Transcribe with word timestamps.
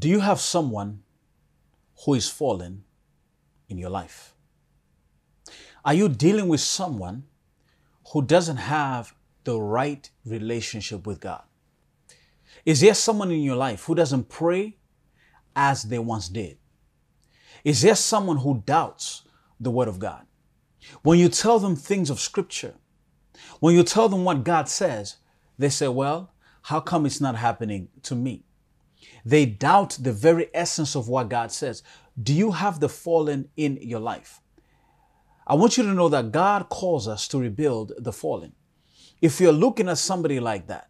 Do 0.00 0.08
you 0.08 0.20
have 0.20 0.40
someone 0.40 1.02
who 2.04 2.14
is 2.14 2.26
fallen 2.26 2.84
in 3.68 3.76
your 3.76 3.90
life? 3.90 4.34
Are 5.84 5.92
you 5.92 6.08
dealing 6.08 6.48
with 6.48 6.60
someone 6.60 7.24
who 8.10 8.22
doesn't 8.22 8.56
have 8.56 9.14
the 9.44 9.60
right 9.60 10.08
relationship 10.24 11.06
with 11.06 11.20
God? 11.20 11.42
Is 12.64 12.80
there 12.80 12.94
someone 12.94 13.30
in 13.30 13.42
your 13.42 13.56
life 13.56 13.84
who 13.84 13.94
doesn't 13.94 14.30
pray 14.30 14.78
as 15.54 15.82
they 15.82 15.98
once 15.98 16.30
did? 16.30 16.56
Is 17.62 17.82
there 17.82 17.94
someone 17.94 18.38
who 18.38 18.62
doubts 18.64 19.24
the 19.60 19.70
Word 19.70 19.88
of 19.88 19.98
God? 19.98 20.24
When 21.02 21.18
you 21.18 21.28
tell 21.28 21.58
them 21.58 21.76
things 21.76 22.08
of 22.08 22.20
Scripture, 22.20 22.72
when 23.60 23.74
you 23.74 23.82
tell 23.82 24.08
them 24.08 24.24
what 24.24 24.44
God 24.44 24.66
says, 24.66 25.16
they 25.58 25.68
say, 25.68 25.88
Well, 25.88 26.32
how 26.62 26.80
come 26.80 27.04
it's 27.04 27.20
not 27.20 27.36
happening 27.36 27.88
to 28.04 28.14
me? 28.14 28.44
They 29.24 29.46
doubt 29.46 29.98
the 30.00 30.12
very 30.12 30.48
essence 30.54 30.94
of 30.94 31.08
what 31.08 31.28
God 31.28 31.52
says. 31.52 31.82
Do 32.20 32.32
you 32.32 32.52
have 32.52 32.80
the 32.80 32.88
fallen 32.88 33.48
in 33.56 33.78
your 33.82 34.00
life? 34.00 34.40
I 35.46 35.54
want 35.54 35.76
you 35.76 35.82
to 35.84 35.94
know 35.94 36.08
that 36.08 36.32
God 36.32 36.68
calls 36.68 37.08
us 37.08 37.26
to 37.28 37.38
rebuild 37.38 37.92
the 37.98 38.12
fallen. 38.12 38.52
If 39.20 39.40
you're 39.40 39.52
looking 39.52 39.88
at 39.88 39.98
somebody 39.98 40.40
like 40.40 40.66
that, 40.68 40.88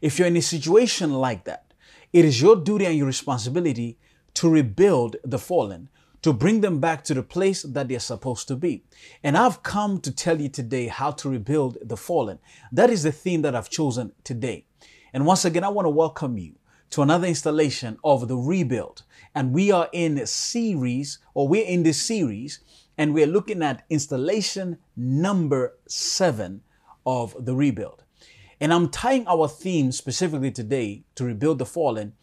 if 0.00 0.18
you're 0.18 0.28
in 0.28 0.36
a 0.36 0.42
situation 0.42 1.14
like 1.14 1.44
that, 1.44 1.72
it 2.12 2.24
is 2.24 2.40
your 2.40 2.56
duty 2.56 2.86
and 2.86 2.96
your 2.96 3.06
responsibility 3.06 3.98
to 4.34 4.50
rebuild 4.50 5.16
the 5.24 5.38
fallen, 5.38 5.88
to 6.22 6.32
bring 6.32 6.60
them 6.60 6.80
back 6.80 7.04
to 7.04 7.14
the 7.14 7.22
place 7.22 7.62
that 7.62 7.88
they're 7.88 8.00
supposed 8.00 8.48
to 8.48 8.56
be. 8.56 8.84
And 9.22 9.36
I've 9.36 9.62
come 9.62 10.00
to 10.00 10.12
tell 10.12 10.40
you 10.40 10.48
today 10.48 10.88
how 10.88 11.12
to 11.12 11.30
rebuild 11.30 11.78
the 11.82 11.96
fallen. 11.96 12.38
That 12.72 12.90
is 12.90 13.02
the 13.02 13.12
theme 13.12 13.42
that 13.42 13.54
I've 13.54 13.70
chosen 13.70 14.12
today. 14.24 14.66
And 15.12 15.24
once 15.24 15.44
again, 15.44 15.64
I 15.64 15.68
want 15.68 15.86
to 15.86 15.90
welcome 15.90 16.36
you 16.36 16.56
to 16.90 17.02
another 17.02 17.26
installation 17.26 17.98
of 18.04 18.28
the 18.28 18.36
rebuild. 18.36 19.02
And 19.34 19.52
we 19.52 19.70
are 19.70 19.88
in 19.92 20.18
a 20.18 20.26
series, 20.26 21.18
or 21.34 21.48
we're 21.48 21.66
in 21.66 21.82
this 21.82 22.00
series, 22.00 22.60
and 22.96 23.12
we're 23.12 23.26
looking 23.26 23.62
at 23.62 23.84
installation 23.90 24.78
number 24.96 25.74
seven 25.86 26.62
of 27.04 27.36
the 27.44 27.54
rebuild. 27.54 28.04
And 28.60 28.72
I'm 28.72 28.88
tying 28.88 29.26
our 29.28 29.48
theme 29.48 29.92
specifically 29.92 30.50
today 30.50 31.04
to 31.14 31.24
rebuild 31.24 31.58
the 31.58 31.66
fallen 31.66 32.14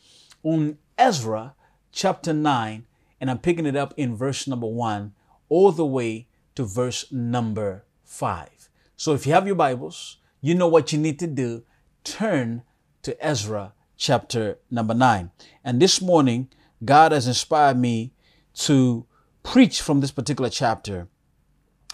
on 0.41 0.77
Ezra 0.97 1.55
chapter 1.91 2.33
9, 2.33 2.85
and 3.21 3.29
I'm 3.29 3.37
picking 3.37 3.65
it 3.65 3.75
up 3.75 3.93
in 3.97 4.15
verse 4.15 4.47
number 4.47 4.67
1 4.67 5.13
all 5.49 5.71
the 5.71 5.85
way 5.85 6.27
to 6.55 6.63
verse 6.63 7.11
number 7.11 7.85
5. 8.05 8.69
So 8.95 9.13
if 9.13 9.27
you 9.27 9.33
have 9.33 9.45
your 9.45 9.55
Bibles, 9.55 10.17
you 10.41 10.55
know 10.55 10.67
what 10.67 10.91
you 10.91 10.99
need 10.99 11.19
to 11.19 11.27
do. 11.27 11.63
Turn 12.03 12.63
to 13.03 13.25
Ezra 13.25 13.73
chapter 14.03 14.59
number 14.69 14.93
9. 14.93 15.31
And 15.63 15.81
this 15.81 16.01
morning, 16.01 16.49
God 16.83 17.13
has 17.13 17.25
inspired 17.25 17.77
me 17.77 18.11
to 18.55 19.05
preach 19.43 19.81
from 19.81 20.01
this 20.01 20.11
particular 20.11 20.49
chapter 20.49 21.07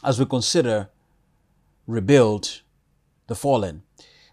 as 0.03 0.19
we 0.19 0.25
consider 0.25 0.89
rebuild 1.85 2.61
the 3.27 3.35
fallen. 3.35 3.83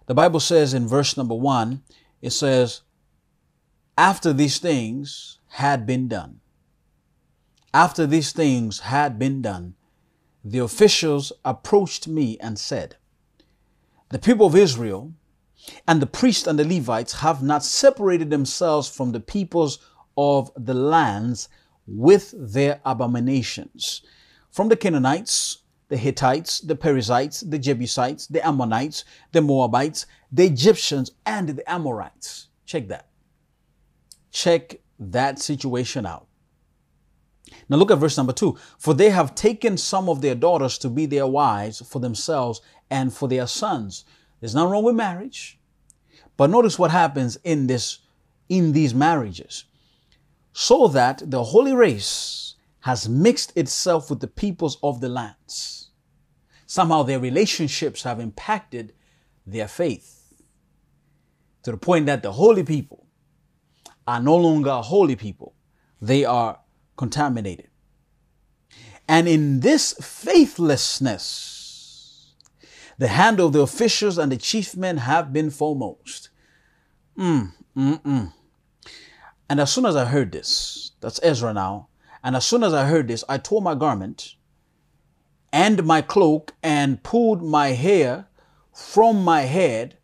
The 0.07 0.15
Bible 0.15 0.41
says 0.41 0.73
in 0.73 0.89
verse 0.89 1.19
number 1.19 1.35
one, 1.35 1.83
it 2.23 2.31
says, 2.31 2.81
after 3.99 4.33
these 4.33 4.59
things 4.59 5.39
had 5.49 5.87
been 5.87 6.09
done, 6.09 6.41
after 7.75 8.07
these 8.07 8.33
things 8.33 8.81
had 8.81 9.19
been 9.19 9.43
done, 9.43 9.75
the 10.43 10.61
officials 10.61 11.31
approached 11.45 12.09
me 12.09 12.39
and 12.39 12.59
said, 12.59 12.97
The 14.09 14.19
people 14.19 14.47
of 14.47 14.57
Israel 14.57 15.13
and 15.87 16.01
the 16.01 16.07
priests 16.07 16.47
and 16.47 16.59
the 16.59 16.65
Levites 16.65 17.13
have 17.15 17.43
not 17.43 17.65
separated 17.65 18.31
themselves 18.31 18.89
from 18.89 19.13
the 19.13 19.21
peoples 19.21 19.79
of 20.17 20.51
the 20.57 20.75
lands 20.75 21.49
with 21.87 22.35
their 22.37 22.81
abominations. 22.85 24.03
From 24.51 24.69
the 24.69 24.77
Canaanites, 24.77 25.59
the 25.89 25.97
Hittites, 25.97 26.61
the 26.61 26.75
Perizzites, 26.75 27.41
the 27.41 27.59
Jebusites, 27.59 28.27
the 28.27 28.45
Ammonites, 28.47 29.05
the 29.33 29.43
Moabites, 29.43 30.07
the 30.33 30.47
Egyptians, 30.47 31.13
and 31.25 31.49
the 31.51 31.71
Amorites. 31.71 32.49
Check 32.65 32.89
that. 32.89 33.09
Check 34.33 34.81
that 34.99 35.39
situation 35.39 36.07
out. 36.07 36.27
Now 37.69 37.77
look 37.77 37.91
at 37.91 37.99
verse 37.99 38.17
number 38.17 38.33
two. 38.33 38.57
For 38.79 38.95
they 38.95 39.11
have 39.11 39.35
taken 39.35 39.77
some 39.77 40.09
of 40.09 40.21
their 40.21 40.35
daughters 40.35 40.79
to 40.79 40.89
be 40.89 41.07
their 41.07 41.27
wives 41.27 41.81
for 41.87 42.01
themselves 42.01 42.61
and 42.91 43.13
for 43.13 43.29
their 43.29 43.47
sons. 43.47 44.05
There's 44.41 44.55
nothing 44.55 44.71
wrong 44.71 44.85
with 44.85 44.97
marriage. 44.97 45.56
But 46.37 46.51
notice 46.51 46.79
what 46.79 46.91
happens 46.91 47.37
in 47.45 47.67
this, 47.67 47.99
in 48.49 48.73
these 48.73 48.95
marriages. 48.95 49.65
So 50.53 50.89
that 50.89 51.23
the 51.31 51.45
holy 51.45 51.75
race 51.75 52.55
has 52.81 53.09
mixed 53.09 53.57
itself 53.57 54.11
with 54.11 54.21
the 54.21 54.27
peoples 54.27 54.79
of 54.83 55.01
the 55.01 55.09
lands. 55.09 55.91
Somehow 56.67 57.03
their 57.03 57.21
relationships 57.21 58.03
have 58.03 58.21
impacted 58.21 58.93
their 59.47 59.69
faith 59.69 60.35
to 61.63 61.71
the 61.73 61.77
point 61.77 62.07
that 62.07 62.23
the 62.23 62.33
holy 62.33 62.63
people 62.63 63.07
are 64.07 64.21
no 64.21 64.37
longer 64.37 64.73
holy 64.73 65.17
people. 65.17 65.55
They 66.01 66.25
are 66.25 66.61
contaminated. 66.97 67.69
And 69.09 69.29
in 69.29 69.61
this 69.61 69.93
faithlessness, 69.95 71.56
the 72.99 73.09
hand 73.09 73.41
of 73.41 73.53
the 73.53 73.61
officials 73.61 74.19
and 74.19 74.33
the 74.33 74.37
chief 74.37 74.77
men 74.77 74.99
have 74.99 75.33
been 75.33 75.51
foremost. 75.51 76.31
Mm, 77.19 77.53
mm, 77.77 78.03
mm. 78.03 78.33
And 79.49 79.61
as 79.61 79.73
soon 79.73 79.87
as 79.87 79.97
I 79.97 80.05
heard 80.05 80.33
this, 80.33 80.93
that's 81.01 81.21
Ezra 81.23 81.53
now, 81.53 81.89
and 82.23 82.35
as 82.35 82.45
soon 82.45 82.65
as 82.65 82.75
I 82.75 82.87
heard 82.87 83.09
this, 83.09 83.23
I 83.29 83.39
tore 83.39 83.63
my 83.63 83.75
garment 83.75 84.35
and 85.53 85.85
my 85.85 86.03
cloak 86.03 86.53
and 86.63 87.03
pulled 87.03 87.43
my 87.43 87.69
hair 87.69 88.27
from 88.73 89.23
my 89.23 89.43
head 89.43 89.99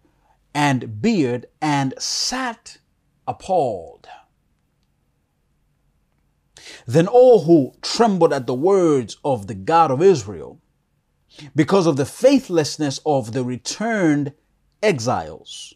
and 0.54 1.02
beard 1.02 1.46
and 1.60 1.94
sat 1.98 2.78
appalled. 3.26 4.06
Then 6.86 7.06
all 7.06 7.44
who 7.44 7.72
trembled 7.82 8.32
at 8.32 8.46
the 8.46 8.54
words 8.54 9.16
of 9.24 9.46
the 9.46 9.54
God 9.54 9.90
of 9.90 10.00
Israel, 10.00 10.61
because 11.54 11.86
of 11.86 11.96
the 11.96 12.06
faithlessness 12.06 13.00
of 13.06 13.32
the 13.32 13.44
returned 13.44 14.32
exiles, 14.82 15.74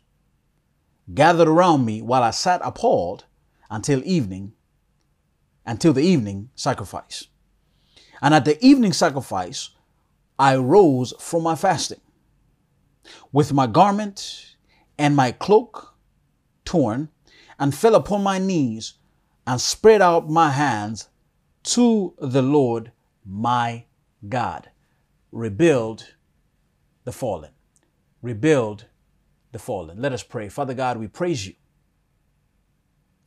gathered 1.14 1.48
around 1.48 1.84
me 1.84 2.02
while 2.02 2.22
I 2.22 2.30
sat 2.30 2.60
appalled 2.64 3.24
until 3.70 4.02
evening 4.04 4.52
until 5.66 5.92
the 5.92 6.02
evening 6.02 6.48
sacrifice. 6.54 7.26
And 8.22 8.32
at 8.32 8.44
the 8.44 8.64
evening 8.64 8.92
sacrifice, 8.92 9.70
I 10.38 10.56
rose 10.56 11.12
from 11.18 11.42
my 11.42 11.56
fasting 11.56 12.00
with 13.32 13.52
my 13.52 13.66
garment 13.66 14.56
and 14.98 15.16
my 15.16 15.32
cloak 15.32 15.94
torn 16.64 17.08
and 17.58 17.74
fell 17.74 17.94
upon 17.94 18.22
my 18.22 18.38
knees 18.38 18.94
and 19.46 19.60
spread 19.60 20.02
out 20.02 20.28
my 20.28 20.50
hands 20.50 21.08
to 21.62 22.14
the 22.18 22.42
Lord 22.42 22.92
my 23.24 23.84
God. 24.28 24.70
Rebuild 25.36 26.14
the 27.04 27.12
fallen. 27.12 27.52
Rebuild 28.22 28.86
the 29.52 29.58
fallen. 29.58 30.00
Let 30.00 30.12
us 30.12 30.22
pray. 30.22 30.48
Father 30.48 30.74
God, 30.74 30.96
we 30.96 31.08
praise 31.08 31.46
you 31.46 31.54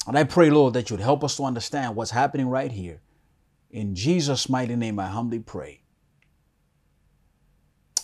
and 0.07 0.17
I 0.17 0.23
pray, 0.23 0.49
Lord, 0.49 0.73
that 0.73 0.89
you'd 0.89 1.01
help 1.01 1.23
us 1.23 1.37
to 1.37 1.43
understand 1.43 1.95
what's 1.95 2.09
happening 2.09 2.47
right 2.47 2.71
here. 2.71 3.01
In 3.69 3.93
Jesus' 3.93 4.49
mighty 4.49 4.75
name, 4.75 4.99
I 4.99 5.05
humbly 5.05 5.37
pray. 5.37 5.83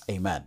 Amen. 0.08 0.44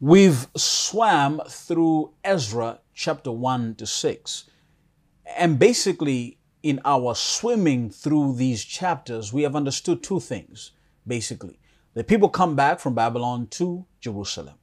We've 0.00 0.48
swam 0.56 1.40
through 1.48 2.14
Ezra 2.24 2.80
chapter 2.94 3.30
1 3.30 3.76
to 3.76 3.86
6. 3.86 4.44
And 5.36 5.56
basically, 5.56 6.37
in 6.62 6.80
our 6.84 7.14
swimming 7.14 7.90
through 7.90 8.34
these 8.36 8.64
chapters, 8.64 9.32
we 9.32 9.42
have 9.42 9.56
understood 9.56 10.02
two 10.02 10.20
things, 10.20 10.72
basically. 11.06 11.58
The 11.94 12.04
people 12.04 12.28
come 12.28 12.56
back 12.56 12.80
from 12.80 12.94
Babylon 12.94 13.46
to 13.52 13.84
Jerusalem. 14.00 14.54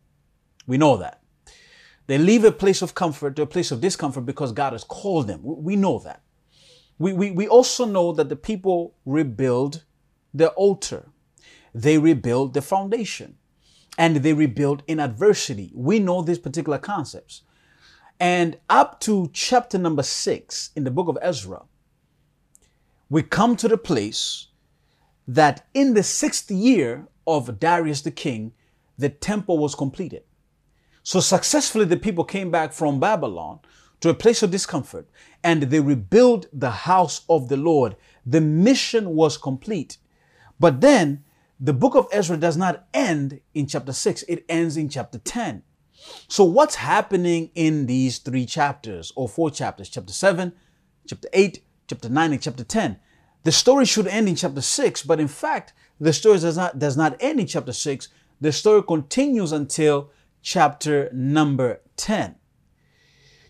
We 0.68 0.78
know 0.78 0.98
that. 0.98 1.22
They 2.08 2.18
leave 2.18 2.44
a 2.44 2.52
place 2.52 2.82
of 2.82 2.94
comfort 2.94 3.36
to 3.36 3.42
a 3.42 3.48
place 3.48 3.72
of 3.72 3.82
discomfort 3.82 4.26
because 4.26 4.52
God 4.52 4.74
has 4.74 4.84
called 4.84 5.28
them. 5.28 5.40
We 5.44 5.76
know 5.76 6.00
that. 6.00 6.22
We, 6.98 7.14
we, 7.14 7.32
we 7.32 7.48
also 7.48 7.86
know 7.86 8.12
that 8.14 8.30
the 8.30 8.36
people 8.36 8.96
rebuild 9.06 9.84
the 10.34 10.50
altar. 10.50 11.10
They 11.74 11.98
rebuild 11.98 12.54
the 12.54 12.62
foundation 12.62 13.38
and 13.98 14.18
they 14.18 14.34
rebuild 14.34 14.84
in 14.88 15.00
adversity. 15.00 15.72
We 15.74 16.00
know 16.00 16.22
these 16.22 16.40
particular 16.40 16.78
concepts. 16.78 17.42
And 18.20 18.58
up 18.70 19.00
to 19.02 19.30
chapter 19.34 19.78
number 19.78 20.04
six 20.04 20.72
in 20.76 20.84
the 20.86 20.92
book 20.92 21.10
of 21.10 21.18
Ezra, 21.22 21.64
we 23.10 23.22
come 23.22 23.56
to 23.58 23.68
the 23.68 23.78
place 23.78 24.48
that 25.28 25.68
in 25.74 25.94
the 25.94 26.04
sixth 26.04 26.50
year 26.52 27.08
of 27.28 27.60
Darius 27.60 28.02
the 28.02 28.12
king, 28.12 28.54
the 28.98 29.10
temple 29.10 29.58
was 29.58 29.76
completed. 29.76 30.24
So 31.04 31.20
successfully, 31.20 31.86
the 31.86 31.98
people 31.98 32.24
came 32.24 32.50
back 32.50 32.74
from 32.74 33.00
Babylon 33.00 33.60
to 34.02 34.10
a 34.10 34.14
place 34.14 34.44
of 34.44 34.52
discomfort 34.52 35.08
and 35.44 35.64
they 35.64 35.80
rebuilt 35.80 36.48
the 36.52 36.72
house 36.72 37.22
of 37.30 37.48
the 37.48 37.58
Lord. 37.58 37.96
The 38.26 38.42
mission 38.42 39.12
was 39.12 39.38
complete. 39.38 39.98
But 40.60 40.82
then 40.82 41.24
the 41.60 41.74
book 41.74 41.96
of 41.96 42.08
Ezra 42.12 42.38
does 42.38 42.58
not 42.58 42.88
end 42.94 43.40
in 43.54 43.68
chapter 43.68 43.94
6, 43.94 44.24
it 44.24 44.46
ends 44.50 44.78
in 44.78 44.90
chapter 44.90 45.20
10. 45.20 45.64
So, 46.28 46.44
what's 46.44 46.76
happening 46.76 47.52
in 47.56 47.86
these 47.86 48.18
three 48.20 48.46
chapters 48.46 49.14
or 49.16 49.30
four 49.30 49.50
chapters, 49.50 49.90
chapter 49.90 50.14
7, 50.14 50.54
chapter 51.08 51.30
8, 51.32 51.64
chapter 51.88 52.10
9, 52.10 52.32
and 52.34 52.42
chapter 52.42 52.64
10? 52.64 53.00
The 53.44 53.52
story 53.52 53.86
should 53.86 54.08
end 54.08 54.28
in 54.28 54.36
chapter 54.36 54.62
6, 54.62 55.04
but 55.04 55.20
in 55.20 55.28
fact, 55.28 55.74
the 56.00 56.14
story 56.14 56.40
does 56.40 56.58
not, 56.58 56.80
does 56.80 56.98
not 56.98 57.16
end 57.20 57.40
in 57.40 57.48
chapter 57.48 57.74
6. 57.74 58.08
The 58.42 58.52
story 58.52 58.84
continues 58.84 59.52
until 59.52 60.12
chapter 60.42 61.10
number 61.14 61.82
10. 61.98 62.36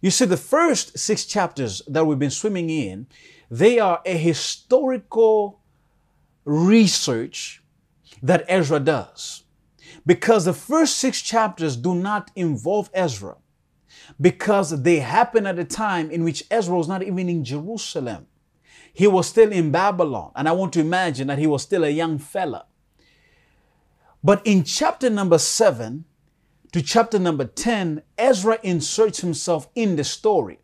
You 0.01 0.11
see, 0.11 0.25
the 0.25 0.37
first 0.37 0.99
six 0.99 1.25
chapters 1.25 1.81
that 1.87 2.05
we've 2.05 2.19
been 2.19 2.29
swimming 2.29 2.69
in, 2.69 3.07
they 3.49 3.79
are 3.79 4.01
a 4.05 4.17
historical 4.17 5.61
research 6.43 7.63
that 8.21 8.45
Ezra 8.47 8.79
does. 8.79 9.43
Because 10.05 10.45
the 10.45 10.53
first 10.53 10.97
six 10.97 11.21
chapters 11.21 11.75
do 11.75 11.95
not 11.95 12.31
involve 12.35 12.89
Ezra, 12.93 13.37
because 14.19 14.83
they 14.83 14.99
happen 14.99 15.45
at 15.45 15.59
a 15.59 15.63
time 15.65 16.09
in 16.11 16.23
which 16.23 16.43
Ezra 16.49 16.77
was 16.77 16.87
not 16.87 17.03
even 17.03 17.29
in 17.29 17.43
Jerusalem. 17.43 18.27
He 18.93 19.07
was 19.07 19.27
still 19.27 19.51
in 19.51 19.71
Babylon, 19.71 20.31
and 20.35 20.47
I 20.47 20.53
want 20.53 20.73
to 20.73 20.79
imagine 20.79 21.27
that 21.27 21.39
he 21.39 21.47
was 21.47 21.63
still 21.63 21.83
a 21.83 21.89
young 21.89 22.17
fella. 22.17 22.65
But 24.23 24.41
in 24.45 24.63
chapter 24.63 25.09
number 25.09 25.37
seven 25.37 26.05
to 26.71 26.81
chapter 26.81 27.17
number 27.17 27.45
10, 27.45 28.01
Ezra 28.17 28.59
inserts 28.61 29.21
himself 29.21 29.69
in 29.75 29.95
the 29.95 30.03
story. 30.03 30.59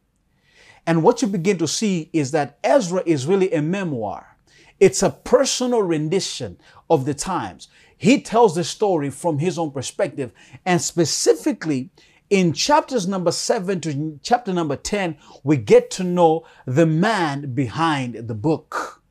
And 0.86 1.04
what 1.04 1.22
you 1.22 1.28
begin 1.30 1.58
to 1.60 1.68
see 1.68 2.10
is 2.12 2.32
that 2.32 2.58
Ezra 2.64 3.04
is 3.06 3.28
really 3.28 3.54
a 3.54 3.62
memoir. 3.62 4.36
It's 4.80 5.04
a 5.04 5.12
personal 5.12 5.84
rendition 5.84 6.58
of 6.90 7.06
the 7.06 7.14
times. 7.14 7.70
He 7.98 8.20
tells 8.20 8.56
the 8.56 8.64
story 8.64 9.10
from 9.10 9.40
his 9.40 9.58
own 9.60 9.72
perspective. 9.72 10.34
And 10.66 10.82
specifically, 10.82 11.92
in 12.32 12.54
chapters 12.54 13.10
number 13.10 13.32
seven 13.32 13.82
to 13.82 14.18
chapter 14.24 14.54
number 14.54 14.78
10, 14.78 15.18
we 15.44 15.58
get 15.58 15.92
to 15.92 16.04
know 16.04 16.46
the 16.66 16.86
man 16.86 17.54
behind 17.54 18.16
the 18.16 18.34
book. 18.34 19.04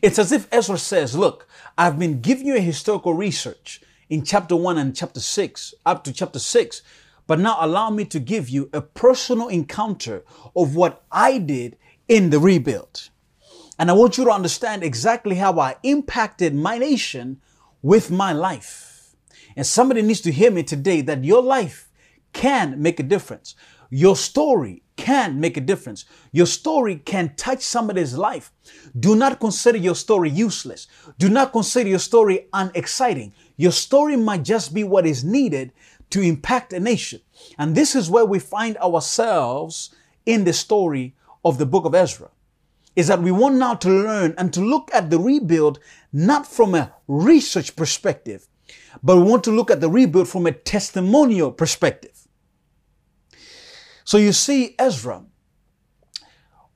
It's 0.00 0.18
as 0.18 0.30
if 0.30 0.46
Ezra 0.52 0.78
says, 0.78 1.16
Look, 1.16 1.48
I've 1.76 1.98
been 1.98 2.20
giving 2.20 2.46
you 2.46 2.56
a 2.56 2.60
historical 2.60 3.14
research 3.14 3.80
in 4.08 4.24
chapter 4.24 4.54
1 4.54 4.78
and 4.78 4.94
chapter 4.94 5.18
6, 5.18 5.74
up 5.84 6.04
to 6.04 6.12
chapter 6.12 6.38
6, 6.38 6.82
but 7.26 7.40
now 7.40 7.58
allow 7.60 7.90
me 7.90 8.04
to 8.06 8.20
give 8.20 8.48
you 8.48 8.70
a 8.72 8.80
personal 8.80 9.48
encounter 9.48 10.22
of 10.54 10.76
what 10.76 11.04
I 11.10 11.38
did 11.38 11.76
in 12.06 12.30
the 12.30 12.38
rebuild. 12.38 13.10
And 13.76 13.90
I 13.90 13.94
want 13.94 14.18
you 14.18 14.24
to 14.24 14.30
understand 14.30 14.84
exactly 14.84 15.34
how 15.34 15.58
I 15.58 15.74
impacted 15.82 16.54
my 16.54 16.78
nation 16.78 17.40
with 17.82 18.08
my 18.08 18.32
life. 18.32 19.16
And 19.56 19.66
somebody 19.66 20.02
needs 20.02 20.20
to 20.20 20.32
hear 20.32 20.52
me 20.52 20.62
today 20.62 21.00
that 21.00 21.24
your 21.24 21.42
life 21.42 21.87
can 22.32 22.80
make 22.80 23.00
a 23.00 23.02
difference. 23.02 23.54
Your 23.90 24.16
story 24.16 24.82
can 24.96 25.40
make 25.40 25.56
a 25.56 25.62
difference. 25.62 26.04
Your 26.32 26.46
story 26.46 26.96
can 26.96 27.34
touch 27.36 27.62
somebody's 27.62 28.16
life. 28.16 28.52
Do 28.98 29.16
not 29.16 29.40
consider 29.40 29.78
your 29.78 29.94
story 29.94 30.28
useless. 30.28 30.88
Do 31.18 31.28
not 31.28 31.52
consider 31.52 31.88
your 31.88 31.98
story 31.98 32.48
unexciting. 32.52 33.32
Your 33.56 33.72
story 33.72 34.16
might 34.16 34.44
just 34.44 34.74
be 34.74 34.84
what 34.84 35.06
is 35.06 35.24
needed 35.24 35.72
to 36.10 36.20
impact 36.20 36.72
a 36.72 36.80
nation. 36.80 37.20
And 37.58 37.74
this 37.74 37.94
is 37.94 38.10
where 38.10 38.26
we 38.26 38.38
find 38.38 38.76
ourselves 38.78 39.94
in 40.26 40.44
the 40.44 40.52
story 40.52 41.14
of 41.44 41.58
the 41.58 41.66
book 41.66 41.84
of 41.84 41.94
Ezra 41.94 42.30
is 42.96 43.06
that 43.06 43.22
we 43.22 43.30
want 43.30 43.54
now 43.54 43.74
to 43.74 43.88
learn 43.88 44.34
and 44.36 44.52
to 44.52 44.60
look 44.60 44.90
at 44.92 45.08
the 45.08 45.18
rebuild 45.20 45.78
not 46.12 46.44
from 46.44 46.74
a 46.74 46.92
research 47.06 47.76
perspective, 47.76 48.48
but 49.04 49.16
we 49.16 49.22
want 49.22 49.44
to 49.44 49.52
look 49.52 49.70
at 49.70 49.80
the 49.80 49.88
rebuild 49.88 50.28
from 50.28 50.46
a 50.46 50.52
testimonial 50.52 51.52
perspective. 51.52 52.17
So 54.08 54.16
you 54.16 54.32
see, 54.32 54.74
Ezra 54.78 55.22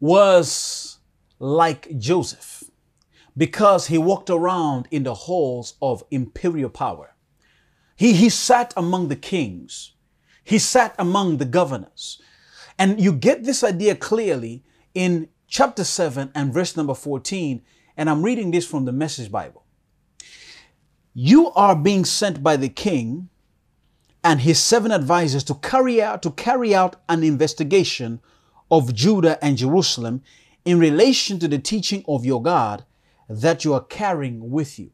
was 0.00 0.98
like 1.38 1.98
Joseph 1.98 2.64
because 3.34 3.86
he 3.86 3.96
walked 3.96 4.28
around 4.28 4.86
in 4.90 5.04
the 5.04 5.14
halls 5.14 5.72
of 5.80 6.04
imperial 6.10 6.68
power. 6.68 7.14
He, 7.96 8.12
he 8.12 8.28
sat 8.28 8.74
among 8.76 9.08
the 9.08 9.16
kings. 9.16 9.94
He 10.44 10.58
sat 10.58 10.94
among 10.98 11.38
the 11.38 11.46
governors. 11.46 12.20
And 12.78 13.00
you 13.00 13.14
get 13.14 13.44
this 13.44 13.64
idea 13.64 13.94
clearly 13.94 14.62
in 14.92 15.30
chapter 15.48 15.84
7 15.84 16.32
and 16.34 16.52
verse 16.52 16.76
number 16.76 16.94
14. 16.94 17.62
And 17.96 18.10
I'm 18.10 18.22
reading 18.22 18.50
this 18.50 18.66
from 18.66 18.84
the 18.84 18.92
Message 18.92 19.32
Bible. 19.32 19.64
You 21.14 21.50
are 21.52 21.76
being 21.76 22.04
sent 22.04 22.42
by 22.42 22.58
the 22.58 22.68
king 22.68 23.30
and 24.24 24.40
his 24.40 24.58
seven 24.58 24.92
advisors 24.92 25.44
to 25.44 25.54
carry 25.54 26.00
out 26.00 26.22
to 26.22 26.30
carry 26.30 26.74
out 26.74 26.96
an 27.08 27.22
investigation 27.22 28.20
of 28.70 28.94
Judah 28.94 29.42
and 29.44 29.56
Jerusalem 29.56 30.22
in 30.64 30.78
relation 30.78 31.38
to 31.40 31.48
the 31.48 31.58
teaching 31.58 32.04
of 32.06 32.24
your 32.24 32.42
God 32.42 32.84
that 33.28 33.64
you 33.64 33.74
are 33.74 33.84
carrying 33.84 34.50
with 34.50 34.78
you. 34.78 34.90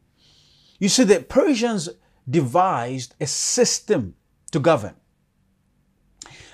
You 0.79 0.89
see, 0.89 1.03
the 1.03 1.21
Persians 1.21 1.89
devised 2.29 3.15
a 3.19 3.27
system 3.27 4.15
to 4.51 4.59
govern. 4.59 4.95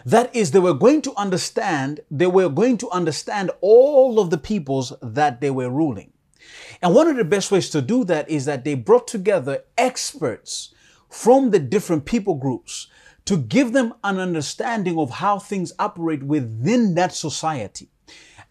That 0.06 0.36
is, 0.36 0.52
they 0.52 0.60
were 0.60 0.74
going 0.74 1.02
to 1.04 1.14
understand, 1.16 2.02
they 2.12 2.28
were 2.28 2.50
going 2.50 2.78
to 2.80 2.90
understand 2.92 3.52
all 3.62 4.20
of 4.20 4.30
the 4.30 4.38
peoples 4.38 4.94
that 5.02 5.42
they 5.42 5.50
were 5.50 5.70
ruling. 5.70 6.14
And 6.82 6.94
one 6.94 7.08
of 7.08 7.16
the 7.16 7.24
best 7.24 7.52
ways 7.52 7.70
to 7.72 7.82
do 7.82 8.04
that 8.06 8.30
is 8.30 8.46
that 8.46 8.64
they 8.64 8.76
brought 8.76 9.08
together 9.08 9.64
experts 9.78 10.75
from 11.10 11.52
the 11.52 11.60
different 11.60 12.06
people 12.06 12.36
groups 12.36 12.88
to 13.26 13.38
give 13.38 13.74
them 13.74 13.94
an 14.04 14.20
understanding 14.20 14.98
of 15.00 15.10
how 15.10 15.40
things 15.40 15.74
operate 15.80 16.24
within 16.24 16.96
that 16.96 17.14
society. 17.14 17.90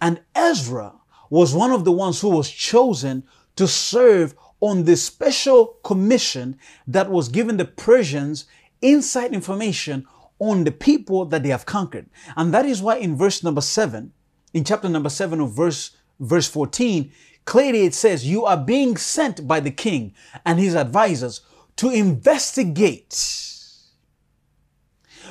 And 0.00 0.20
Ezra 0.34 0.94
was 1.30 1.54
one 1.54 1.70
of 1.70 1.84
the 1.84 1.92
ones 1.92 2.20
who 2.20 2.28
was 2.28 2.50
chosen 2.50 3.24
to 3.56 3.68
serve 3.68 4.34
on 4.60 4.84
this 4.84 5.04
special 5.04 5.78
commission 5.84 6.58
that 6.86 7.10
was 7.10 7.28
given 7.28 7.56
the 7.56 7.64
Persians 7.64 8.46
inside 8.82 9.32
information 9.32 10.06
on 10.38 10.64
the 10.64 10.72
people 10.72 11.24
that 11.26 11.42
they 11.42 11.48
have 11.50 11.66
conquered. 11.66 12.06
And 12.36 12.52
that 12.52 12.66
is 12.66 12.82
why 12.82 12.96
in 12.96 13.16
verse 13.16 13.42
number 13.42 13.60
seven, 13.60 14.12
in 14.52 14.64
chapter 14.64 14.88
number 14.88 15.08
seven 15.08 15.40
of 15.40 15.52
verse, 15.52 15.96
verse 16.18 16.48
14, 16.48 17.12
clearly 17.44 17.84
it 17.84 17.94
says, 17.94 18.26
You 18.26 18.44
are 18.44 18.56
being 18.56 18.96
sent 18.96 19.46
by 19.46 19.60
the 19.60 19.70
king 19.70 20.14
and 20.44 20.58
his 20.58 20.74
advisors 20.74 21.40
to 21.76 21.90
investigate, 21.90 23.10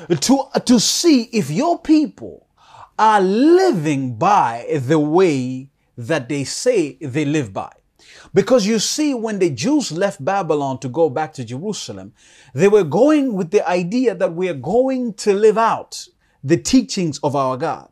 to, 0.10 0.44
to 0.66 0.80
see 0.80 1.24
if 1.34 1.50
your 1.50 1.80
people 1.80 2.48
are 3.00 3.22
living 3.22 4.16
by 4.16 4.80
the 4.86 5.00
way 5.00 5.70
that 5.98 6.30
they 6.30 6.44
say 6.44 6.98
they 7.02 7.26
live 7.26 7.54
by. 7.54 7.72
Because 8.34 8.66
you 8.66 8.80
see, 8.80 9.14
when 9.14 9.40
the 9.40 9.50
Jews 9.50 9.92
left 9.92 10.24
Babylon 10.24 10.80
to 10.80 10.90
go 10.90 11.10
back 11.10 11.34
to 11.34 11.46
Jerusalem, 11.46 12.14
they 12.54 12.68
were 12.68 12.84
going 12.84 13.34
with 13.34 13.52
the 13.52 13.68
idea 13.68 14.16
that 14.16 14.34
we 14.34 14.50
are 14.50 14.56
going 14.56 15.14
to 15.16 15.34
live 15.34 15.58
out 15.58 16.08
the 16.44 16.58
teachings 16.58 17.20
of 17.20 17.36
our 17.36 17.58
God. 17.58 17.90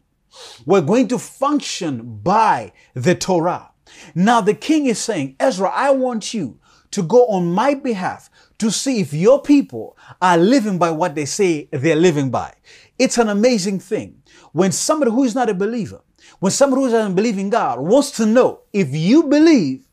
We're 0.65 0.81
going 0.81 1.07
to 1.09 1.19
function 1.19 2.19
by 2.23 2.73
the 2.93 3.15
Torah. 3.15 3.71
Now 4.15 4.41
the 4.41 4.53
king 4.53 4.85
is 4.85 4.99
saying, 4.99 5.35
Ezra, 5.39 5.69
I 5.69 5.91
want 5.91 6.33
you 6.33 6.59
to 6.91 7.03
go 7.03 7.25
on 7.27 7.51
my 7.51 7.73
behalf 7.73 8.29
to 8.59 8.71
see 8.71 8.99
if 8.99 9.13
your 9.13 9.41
people 9.41 9.97
are 10.21 10.37
living 10.37 10.77
by 10.77 10.91
what 10.91 11.15
they 11.15 11.25
say 11.25 11.67
they're 11.71 11.95
living 11.95 12.29
by. 12.29 12.53
It's 12.99 13.17
an 13.17 13.29
amazing 13.29 13.79
thing. 13.79 14.21
When 14.51 14.71
somebody 14.71 15.11
who 15.11 15.23
is 15.23 15.35
not 15.35 15.49
a 15.49 15.53
believer, 15.53 16.01
when 16.39 16.51
somebody 16.51 16.83
who 16.83 16.89
doesn't 16.89 17.15
believe 17.15 17.37
in 17.37 17.49
God 17.49 17.79
wants 17.79 18.11
to 18.11 18.25
know 18.25 18.61
if 18.73 18.89
you 18.93 19.23
believe 19.23 19.85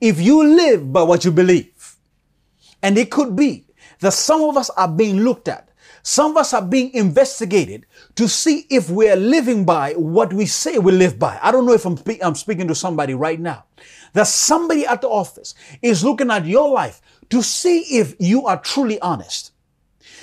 if 0.00 0.20
you 0.20 0.44
live 0.44 0.92
by 0.92 1.02
what 1.02 1.24
you 1.24 1.30
believe. 1.30 1.96
And 2.82 2.96
it 2.98 3.10
could 3.10 3.36
be 3.36 3.66
that 4.00 4.12
some 4.12 4.42
of 4.42 4.56
us 4.56 4.70
are 4.70 4.88
being 4.88 5.20
looked 5.20 5.48
at. 5.48 5.68
Some 6.02 6.32
of 6.32 6.38
us 6.38 6.54
are 6.54 6.62
being 6.62 6.92
investigated 6.94 7.84
to 8.14 8.26
see 8.26 8.66
if 8.70 8.88
we're 8.88 9.16
living 9.16 9.66
by 9.66 9.92
what 9.94 10.32
we 10.32 10.46
say 10.46 10.78
we 10.78 10.92
live 10.92 11.18
by. 11.18 11.38
I 11.42 11.52
don't 11.52 11.66
know 11.66 11.74
if 11.74 11.84
I'm, 11.84 11.96
spe- 11.96 12.22
I'm 12.22 12.34
speaking 12.34 12.68
to 12.68 12.74
somebody 12.74 13.12
right 13.12 13.38
now. 13.38 13.64
That 14.12 14.26
somebody 14.26 14.86
at 14.86 15.00
the 15.00 15.08
office 15.08 15.54
is 15.82 16.04
looking 16.04 16.30
at 16.30 16.46
your 16.46 16.70
life 16.70 17.00
to 17.30 17.42
see 17.42 17.80
if 17.98 18.14
you 18.18 18.46
are 18.46 18.60
truly 18.60 19.00
honest. 19.00 19.52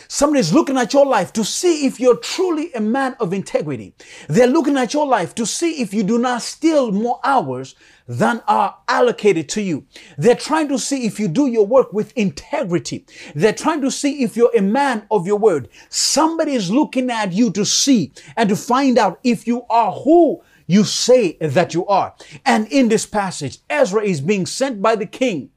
Somebody 0.10 0.40
is 0.40 0.54
looking 0.54 0.78
at 0.78 0.94
your 0.94 1.06
life 1.06 1.34
to 1.34 1.44
see 1.44 1.86
if 1.86 2.00
you're 2.00 2.18
truly 2.18 2.72
a 2.74 2.80
man 2.80 3.16
of 3.20 3.34
integrity. 3.34 3.94
They're 4.30 4.48
looking 4.48 4.78
at 4.78 4.94
your 4.94 5.06
life 5.06 5.36
to 5.36 5.46
see 5.46 5.82
if 5.82 5.94
you 5.94 6.04
do 6.04 6.18
not 6.18 6.42
steal 6.42 6.92
more 6.92 7.20
hours 7.26 7.76
than 8.08 8.42
are 8.48 8.78
allocated 8.88 9.50
to 9.50 9.62
you. 9.62 9.86
They're 10.18 10.36
trying 10.36 10.70
to 10.70 10.80
see 10.80 11.06
if 11.06 11.20
you 11.20 11.28
do 11.28 11.48
your 11.48 11.66
work 11.66 11.92
with 11.92 12.14
integrity. 12.16 13.06
They're 13.36 13.52
trying 13.52 13.82
to 13.82 13.92
see 13.92 14.24
if 14.24 14.38
you're 14.38 14.56
a 14.56 14.62
man 14.62 15.06
of 15.12 15.28
your 15.28 15.38
word. 15.38 15.68
Somebody 15.90 16.54
is 16.54 16.72
looking 16.72 17.12
at 17.12 17.34
you 17.34 17.52
to 17.52 17.66
see 17.66 18.14
and 18.38 18.48
to 18.48 18.56
find 18.56 18.98
out 18.98 19.20
if 19.26 19.46
you 19.46 19.64
are 19.70 19.92
who 19.92 20.42
you 20.68 20.84
say 20.84 21.38
that 21.40 21.74
you 21.74 21.88
are. 21.88 22.14
And 22.46 22.68
in 22.68 22.90
this 22.90 23.06
passage, 23.06 23.60
Ezra 23.70 24.04
is 24.04 24.22
being 24.22 24.46
sent 24.46 24.82
by 24.82 24.96
the 24.96 25.06
king 25.06 25.50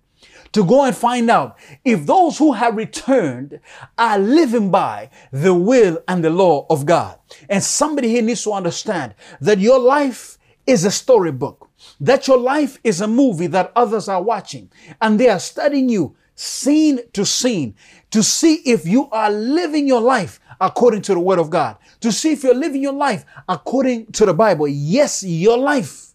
to 0.52 0.64
go 0.64 0.85
and 0.85 0.97
find 0.97 1.31
out 1.31 1.57
if 1.85 2.07
those 2.07 2.38
who 2.38 2.52
have 2.52 2.76
returned 2.76 3.61
are 3.99 4.19
living 4.19 4.71
by 4.71 5.11
the 5.31 5.55
will 5.55 6.02
and 6.09 6.25
the 6.25 6.31
law 6.31 6.67
of 6.71 6.87
God. 6.87 7.19
And 7.49 7.62
somebody 7.62 8.09
here 8.09 8.23
needs 8.23 8.43
to 8.45 8.52
understand 8.52 9.14
that 9.40 9.59
your 9.59 9.79
life 9.79 10.38
is 10.67 10.85
a 10.85 10.90
storybook, 10.90 11.69
that 12.00 12.26
your 12.26 12.38
life 12.38 12.79
is 12.85 13.00
a 13.00 13.09
movie 13.09 13.47
that 13.49 13.73
others 13.76 14.09
are 14.09 14.23
watching 14.23 14.71
and 15.00 15.19
they 15.19 15.29
are 15.29 15.38
studying 15.38 15.88
you 15.88 16.17
scene 16.35 17.00
to 17.12 17.25
scene 17.26 17.75
to 18.11 18.23
see 18.23 18.55
if 18.64 18.87
you 18.87 19.11
are 19.11 19.31
living 19.31 19.87
your 19.87 20.00
life 20.00 20.40
according 20.61 21.02
to 21.02 21.14
the 21.14 21.21
word 21.21 21.38
of 21.38 21.50
God, 21.50 21.76
to 22.00 22.12
see 22.12 22.33
if 22.33 22.43
you're 22.43 22.55
living 22.55 22.83
your 22.83 22.93
life 22.93 23.25
according 23.49 24.07
to 24.12 24.26
the 24.26 24.35
Bible. 24.35 24.69
Yes, 24.69 25.23
your 25.23 25.57
life 25.57 26.12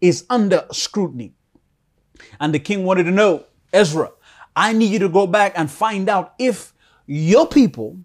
is 0.00 0.24
under 0.28 0.66
scrutiny. 0.72 1.32
And 2.40 2.52
the 2.52 2.58
king 2.58 2.84
wanted 2.84 3.04
to 3.04 3.10
know 3.10 3.44
Ezra, 3.72 4.12
I 4.56 4.72
need 4.72 4.92
you 4.92 4.98
to 5.00 5.08
go 5.08 5.26
back 5.26 5.52
and 5.56 5.70
find 5.70 6.08
out 6.08 6.34
if 6.38 6.72
your 7.06 7.46
people 7.46 7.98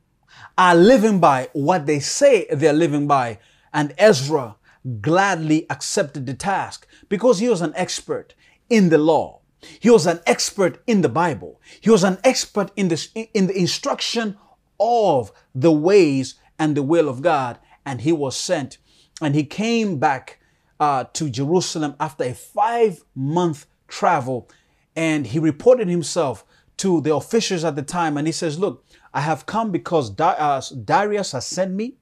are 0.58 0.76
living 0.76 1.20
by 1.20 1.50
what 1.54 1.86
they 1.86 2.00
say 2.00 2.48
they're 2.52 2.74
living 2.74 3.08
by. 3.08 3.40
And 3.74 3.94
Ezra 3.98 4.56
gladly 5.02 5.66
accepted 5.70 6.26
the 6.26 6.34
task 6.34 6.88
because 7.08 7.40
he 7.40 7.50
was 7.50 7.62
an 7.62 7.74
expert 7.76 8.34
in 8.70 8.90
the 8.90 8.98
law. 8.98 9.40
He 9.80 9.90
was 9.90 10.08
an 10.08 10.22
expert 10.26 10.82
in 10.88 11.02
the 11.02 11.10
Bible. 11.10 11.62
He 11.82 11.90
was 11.90 12.04
an 12.04 12.18
expert 12.24 12.72
in 12.76 12.88
the, 12.88 13.28
in 13.34 13.48
the 13.48 13.58
instruction 13.58 14.38
of 14.80 15.32
the 15.54 15.72
ways 15.72 16.36
and 16.58 16.76
the 16.76 16.84
will 16.84 17.10
of 17.10 17.22
God. 17.22 17.60
And 17.86 18.02
he 18.02 18.12
was 18.12 18.36
sent 18.36 18.78
and 19.22 19.36
he 19.36 19.44
came 19.44 20.00
back 20.00 20.40
uh, 20.80 21.06
to 21.14 21.30
Jerusalem 21.30 21.96
after 22.00 22.24
a 22.24 22.34
five 22.34 23.04
month 23.16 23.66
travel 23.88 24.50
and 24.96 25.28
he 25.28 25.40
reported 25.40 25.88
himself 25.88 26.46
to 26.78 27.02
the 27.02 27.14
officials 27.14 27.64
at 27.64 27.76
the 27.76 27.82
time 27.82 28.18
and 28.18 28.28
he 28.28 28.32
says, 28.32 28.60
Look, 28.60 28.86
I 29.14 29.22
have 29.22 29.46
come 29.46 29.72
because 29.72 30.18
uh, 30.20 30.62
Darius 30.86 31.34
has 31.34 31.46
sent 31.46 31.74
me, 31.74 31.98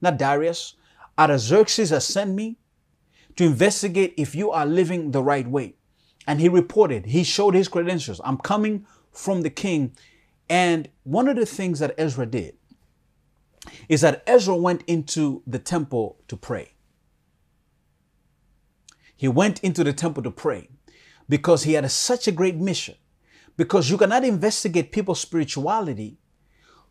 not 0.00 0.18
Darius, 0.18 0.74
Artaxerxes 1.18 1.90
has 1.90 2.06
sent 2.06 2.34
me 2.34 2.58
to 3.36 3.44
investigate 3.44 4.14
if 4.16 4.34
you 4.34 4.50
are 4.50 4.66
living 4.66 5.10
the 5.10 5.22
right 5.22 5.46
way. 5.46 5.74
And 6.26 6.40
he 6.40 6.48
reported, 6.48 7.06
he 7.06 7.24
showed 7.24 7.54
his 7.54 7.68
credentials. 7.68 8.20
I'm 8.24 8.38
coming 8.38 8.86
from 9.12 9.42
the 9.42 9.50
king. 9.50 9.92
And 10.48 10.88
one 11.02 11.28
of 11.28 11.36
the 11.36 11.46
things 11.46 11.78
that 11.80 11.94
Ezra 11.98 12.26
did 12.26 12.56
is 13.88 14.00
that 14.02 14.22
Ezra 14.26 14.56
went 14.56 14.82
into 14.86 15.42
the 15.46 15.58
temple 15.58 16.18
to 16.28 16.36
pray. 16.36 16.74
He 19.16 19.28
went 19.28 19.60
into 19.60 19.82
the 19.82 19.92
temple 19.92 20.22
to 20.22 20.30
pray 20.30 20.68
because 21.28 21.64
he 21.64 21.72
had 21.72 21.84
a, 21.84 21.88
such 21.88 22.28
a 22.28 22.32
great 22.32 22.56
mission. 22.56 22.96
Because 23.56 23.90
you 23.90 23.96
cannot 23.96 24.24
investigate 24.24 24.92
people's 24.92 25.20
spirituality 25.20 26.18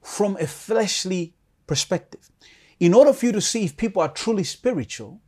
from 0.01 0.35
a 0.39 0.47
fleshly 0.47 1.35
perspective. 1.67 2.31
In 2.79 2.93
order 2.93 3.13
for 3.13 3.27
you 3.27 3.31
to 3.33 3.41
see 3.41 3.65
if 3.65 3.77
people 3.77 4.01
are 4.01 4.09
truly 4.09 4.43
spiritual, 4.43 5.21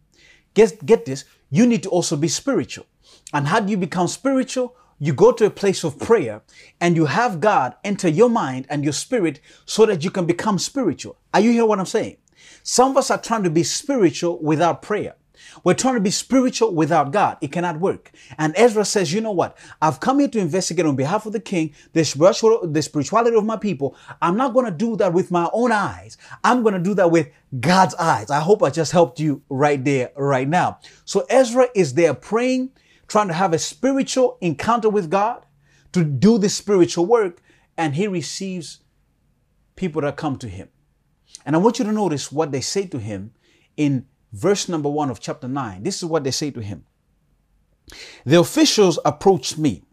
get, 0.53 0.83
get 0.85 1.05
this, 1.05 1.25
you 1.49 1.65
need 1.67 1.83
to 1.83 1.89
also 1.89 2.15
be 2.15 2.27
spiritual. 2.27 2.87
And 3.33 3.47
how 3.47 3.59
do 3.59 3.69
you 3.69 3.77
become 3.77 4.07
spiritual? 4.07 4.75
You 4.99 5.13
go 5.13 5.31
to 5.31 5.45
a 5.45 5.49
place 5.51 5.83
of 5.83 5.99
prayer 5.99 6.41
and 6.81 6.95
you 6.95 7.05
have 7.05 7.39
God 7.39 7.75
enter 7.83 8.07
your 8.07 8.29
mind 8.29 8.65
and 8.69 8.83
your 8.83 8.93
spirit 8.93 9.39
so 9.65 9.85
that 9.85 10.03
you 10.03 10.09
can 10.09 10.25
become 10.25 10.57
spiritual. 10.57 11.17
Are 11.33 11.39
you 11.39 11.51
hearing 11.51 11.67
what 11.67 11.79
I'm 11.79 11.85
saying? 11.85 12.17
Some 12.63 12.91
of 12.91 12.97
us 12.97 13.11
are 13.11 13.21
trying 13.21 13.43
to 13.43 13.49
be 13.49 13.63
spiritual 13.63 14.39
without 14.41 14.81
prayer. 14.81 15.15
We're 15.63 15.73
trying 15.73 15.95
to 15.95 16.01
be 16.01 16.11
spiritual 16.11 16.73
without 16.73 17.11
God. 17.11 17.37
It 17.41 17.51
cannot 17.51 17.79
work. 17.79 18.11
And 18.37 18.53
Ezra 18.57 18.85
says, 18.85 19.13
you 19.13 19.21
know 19.21 19.31
what? 19.31 19.57
I've 19.81 19.99
come 19.99 20.19
here 20.19 20.27
to 20.29 20.39
investigate 20.39 20.85
on 20.85 20.95
behalf 20.95 21.25
of 21.25 21.33
the 21.33 21.39
king, 21.39 21.73
the, 21.93 22.03
spiritual, 22.03 22.67
the 22.67 22.81
spirituality 22.81 23.35
of 23.35 23.45
my 23.45 23.57
people. 23.57 23.95
I'm 24.21 24.37
not 24.37 24.53
going 24.53 24.65
to 24.65 24.71
do 24.71 24.95
that 24.97 25.13
with 25.13 25.31
my 25.31 25.49
own 25.53 25.71
eyes. 25.71 26.17
I'm 26.43 26.63
going 26.63 26.73
to 26.73 26.79
do 26.79 26.93
that 26.95 27.11
with 27.11 27.29
God's 27.59 27.95
eyes. 27.95 28.29
I 28.29 28.39
hope 28.39 28.63
I 28.63 28.69
just 28.69 28.91
helped 28.91 29.19
you 29.19 29.41
right 29.49 29.83
there, 29.83 30.11
right 30.15 30.47
now. 30.47 30.79
So 31.05 31.25
Ezra 31.29 31.67
is 31.75 31.93
there 31.93 32.13
praying, 32.13 32.71
trying 33.07 33.27
to 33.27 33.33
have 33.33 33.53
a 33.53 33.59
spiritual 33.59 34.37
encounter 34.41 34.89
with 34.89 35.09
God 35.09 35.45
to 35.93 36.03
do 36.03 36.37
the 36.37 36.49
spiritual 36.49 37.05
work. 37.05 37.41
And 37.77 37.95
he 37.95 38.07
receives 38.07 38.81
people 39.75 40.01
that 40.01 40.17
come 40.17 40.37
to 40.37 40.49
him. 40.49 40.69
And 41.45 41.55
I 41.55 41.59
want 41.59 41.79
you 41.79 41.85
to 41.85 41.91
notice 41.91 42.31
what 42.31 42.51
they 42.51 42.61
say 42.61 42.85
to 42.87 42.99
him 42.99 43.31
in 43.75 44.07
verse 44.33 44.67
number 44.67 44.89
one 44.89 45.09
of 45.09 45.19
chapter 45.19 45.47
9. 45.47 45.83
This 45.83 45.97
is 45.97 46.05
what 46.05 46.23
they 46.23 46.31
say 46.31 46.51
to 46.51 46.61
him. 46.61 46.85
The 48.25 48.39
officials 48.39 48.99
approached 49.05 49.57
me 49.57 49.83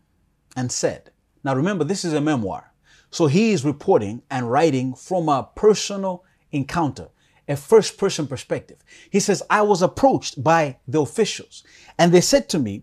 and 0.56 0.72
said, 0.72 1.10
Now 1.44 1.54
remember, 1.54 1.84
this 1.84 2.04
is 2.04 2.12
a 2.12 2.20
memoir. 2.20 2.72
So 3.10 3.26
he 3.28 3.52
is 3.52 3.64
reporting 3.64 4.22
and 4.30 4.50
writing 4.50 4.94
from 4.94 5.28
a 5.28 5.48
personal 5.54 6.24
encounter, 6.50 7.08
a 7.46 7.56
first 7.56 7.96
person 7.96 8.26
perspective. 8.26 8.78
He 9.10 9.20
says, 9.20 9.42
I 9.48 9.62
was 9.62 9.82
approached 9.82 10.42
by 10.42 10.78
the 10.88 11.00
officials 11.00 11.62
and 11.98 12.12
they 12.12 12.20
said 12.20 12.48
to 12.48 12.58
me, 12.58 12.82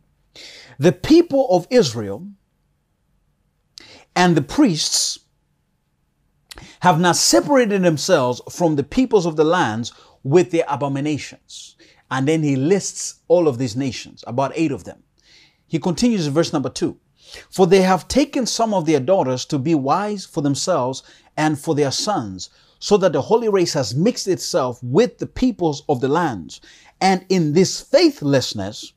The 0.79 0.91
people 0.91 1.47
of 1.49 1.67
Israel 1.69 2.27
and 4.15 4.35
the 4.35 4.41
priests 4.41 5.19
have 6.81 6.99
not 6.99 7.15
separated 7.15 7.81
themselves 7.83 8.41
from 8.49 8.75
the 8.75 8.83
peoples 8.83 9.25
of 9.25 9.35
the 9.35 9.43
lands 9.43 9.93
with 10.23 10.51
their 10.51 10.65
abominations. 10.67 11.75
And 12.09 12.27
then 12.27 12.43
he 12.43 12.55
lists 12.55 13.21
all 13.27 13.47
of 13.47 13.57
these 13.57 13.75
nations, 13.75 14.23
about 14.27 14.51
eight 14.55 14.71
of 14.71 14.83
them. 14.83 15.03
He 15.67 15.79
continues 15.79 16.27
in 16.27 16.33
verse 16.33 16.51
number 16.51 16.69
two. 16.69 16.97
For 17.49 17.65
they 17.65 17.81
have 17.81 18.09
taken 18.09 18.45
some 18.45 18.73
of 18.73 18.85
their 18.85 18.99
daughters 18.99 19.45
to 19.45 19.57
be 19.57 19.73
wives 19.73 20.25
for 20.25 20.41
themselves 20.41 21.03
and 21.37 21.57
for 21.57 21.75
their 21.75 21.91
sons, 21.91 22.49
so 22.79 22.97
that 22.97 23.13
the 23.13 23.21
holy 23.21 23.47
race 23.47 23.73
has 23.73 23.95
mixed 23.95 24.27
itself 24.27 24.83
with 24.83 25.17
the 25.17 25.27
peoples 25.27 25.83
of 25.87 26.01
the 26.01 26.09
lands. 26.09 26.59
And 26.99 27.25
in 27.29 27.53
this 27.53 27.79
faithlessness, 27.79 28.91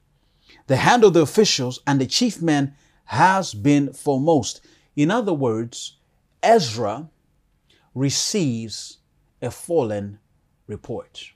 the 0.67 0.77
hand 0.77 1.05
of 1.05 1.13
the 1.13 1.21
officials 1.21 1.81
and 1.87 2.01
the 2.01 2.07
chief 2.07 2.41
men 2.41 2.75
has 3.07 3.55
been 3.55 3.93
foremost. 3.93 4.61
In 4.97 5.11
other 5.11 5.35
words, 5.35 5.99
Ezra 6.43 7.09
receives 7.95 8.99
a 9.43 9.51
fallen 9.51 10.19
report. 10.67 11.33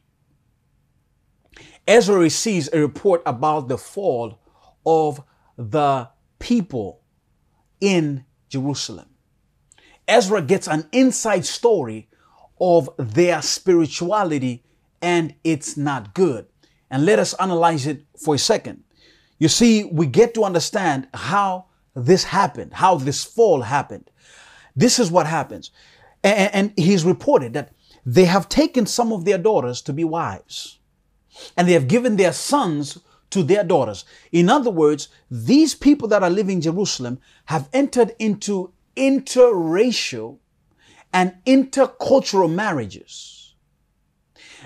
Ezra 1.86 2.18
receives 2.18 2.68
a 2.72 2.80
report 2.80 3.22
about 3.26 3.68
the 3.68 3.78
fall 3.78 4.38
of 4.84 5.22
the 5.56 6.08
people 6.38 7.00
in 7.80 8.24
Jerusalem. 8.48 9.08
Ezra 10.06 10.40
gets 10.40 10.66
an 10.68 10.88
inside 10.92 11.44
story 11.44 12.08
of 12.60 12.88
their 12.98 13.42
spirituality 13.42 14.64
and 15.02 15.34
it's 15.44 15.76
not 15.76 16.14
good. 16.14 16.46
And 16.90 17.04
let 17.04 17.18
us 17.18 17.34
analyze 17.34 17.86
it 17.86 18.04
for 18.22 18.34
a 18.34 18.38
second. 18.38 18.84
You 19.38 19.48
see, 19.48 19.84
we 19.84 20.06
get 20.06 20.34
to 20.34 20.44
understand 20.44 21.08
how 21.14 21.66
this 21.94 22.24
happened, 22.24 22.72
how 22.74 22.96
this 22.96 23.24
fall 23.24 23.62
happened. 23.62 24.10
This 24.74 24.98
is 24.98 25.10
what 25.10 25.26
happens. 25.26 25.70
And, 26.22 26.54
and 26.54 26.72
he's 26.76 27.04
reported 27.04 27.52
that 27.54 27.72
they 28.04 28.24
have 28.24 28.48
taken 28.48 28.86
some 28.86 29.12
of 29.12 29.24
their 29.24 29.38
daughters 29.38 29.82
to 29.82 29.92
be 29.92 30.04
wives, 30.04 30.78
and 31.56 31.68
they 31.68 31.72
have 31.72 31.88
given 31.88 32.16
their 32.16 32.32
sons 32.32 32.98
to 33.30 33.42
their 33.42 33.62
daughters. 33.62 34.04
In 34.32 34.48
other 34.48 34.70
words, 34.70 35.08
these 35.30 35.74
people 35.74 36.08
that 36.08 36.22
are 36.22 36.30
living 36.30 36.56
in 36.56 36.62
Jerusalem 36.62 37.20
have 37.46 37.68
entered 37.72 38.14
into 38.18 38.72
interracial 38.96 40.38
and 41.12 41.34
intercultural 41.46 42.52
marriages. 42.52 43.37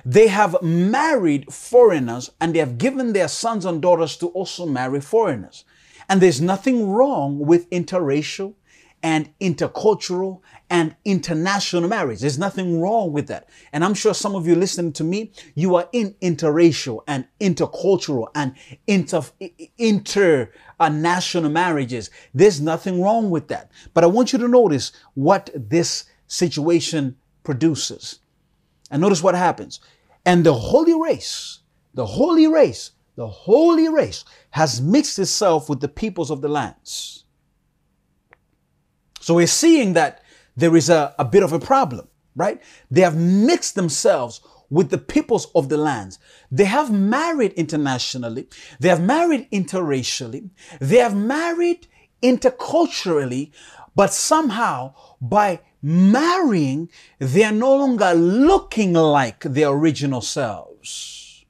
They 0.04 0.28
have 0.28 0.62
married 0.62 1.52
foreigners 1.52 2.30
and 2.40 2.54
they 2.54 2.58
have 2.58 2.78
given 2.78 3.12
their 3.12 3.28
sons 3.28 3.64
and 3.64 3.80
daughters 3.80 4.16
to 4.18 4.28
also 4.28 4.66
marry 4.66 5.00
foreigners. 5.00 5.64
And 6.08 6.20
there's 6.20 6.40
nothing 6.40 6.90
wrong 6.90 7.38
with 7.38 7.68
interracial 7.70 8.54
and 9.02 9.28
intercultural 9.40 10.40
and 10.70 10.94
international 11.04 11.88
marriage. 11.88 12.20
There's 12.20 12.38
nothing 12.38 12.80
wrong 12.80 13.12
with 13.12 13.26
that. 13.26 13.48
And 13.72 13.84
I'm 13.84 13.94
sure 13.94 14.14
some 14.14 14.36
of 14.36 14.46
you 14.46 14.54
listening 14.54 14.92
to 14.94 15.04
me, 15.04 15.32
you 15.54 15.74
are 15.74 15.88
in 15.92 16.14
interracial 16.22 17.00
and 17.08 17.26
intercultural 17.40 18.28
and 18.34 18.54
inter, 18.86 19.22
international 19.78 21.50
marriages. 21.50 22.10
There's 22.32 22.60
nothing 22.60 23.02
wrong 23.02 23.30
with 23.30 23.48
that. 23.48 23.70
But 23.92 24.04
I 24.04 24.06
want 24.06 24.32
you 24.32 24.38
to 24.38 24.48
notice 24.48 24.92
what 25.14 25.50
this 25.54 26.04
situation 26.28 27.16
produces. 27.42 28.20
And 28.92 29.00
notice 29.00 29.22
what 29.22 29.34
happens. 29.34 29.80
And 30.24 30.44
the 30.44 30.54
holy 30.54 30.94
race, 30.94 31.60
the 31.94 32.06
holy 32.06 32.46
race, 32.46 32.92
the 33.16 33.26
holy 33.26 33.88
race 33.88 34.24
has 34.50 34.80
mixed 34.80 35.18
itself 35.18 35.68
with 35.68 35.80
the 35.80 35.88
peoples 35.88 36.30
of 36.30 36.42
the 36.42 36.48
lands. 36.48 37.24
So 39.20 39.34
we're 39.34 39.46
seeing 39.46 39.94
that 39.94 40.22
there 40.56 40.76
is 40.76 40.90
a, 40.90 41.14
a 41.18 41.24
bit 41.24 41.42
of 41.42 41.52
a 41.52 41.58
problem, 41.58 42.08
right? 42.36 42.62
They 42.90 43.00
have 43.00 43.16
mixed 43.16 43.74
themselves 43.74 44.40
with 44.68 44.90
the 44.90 44.98
peoples 44.98 45.46
of 45.54 45.68
the 45.68 45.76
lands. 45.76 46.18
They 46.50 46.64
have 46.64 46.92
married 46.92 47.52
internationally. 47.54 48.48
They 48.80 48.88
have 48.88 49.02
married 49.02 49.50
interracially. 49.50 50.50
They 50.80 50.98
have 50.98 51.16
married 51.16 51.86
interculturally, 52.22 53.52
but 53.94 54.12
somehow 54.12 54.94
by 55.20 55.60
marrying, 55.82 56.90
they 57.18 57.44
are 57.44 57.52
no 57.52 57.76
longer 57.76 58.14
looking 58.14 58.92
like 58.92 59.40
their 59.40 59.68
original 59.68 60.20
selves. 60.20 61.44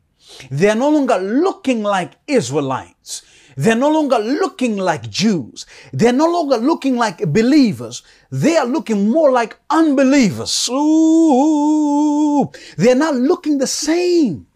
They 0.51 0.69
are 0.71 0.77
no 0.77 0.91
longer 0.91 1.19
looking 1.19 1.83
like 1.83 2.15
Israelites. 2.27 3.23
They're 3.57 3.77
no 3.77 3.91
longer 3.91 4.19
looking 4.19 4.79
like 4.79 5.11
Jews. 5.11 5.67
They're 5.93 6.13
no 6.13 6.27
longer 6.27 6.57
looking 6.57 6.97
like 6.97 7.19
believers. 7.19 8.03
They 8.31 8.57
are 8.57 8.67
looking 8.67 9.11
more 9.11 9.31
like 9.31 9.59
unbelievers. 9.69 10.69
Ooh, 10.73 12.51
they're 12.77 12.95
not 12.95 13.15
looking 13.15 13.59
the 13.59 13.67
same. 13.67 14.47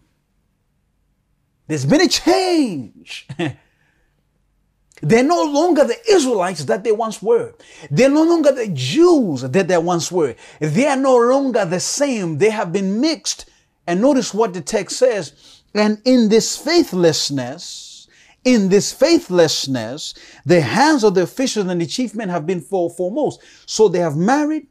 There's 1.67 1.85
been 1.85 2.01
a 2.01 2.07
change. 2.07 3.27
They're 5.01 5.23
no 5.23 5.43
longer 5.43 5.83
the 5.83 5.97
Israelites 6.09 6.65
that 6.65 6.83
they 6.83 6.91
once 6.91 7.21
were. 7.21 7.53
They're 7.91 8.09
no 8.09 8.23
longer 8.23 8.51
the 8.51 8.67
Jews 8.69 9.41
that 9.41 9.67
they 9.67 9.77
once 9.77 10.11
were. 10.11 10.35
They 10.59 10.87
are 10.87 10.95
no 10.95 11.17
longer 11.17 11.65
the 11.65 11.79
same. 11.79 12.37
They 12.37 12.49
have 12.49 12.73
been 12.73 12.99
mixed. 12.99 13.49
And 13.85 14.01
notice 14.01 14.33
what 14.33 14.53
the 14.53 14.61
text 14.61 14.97
says. 14.97 15.61
And 15.73 16.01
in 16.05 16.29
this 16.29 16.57
faithlessness, 16.57 18.07
in 18.43 18.69
this 18.69 18.91
faithlessness, 18.93 20.13
the 20.45 20.61
hands 20.61 21.03
of 21.03 21.13
the 21.13 21.23
officials 21.23 21.67
and 21.67 21.81
the 21.81 21.85
chief 21.85 22.15
men 22.15 22.29
have 22.29 22.47
been 22.47 22.61
for 22.61 22.89
foremost. 22.89 23.41
So 23.65 23.87
they 23.87 23.99
have 23.99 24.15
married, 24.15 24.67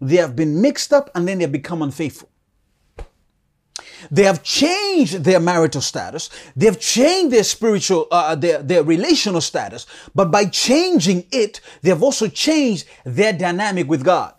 they 0.00 0.16
have 0.16 0.34
been 0.34 0.60
mixed 0.60 0.92
up, 0.92 1.10
and 1.14 1.28
then 1.28 1.38
they 1.38 1.44
have 1.44 1.52
become 1.52 1.82
unfaithful. 1.82 2.30
They 4.10 4.24
have 4.24 4.42
changed 4.42 5.24
their 5.24 5.40
marital 5.40 5.80
status. 5.80 6.30
They 6.56 6.66
have 6.66 6.80
changed 6.80 7.34
their 7.34 7.44
spiritual, 7.44 8.06
uh, 8.10 8.34
their, 8.34 8.62
their 8.62 8.82
relational 8.82 9.40
status. 9.40 9.86
But 10.14 10.30
by 10.30 10.46
changing 10.46 11.26
it, 11.30 11.60
they 11.82 11.90
have 11.90 12.02
also 12.02 12.28
changed 12.28 12.86
their 13.04 13.32
dynamic 13.32 13.88
with 13.88 14.04
God. 14.04 14.34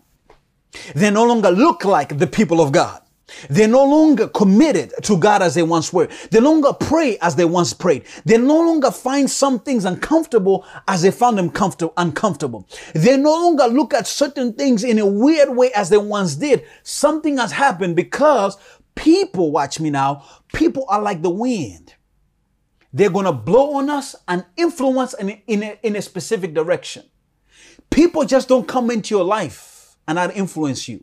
They 0.94 1.10
no 1.10 1.24
longer 1.24 1.50
look 1.50 1.84
like 1.84 2.18
the 2.18 2.26
people 2.26 2.60
of 2.60 2.72
God. 2.72 3.02
They're 3.48 3.68
no 3.68 3.84
longer 3.84 4.28
committed 4.28 4.92
to 5.02 5.16
God 5.16 5.42
as 5.42 5.54
they 5.54 5.62
once 5.62 5.92
were. 5.92 6.08
They 6.30 6.40
no 6.40 6.50
longer 6.50 6.72
pray 6.72 7.16
as 7.18 7.36
they 7.36 7.44
once 7.44 7.72
prayed. 7.72 8.04
They 8.24 8.38
no 8.38 8.58
longer 8.58 8.90
find 8.90 9.30
some 9.30 9.60
things 9.60 9.84
uncomfortable 9.84 10.66
as 10.88 11.02
they 11.02 11.10
found 11.10 11.38
them 11.38 11.50
comfortable, 11.50 11.92
uncomfortable. 11.96 12.66
They 12.94 13.16
no 13.16 13.32
longer 13.32 13.66
look 13.66 13.94
at 13.94 14.06
certain 14.06 14.52
things 14.52 14.84
in 14.84 14.98
a 14.98 15.06
weird 15.06 15.50
way 15.50 15.72
as 15.72 15.88
they 15.90 15.98
once 15.98 16.34
did. 16.36 16.64
Something 16.82 17.38
has 17.38 17.52
happened 17.52 17.96
because 17.96 18.56
People, 19.00 19.50
watch 19.50 19.80
me 19.80 19.88
now, 19.88 20.26
people 20.52 20.84
are 20.86 21.00
like 21.00 21.22
the 21.22 21.30
wind. 21.30 21.94
They're 22.92 23.08
going 23.08 23.24
to 23.24 23.32
blow 23.32 23.76
on 23.76 23.88
us 23.88 24.14
and 24.28 24.44
influence 24.58 25.14
in, 25.14 25.30
in, 25.46 25.62
a, 25.62 25.78
in 25.82 25.96
a 25.96 26.02
specific 26.02 26.52
direction. 26.52 27.04
People 27.88 28.26
just 28.26 28.46
don't 28.46 28.68
come 28.68 28.90
into 28.90 29.14
your 29.14 29.24
life 29.24 29.96
and 30.06 30.16
not 30.16 30.36
influence 30.36 30.86
you. 30.86 31.02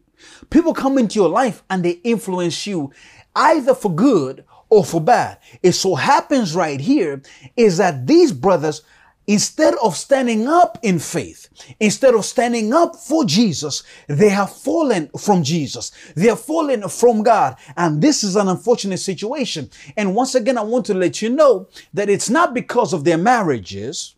People 0.52 0.76
come 0.76 1.00
into 1.00 1.16
your 1.16 1.30
life 1.30 1.64
and 1.72 1.84
they 1.84 2.00
influence 2.04 2.68
you 2.68 2.92
either 3.36 3.74
for 3.74 3.92
good 3.92 4.46
or 4.70 4.86
for 4.86 5.02
bad. 5.02 5.40
It 5.64 5.72
so 5.72 5.96
happens 5.96 6.54
right 6.54 6.80
here 6.80 7.24
is 7.56 7.78
that 7.78 8.06
these 8.06 8.32
brothers 8.32 8.84
Instead 9.30 9.76
of 9.84 9.98
standing 9.98 10.48
up 10.48 10.80
in 10.84 11.00
faith, 11.00 11.50
instead 11.82 12.16
of 12.16 12.24
standing 12.24 12.72
up 12.72 12.96
for 12.96 13.26
Jesus, 13.26 13.84
they 14.08 14.30
have 14.30 14.50
fallen 14.56 15.10
from 15.20 15.44
Jesus. 15.44 15.92
They 16.16 16.28
have 16.28 16.40
fallen 16.40 16.88
from 16.88 17.24
God. 17.24 17.58
And 17.76 18.02
this 18.02 18.24
is 18.24 18.38
an 18.38 18.48
unfortunate 18.48 19.00
situation. 19.00 19.70
And 19.98 20.16
once 20.16 20.34
again, 20.34 20.58
I 20.58 20.62
want 20.62 20.86
to 20.86 20.94
let 20.94 21.22
you 21.22 21.30
know 21.30 21.68
that 21.94 22.10
it's 22.10 22.30
not 22.30 22.54
because 22.54 22.94
of 22.94 23.04
their 23.04 23.18
marriages. 23.18 24.16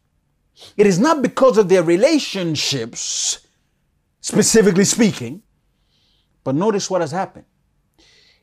It 0.78 0.86
is 0.86 1.00
not 1.00 1.24
because 1.24 1.58
of 1.58 1.70
their 1.70 1.84
relationships, 1.84 3.48
specifically 4.22 4.86
speaking. 4.86 5.42
But 6.44 6.54
notice 6.54 6.88
what 6.88 7.02
has 7.02 7.12
happened 7.12 7.46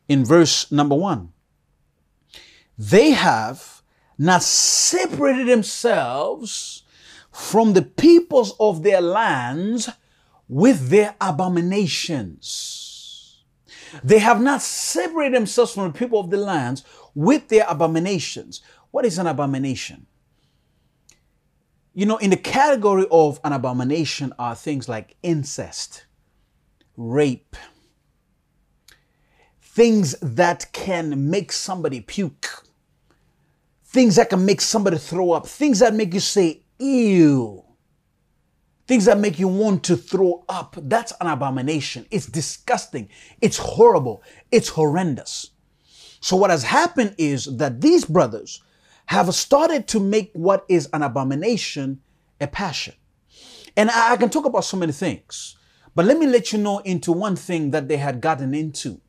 in 0.09 0.24
verse 0.24 0.72
number 0.72 0.96
one. 0.96 1.33
They 2.76 3.11
have 3.11 3.76
not 4.18 4.42
separated 4.42 5.48
themselves 5.48 6.83
from 7.31 7.74
the 7.74 7.83
peoples 7.83 8.55
of 8.59 8.83
their 8.83 9.00
lands 9.00 9.90
with 10.48 10.88
their 10.88 11.14
abominations. 11.20 12.87
They 14.02 14.18
have 14.18 14.40
not 14.40 14.62
separated 14.62 15.35
themselves 15.35 15.72
from 15.72 15.92
the 15.92 15.98
people 15.98 16.18
of 16.18 16.31
the 16.31 16.38
lands 16.38 16.83
with 17.14 17.48
their 17.48 17.66
abominations. 17.68 18.62
What 18.90 19.05
is 19.05 19.18
an 19.18 19.26
abomination? 19.26 20.07
You 21.94 22.07
know, 22.07 22.16
in 22.18 22.31
the 22.31 22.37
category 22.37 23.07
of 23.11 23.40
an 23.42 23.52
abomination 23.52 24.33
are 24.38 24.55
things 24.55 24.88
like 24.88 25.16
incest, 25.22 26.07
rape, 26.96 27.57
things 29.61 30.14
that 30.20 30.72
can 30.72 31.31
make 31.31 31.52
somebody 31.52 32.00
puke, 32.00 32.65
things 33.96 34.16
that 34.16 34.28
can 34.28 34.44
make 34.44 34.61
somebody 34.61 34.98
throw 34.98 35.32
up, 35.32 35.46
things 35.46 35.78
that 35.78 35.94
make 35.94 36.12
you 36.12 36.20
say, 36.20 36.61
ew, 36.78 37.64
things 38.87 39.06
that 39.06 39.18
make 39.18 39.38
you 39.38 39.48
want 39.48 39.82
to 39.82 39.96
throw 39.96 40.44
up. 40.50 40.76
That's 40.82 41.14
an 41.18 41.28
abomination. 41.28 42.04
It's 42.11 42.26
disgusting. 42.26 43.09
It's 43.40 43.56
horrible. 43.56 44.22
It's 44.52 44.68
horrendous. 44.68 45.52
So, 46.20 46.37
what 46.37 46.50
has 46.50 46.62
happened 46.62 47.14
is 47.16 47.46
that 47.56 47.80
these 47.80 48.04
brothers 48.04 48.62
have 49.06 49.35
started 49.35 49.88
to 49.88 49.98
make 49.98 50.30
what 50.35 50.66
is 50.68 50.90
an 50.92 51.02
abomination 51.02 52.02
a 52.38 52.46
passion. 52.46 52.92
And 53.78 53.90
I 53.90 54.18
can 54.18 54.28
talk 54.28 54.44
about 54.44 54.66
so 54.66 54.76
many 54.76 54.92
things, 54.92 55.56
but 55.94 56.04
let 56.04 56.18
me 56.18 56.26
let 56.26 56.52
you 56.52 56.59
know 56.59 56.80
into 56.80 57.12
one 57.12 57.37
thing 57.37 57.70
that 57.70 57.88
they 57.88 57.96
had 57.96 58.20
gotten 58.20 58.52
into, 58.52 59.00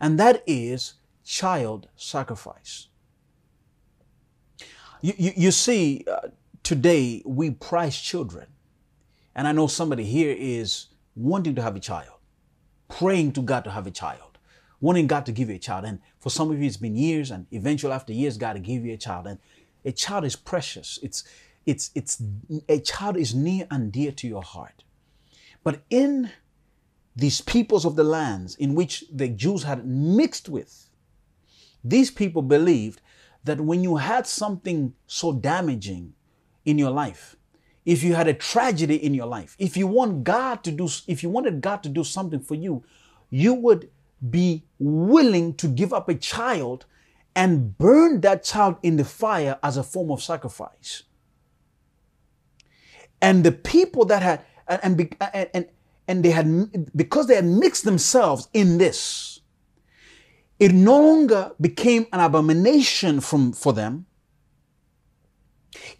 and 0.00 0.16
that 0.20 0.44
is 0.46 0.94
child 1.24 1.88
sacrifice. 1.96 2.86
You, 5.00 5.14
you, 5.16 5.50
see, 5.52 6.04
uh, 6.10 6.28
today 6.62 7.22
we 7.24 7.50
prize 7.50 7.96
children. 7.96 8.46
And 9.34 9.46
I 9.46 9.52
know 9.52 9.68
somebody 9.68 10.04
here 10.04 10.34
is 10.36 10.86
wanting 11.14 11.54
to 11.54 11.62
have 11.62 11.76
a 11.76 11.80
child, 11.80 12.16
praying 12.88 13.32
to 13.32 13.42
God 13.42 13.64
to 13.64 13.70
have 13.70 13.86
a 13.86 13.90
child, 13.90 14.38
wanting 14.80 15.06
God 15.06 15.24
to 15.26 15.32
give 15.32 15.48
you 15.48 15.56
a 15.56 15.60
child. 15.60 15.84
And 15.84 16.00
for 16.18 16.30
some 16.30 16.50
of 16.50 16.58
you, 16.58 16.66
it's 16.66 16.76
been 16.76 16.96
years, 16.96 17.30
and 17.30 17.46
eventually 17.52 17.92
after 17.92 18.12
years, 18.12 18.36
God 18.36 18.54
to 18.54 18.58
give 18.58 18.84
you 18.84 18.94
a 18.94 18.96
child. 18.96 19.26
And 19.26 19.38
a 19.84 19.92
child 19.92 20.24
is 20.24 20.34
precious. 20.34 20.98
It's 21.02 21.22
it's 21.66 21.90
it's 21.94 22.20
a 22.68 22.80
child 22.80 23.16
is 23.16 23.34
near 23.34 23.66
and 23.70 23.92
dear 23.92 24.10
to 24.12 24.26
your 24.26 24.42
heart. 24.42 24.82
But 25.62 25.82
in 25.90 26.30
these 27.14 27.40
peoples 27.40 27.84
of 27.84 27.94
the 27.94 28.04
lands 28.04 28.54
in 28.56 28.74
which 28.74 29.04
the 29.12 29.28
Jews 29.28 29.62
had 29.64 29.86
mixed 29.86 30.48
with, 30.48 30.88
these 31.84 32.10
people 32.10 32.42
believed 32.42 33.00
that 33.48 33.60
when 33.60 33.82
you 33.82 33.96
had 33.96 34.26
something 34.26 34.94
so 35.06 35.32
damaging 35.32 36.14
in 36.64 36.78
your 36.78 36.90
life, 36.90 37.36
if 37.84 38.02
you 38.02 38.14
had 38.14 38.28
a 38.28 38.34
tragedy 38.34 38.96
in 38.96 39.14
your 39.14 39.26
life, 39.26 39.56
if 39.58 39.76
you 39.76 39.86
want 39.86 40.24
God 40.24 40.62
to 40.64 40.70
do, 40.70 40.88
if 41.06 41.22
you 41.22 41.30
wanted 41.30 41.60
God 41.60 41.82
to 41.82 41.88
do 41.88 42.04
something 42.04 42.40
for 42.40 42.54
you, 42.54 42.84
you 43.30 43.54
would 43.54 43.90
be 44.30 44.64
willing 44.78 45.54
to 45.54 45.68
give 45.68 45.92
up 45.92 46.08
a 46.08 46.14
child 46.14 46.84
and 47.34 47.78
burn 47.78 48.20
that 48.20 48.42
child 48.42 48.76
in 48.82 48.96
the 48.96 49.04
fire 49.04 49.58
as 49.62 49.76
a 49.76 49.82
form 49.82 50.10
of 50.10 50.22
sacrifice. 50.22 51.04
And 53.20 53.44
the 53.44 53.52
people 53.52 54.04
that 54.06 54.22
had, 54.22 54.44
and, 54.66 55.00
and, 55.20 55.48
and, 55.54 55.66
and 56.06 56.24
they 56.24 56.30
had, 56.30 56.96
because 56.96 57.26
they 57.26 57.36
had 57.36 57.44
mixed 57.44 57.84
themselves 57.84 58.48
in 58.52 58.78
this, 58.78 59.37
it 60.58 60.72
no 60.72 61.00
longer 61.00 61.52
became 61.60 62.06
an 62.12 62.20
abomination 62.20 63.20
from, 63.20 63.52
for 63.52 63.72
them. 63.72 64.06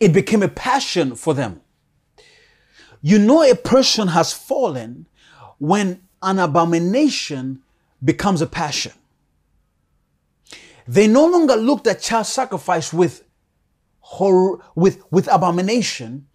It 0.01 0.13
became 0.13 0.43
a 0.43 0.49
passion 0.49 1.15
for 1.15 1.35
them. 1.35 1.61
You 3.01 3.19
know 3.19 3.43
a 3.43 3.55
person 3.55 4.09
has 4.09 4.33
fallen 4.33 5.07
when 5.59 6.03
an 6.23 6.39
abomination 6.39 7.63
becomes 8.05 8.43
a 8.43 8.47
passion. 8.47 8.93
They 10.87 11.07
no 11.07 11.27
longer 11.27 11.55
looked 11.55 11.87
at 11.87 12.01
child 12.01 12.27
sacrifice 12.27 12.93
with 12.93 13.25
horror, 14.01 14.59
with, 14.75 15.03
with 15.11 15.29
abomination. 15.29 16.27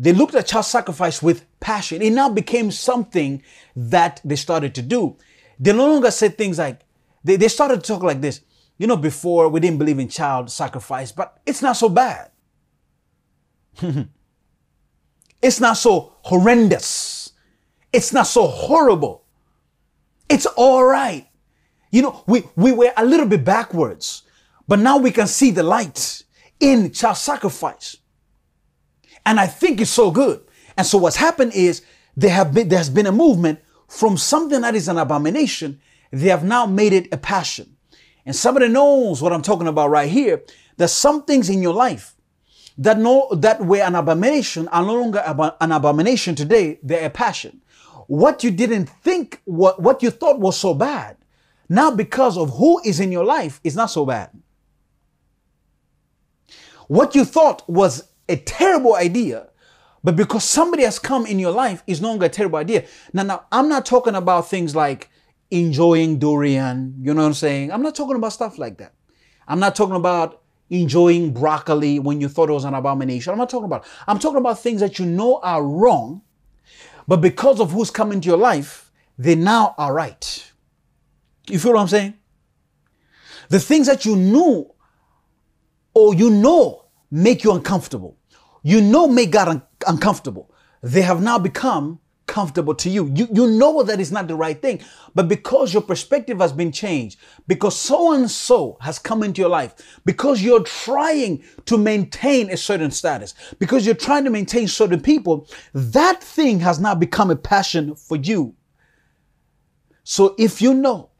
they 0.00 0.14
looked 0.14 0.34
at 0.34 0.46
child 0.46 0.64
sacrifice 0.64 1.22
with 1.22 1.44
passion. 1.60 2.00
It 2.00 2.12
now 2.12 2.30
became 2.30 2.70
something 2.70 3.42
that 3.76 4.22
they 4.24 4.36
started 4.36 4.74
to 4.76 4.82
do. 4.82 5.18
They 5.58 5.74
no 5.74 5.86
longer 5.88 6.10
said 6.10 6.38
things 6.38 6.56
like, 6.58 6.80
they, 7.24 7.36
they 7.36 7.48
started 7.48 7.82
to 7.82 7.86
talk 7.86 8.02
like 8.02 8.20
this. 8.20 8.40
You 8.78 8.86
know, 8.86 8.96
before 8.96 9.48
we 9.48 9.60
didn't 9.60 9.78
believe 9.78 9.98
in 9.98 10.08
child 10.08 10.50
sacrifice, 10.50 11.12
but 11.12 11.38
it's 11.44 11.60
not 11.60 11.76
so 11.76 11.88
bad. 11.88 12.30
it's 15.42 15.60
not 15.60 15.76
so 15.76 16.14
horrendous. 16.22 17.32
It's 17.92 18.12
not 18.12 18.26
so 18.26 18.46
horrible. 18.46 19.24
It's 20.28 20.46
all 20.46 20.84
right. 20.84 21.26
You 21.90 22.02
know, 22.02 22.24
we, 22.26 22.44
we 22.56 22.72
were 22.72 22.92
a 22.96 23.04
little 23.04 23.26
bit 23.26 23.44
backwards, 23.44 24.22
but 24.68 24.78
now 24.78 24.96
we 24.96 25.10
can 25.10 25.26
see 25.26 25.50
the 25.50 25.62
light 25.62 26.22
in 26.60 26.92
child 26.92 27.16
sacrifice. 27.16 27.96
And 29.26 29.40
I 29.40 29.46
think 29.46 29.80
it's 29.80 29.90
so 29.90 30.10
good. 30.10 30.42
And 30.76 30.86
so 30.86 30.98
what's 30.98 31.16
happened 31.16 31.52
is 31.54 31.82
there 32.16 32.30
have 32.30 32.54
been, 32.54 32.68
there's 32.68 32.88
been 32.88 33.06
a 33.06 33.12
movement 33.12 33.58
from 33.88 34.16
something 34.16 34.60
that 34.60 34.74
is 34.74 34.88
an 34.88 34.98
abomination. 34.98 35.80
They 36.10 36.28
have 36.28 36.44
now 36.44 36.66
made 36.66 36.92
it 36.92 37.08
a 37.12 37.16
passion. 37.16 37.76
And 38.26 38.34
somebody 38.34 38.68
knows 38.68 39.22
what 39.22 39.32
I'm 39.32 39.42
talking 39.42 39.68
about 39.68 39.90
right 39.90 40.10
here. 40.10 40.42
There's 40.76 40.92
some 40.92 41.24
things 41.24 41.48
in 41.48 41.62
your 41.62 41.74
life 41.74 42.16
that 42.78 42.98
no, 42.98 43.28
that 43.32 43.64
were 43.64 43.82
an 43.82 43.94
abomination 43.94 44.68
are 44.68 44.82
no 44.82 44.94
longer 44.94 45.22
an 45.60 45.72
abomination 45.72 46.34
today. 46.34 46.78
They're 46.82 47.06
a 47.06 47.10
passion. 47.10 47.60
What 48.06 48.42
you 48.42 48.50
didn't 48.50 48.86
think, 48.86 49.40
what, 49.44 49.80
what 49.80 50.02
you 50.02 50.10
thought 50.10 50.40
was 50.40 50.58
so 50.58 50.74
bad, 50.74 51.16
now 51.68 51.90
because 51.90 52.36
of 52.36 52.50
who 52.56 52.80
is 52.84 52.98
in 52.98 53.12
your 53.12 53.24
life 53.24 53.60
is 53.62 53.76
not 53.76 53.90
so 53.90 54.04
bad. 54.04 54.30
What 56.88 57.14
you 57.14 57.24
thought 57.24 57.68
was 57.68 58.08
a 58.28 58.36
terrible 58.36 58.96
idea, 58.96 59.48
but 60.02 60.16
because 60.16 60.44
somebody 60.44 60.82
has 60.84 60.98
come 60.98 61.26
in 61.26 61.38
your 61.38 61.52
life 61.52 61.82
is 61.86 62.00
no 62.00 62.08
longer 62.08 62.26
a 62.26 62.30
terrible 62.30 62.58
idea. 62.58 62.86
Now, 63.12 63.22
now 63.22 63.44
I'm 63.52 63.68
not 63.68 63.84
talking 63.84 64.14
about 64.14 64.48
things 64.48 64.74
like 64.74 65.09
enjoying 65.50 66.18
durian, 66.18 66.94
you 67.00 67.12
know 67.14 67.22
what 67.22 67.28
I'm 67.28 67.34
saying? 67.34 67.72
I'm 67.72 67.82
not 67.82 67.94
talking 67.94 68.16
about 68.16 68.32
stuff 68.32 68.58
like 68.58 68.78
that. 68.78 68.94
I'm 69.48 69.60
not 69.60 69.74
talking 69.74 69.96
about 69.96 70.42
enjoying 70.70 71.32
broccoli 71.32 71.98
when 71.98 72.20
you 72.20 72.28
thought 72.28 72.48
it 72.48 72.52
was 72.52 72.64
an 72.64 72.74
abomination. 72.74 73.32
I'm 73.32 73.38
not 73.38 73.50
talking 73.50 73.64
about. 73.64 73.84
I'm 74.06 74.18
talking 74.18 74.38
about 74.38 74.60
things 74.60 74.80
that 74.80 74.98
you 74.98 75.06
know 75.06 75.40
are 75.42 75.62
wrong, 75.62 76.22
but 77.08 77.20
because 77.20 77.60
of 77.60 77.72
who's 77.72 77.90
come 77.90 78.12
into 78.12 78.28
your 78.28 78.38
life, 78.38 78.92
they 79.18 79.34
now 79.34 79.74
are 79.76 79.92
right. 79.92 80.52
You 81.48 81.58
feel 81.58 81.72
what 81.72 81.80
I'm 81.80 81.88
saying? 81.88 82.14
The 83.48 83.58
things 83.58 83.88
that 83.88 84.04
you 84.04 84.14
knew 84.14 84.72
or 85.92 86.14
you 86.14 86.30
know 86.30 86.86
make 87.10 87.42
you 87.42 87.52
uncomfortable, 87.52 88.16
you 88.62 88.80
know 88.80 89.08
make 89.08 89.32
God 89.32 89.48
un- 89.48 89.62
uncomfortable, 89.88 90.54
they 90.82 91.02
have 91.02 91.20
now 91.20 91.38
become 91.38 91.98
comfortable 92.30 92.76
to 92.76 92.88
you. 92.88 93.10
You, 93.12 93.26
you 93.32 93.46
know 93.48 93.82
that 93.82 94.00
it's 94.00 94.12
not 94.12 94.28
the 94.28 94.36
right 94.36 94.62
thing, 94.62 94.80
but 95.16 95.26
because 95.26 95.74
your 95.74 95.82
perspective 95.82 96.38
has 96.38 96.52
been 96.52 96.70
changed, 96.70 97.18
because 97.48 97.76
so 97.76 98.12
and 98.12 98.30
so 98.30 98.78
has 98.80 99.00
come 99.00 99.24
into 99.24 99.40
your 99.40 99.50
life, 99.50 99.74
because 100.04 100.40
you're 100.40 100.62
trying 100.62 101.42
to 101.66 101.76
maintain 101.76 102.48
a 102.50 102.56
certain 102.56 102.92
status, 102.92 103.34
because 103.58 103.84
you're 103.84 103.96
trying 103.96 104.22
to 104.22 104.30
maintain 104.30 104.68
certain 104.68 105.00
people, 105.00 105.48
that 105.74 106.22
thing 106.22 106.60
has 106.60 106.78
now 106.78 106.94
become 106.94 107.32
a 107.32 107.36
passion 107.36 107.96
for 107.96 108.16
you. 108.16 108.54
So 110.04 110.36
if 110.38 110.62
you 110.62 110.72
know 110.72 111.10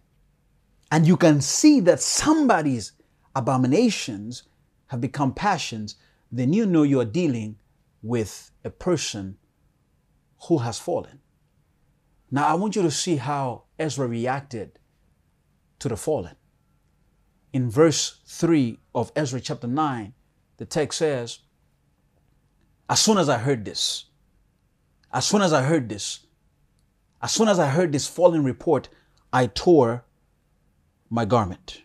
and 0.92 1.09
you 1.09 1.16
can 1.16 1.40
see 1.40 1.81
that 1.81 2.01
somebody's 2.01 2.92
abominations 3.35 4.44
have 4.87 5.01
become 5.01 5.35
passions, 5.35 5.96
then 6.31 6.53
you 6.53 6.66
know 6.66 6.85
you 6.85 7.01
are 7.01 7.05
dealing 7.05 7.57
with 8.01 8.53
a 8.64 8.70
person 8.70 9.37
who 10.48 10.59
has 10.59 10.79
fallen. 10.79 11.20
Now, 12.31 12.46
I 12.46 12.55
want 12.55 12.76
you 12.76 12.83
to 12.83 12.90
see 12.90 13.16
how 13.16 13.64
Ezra 13.79 14.07
reacted 14.07 14.79
to 15.81 15.88
the 15.88 15.96
fallen. 15.96 16.37
In 17.53 17.70
verse 17.70 18.20
3 18.26 18.79
of 18.94 19.11
Ezra 19.16 19.40
chapter 19.40 19.66
9, 19.66 20.12
the 20.59 20.64
text 20.64 20.98
says, 20.98 21.40
As 22.88 23.00
soon 23.00 23.18
as 23.18 23.29
I 23.29 23.38
heard 23.38 23.64
this, 23.64 24.07
as 25.12 25.26
soon 25.26 25.42
as 25.42 25.53
I 25.53 25.62
heard 25.62 25.88
this, 25.88 26.26
as 27.20 27.33
soon 27.33 27.48
as 27.48 27.59
I 27.59 27.66
heard 27.66 27.92
this 27.92 28.07
fallen 28.07 28.44
report, 28.44 28.88
I 29.33 29.46
tore 29.46 30.05
my 31.09 31.24
garment. 31.24 31.83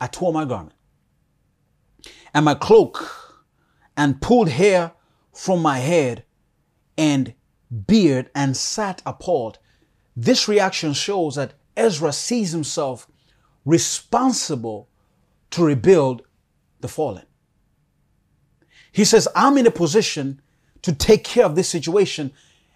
I 0.00 0.08
tore 0.08 0.32
my 0.32 0.44
garment 0.44 0.76
and 2.36 2.44
my 2.44 2.54
cloak 2.54 3.42
and 3.96 4.20
pulled 4.20 4.50
hair 4.50 4.92
from 5.32 5.62
my 5.62 5.78
head 5.78 6.22
and 6.96 7.34
beard 7.86 8.30
and 8.34 8.56
sat 8.56 9.02
appalled. 9.04 9.58
This 10.16 10.48
reaction 10.48 10.92
shows 10.92 11.34
that 11.34 11.54
Ezra 11.76 12.12
sees 12.12 12.52
himself 12.52 13.06
responsible 13.64 14.88
to 15.50 15.64
rebuild 15.64 16.22
the 16.80 16.88
fallen. 16.88 17.24
He 18.92 19.04
says, 19.04 19.28
I'm 19.34 19.58
in 19.58 19.66
a 19.66 19.70
position 19.70 20.40
to 20.82 20.94
take 20.94 21.24
care 21.24 21.44
of 21.44 21.54
this 21.54 21.68
situation. 21.68 22.32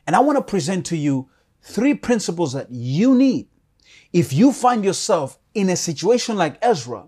And 0.07 0.17
I 0.17 0.21
want 0.21 0.37
to 0.37 0.43
present 0.43 0.85
to 0.87 0.97
you 0.97 1.29
three 1.63 1.95
principles 1.95 2.53
that 2.53 2.71
you 2.71 3.15
need 3.15 3.49
if 4.13 4.33
you 4.33 4.53
find 4.53 4.85
yourself 4.85 5.39
in 5.55 5.71
a 5.71 5.77
situation 5.77 6.37
like 6.37 6.59
Ezra 6.61 7.07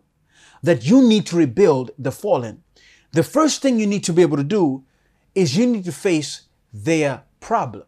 that 0.62 0.87
you 0.87 1.07
need 1.07 1.27
to 1.27 1.37
rebuild 1.37 1.90
the 1.98 2.12
fallen. 2.12 2.62
The 3.12 3.22
first 3.22 3.61
thing 3.61 3.79
you 3.79 3.87
need 3.87 4.05
to 4.05 4.12
be 4.12 4.22
able 4.22 4.37
to 4.37 4.44
do 4.44 4.85
is 5.35 5.57
you 5.57 5.66
need 5.66 5.85
to 5.85 5.92
face 5.92 6.42
their 6.73 7.23
problem. 7.41 7.85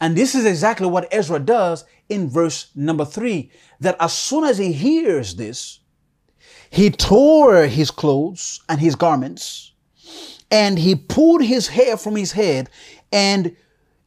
And 0.00 0.16
this 0.16 0.34
is 0.34 0.44
exactly 0.44 0.86
what 0.86 1.08
Ezra 1.12 1.38
does 1.38 1.84
in 2.08 2.28
verse 2.28 2.70
number 2.74 3.04
three, 3.04 3.50
that 3.80 3.96
as 4.00 4.12
soon 4.12 4.44
as 4.44 4.58
he 4.58 4.72
hears 4.72 5.36
this, 5.36 5.80
he 6.70 6.90
tore 6.90 7.66
his 7.66 7.90
clothes 7.90 8.60
and 8.68 8.80
his 8.80 8.96
garments, 8.96 9.72
and 10.50 10.78
he 10.78 10.94
pulled 10.94 11.42
his 11.42 11.68
hair 11.68 11.96
from 11.96 12.16
his 12.16 12.32
head, 12.32 12.68
and 13.12 13.56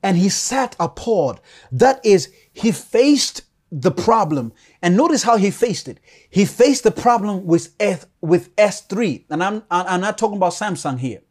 and 0.04 0.17
he 0.17 0.30
sat 0.30 0.76
appalled. 0.80 1.41
That 1.71 2.00
is, 2.06 2.32
he 2.54 2.71
faced 2.71 3.41
the 3.71 3.91
problem. 3.91 4.54
And 4.82 4.95
notice 4.95 5.23
how 5.23 5.38
he 5.38 5.52
faced 5.52 5.88
it. 5.88 6.00
He 6.30 6.45
faced 6.45 6.84
the 6.84 6.91
problem 6.91 7.45
with 7.45 7.73
S, 7.80 8.06
with 8.21 8.56
S3. 8.56 9.26
And 9.30 9.43
I'm, 9.43 9.63
I'm 9.71 10.02
not 10.02 10.17
talking 10.17 10.38
about 10.38 10.54
Samsung 10.54 11.00
here. 11.00 11.21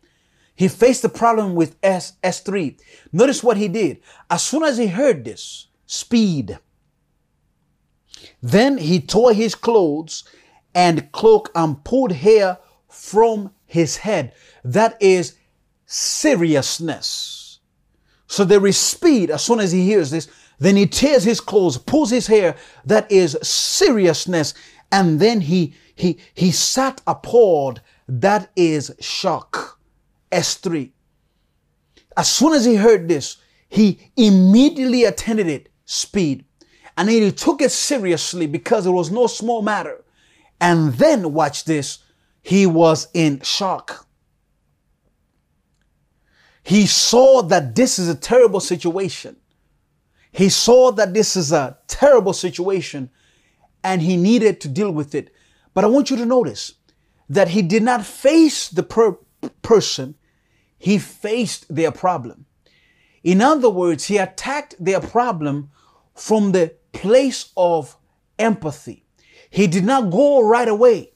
He 0.56 0.68
faced 0.68 1.02
the 1.02 1.10
problem 1.10 1.54
with 1.54 1.76
S, 1.82 2.14
S3. 2.24 2.80
Notice 3.12 3.42
what 3.42 3.58
he 3.58 3.68
did. 3.68 4.00
As 4.30 4.42
soon 4.42 4.62
as 4.64 4.78
he 4.78 4.86
heard 4.86 5.24
this, 5.24 5.68
speed. 5.84 6.58
Then 8.42 8.78
he 8.78 9.00
tore 9.00 9.34
his 9.34 9.54
clothes 9.54 10.24
and 10.74 11.12
cloak 11.12 11.50
and 11.54 11.82
pulled 11.84 12.12
hair 12.12 12.58
from 12.88 13.52
his 13.66 13.98
head. 13.98 14.32
That 14.64 14.96
is 15.00 15.36
seriousness. 15.84 17.60
So 18.26 18.44
there 18.44 18.66
is 18.66 18.78
speed 18.78 19.30
as 19.30 19.44
soon 19.44 19.60
as 19.60 19.72
he 19.72 19.84
hears 19.84 20.10
this. 20.10 20.28
Then 20.58 20.76
he 20.76 20.86
tears 20.86 21.24
his 21.24 21.40
clothes, 21.40 21.76
pulls 21.76 22.10
his 22.10 22.26
hair. 22.26 22.56
That 22.84 23.10
is 23.12 23.36
seriousness. 23.42 24.54
And 24.90 25.20
then 25.20 25.42
he, 25.42 25.74
he, 25.94 26.18
he 26.34 26.50
sat 26.50 27.02
appalled. 27.06 27.82
That 28.08 28.50
is 28.56 28.94
shock. 29.00 29.75
S3. 30.36 30.90
As 32.16 32.30
soon 32.30 32.52
as 32.52 32.64
he 32.64 32.76
heard 32.76 33.08
this, 33.08 33.36
he 33.68 34.10
immediately 34.16 35.04
attended 35.04 35.48
it 35.48 35.68
speed. 35.84 36.44
And 36.96 37.10
he 37.10 37.30
took 37.32 37.60
it 37.60 37.72
seriously 37.72 38.46
because 38.46 38.86
it 38.86 38.90
was 38.90 39.10
no 39.10 39.26
small 39.26 39.62
matter. 39.62 40.04
And 40.60 40.94
then, 40.94 41.32
watch 41.34 41.64
this, 41.64 41.98
he 42.42 42.66
was 42.66 43.08
in 43.12 43.40
shock. 43.40 44.06
He 46.62 46.86
saw 46.86 47.42
that 47.42 47.74
this 47.74 47.98
is 47.98 48.08
a 48.08 48.14
terrible 48.14 48.60
situation. 48.60 49.36
He 50.32 50.48
saw 50.48 50.90
that 50.92 51.14
this 51.14 51.36
is 51.36 51.52
a 51.52 51.78
terrible 51.86 52.32
situation 52.32 53.10
and 53.84 54.02
he 54.02 54.16
needed 54.16 54.60
to 54.62 54.68
deal 54.68 54.90
with 54.90 55.14
it. 55.14 55.32
But 55.74 55.84
I 55.84 55.88
want 55.88 56.10
you 56.10 56.16
to 56.16 56.26
notice 56.26 56.72
that 57.28 57.48
he 57.48 57.62
did 57.62 57.82
not 57.82 58.04
face 58.04 58.68
the 58.68 58.82
per- 58.82 59.18
person, 59.62 60.16
he 60.78 60.98
faced 60.98 61.74
their 61.74 61.90
problem. 61.90 62.46
In 63.22 63.40
other 63.40 63.70
words, 63.70 64.04
he 64.04 64.18
attacked 64.18 64.74
their 64.78 65.00
problem 65.00 65.70
from 66.14 66.52
the 66.52 66.74
place 66.92 67.50
of 67.56 67.96
empathy. 68.38 69.04
He 69.50 69.66
did 69.66 69.84
not 69.84 70.10
go 70.10 70.42
right 70.42 70.68
away 70.68 71.10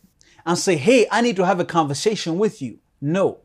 and 0.46 0.58
say, 0.58 0.76
Hey, 0.76 1.06
I 1.10 1.20
need 1.20 1.36
to 1.36 1.46
have 1.46 1.60
a 1.60 1.64
conversation 1.64 2.38
with 2.38 2.60
you. 2.60 2.78
No. 3.00 3.40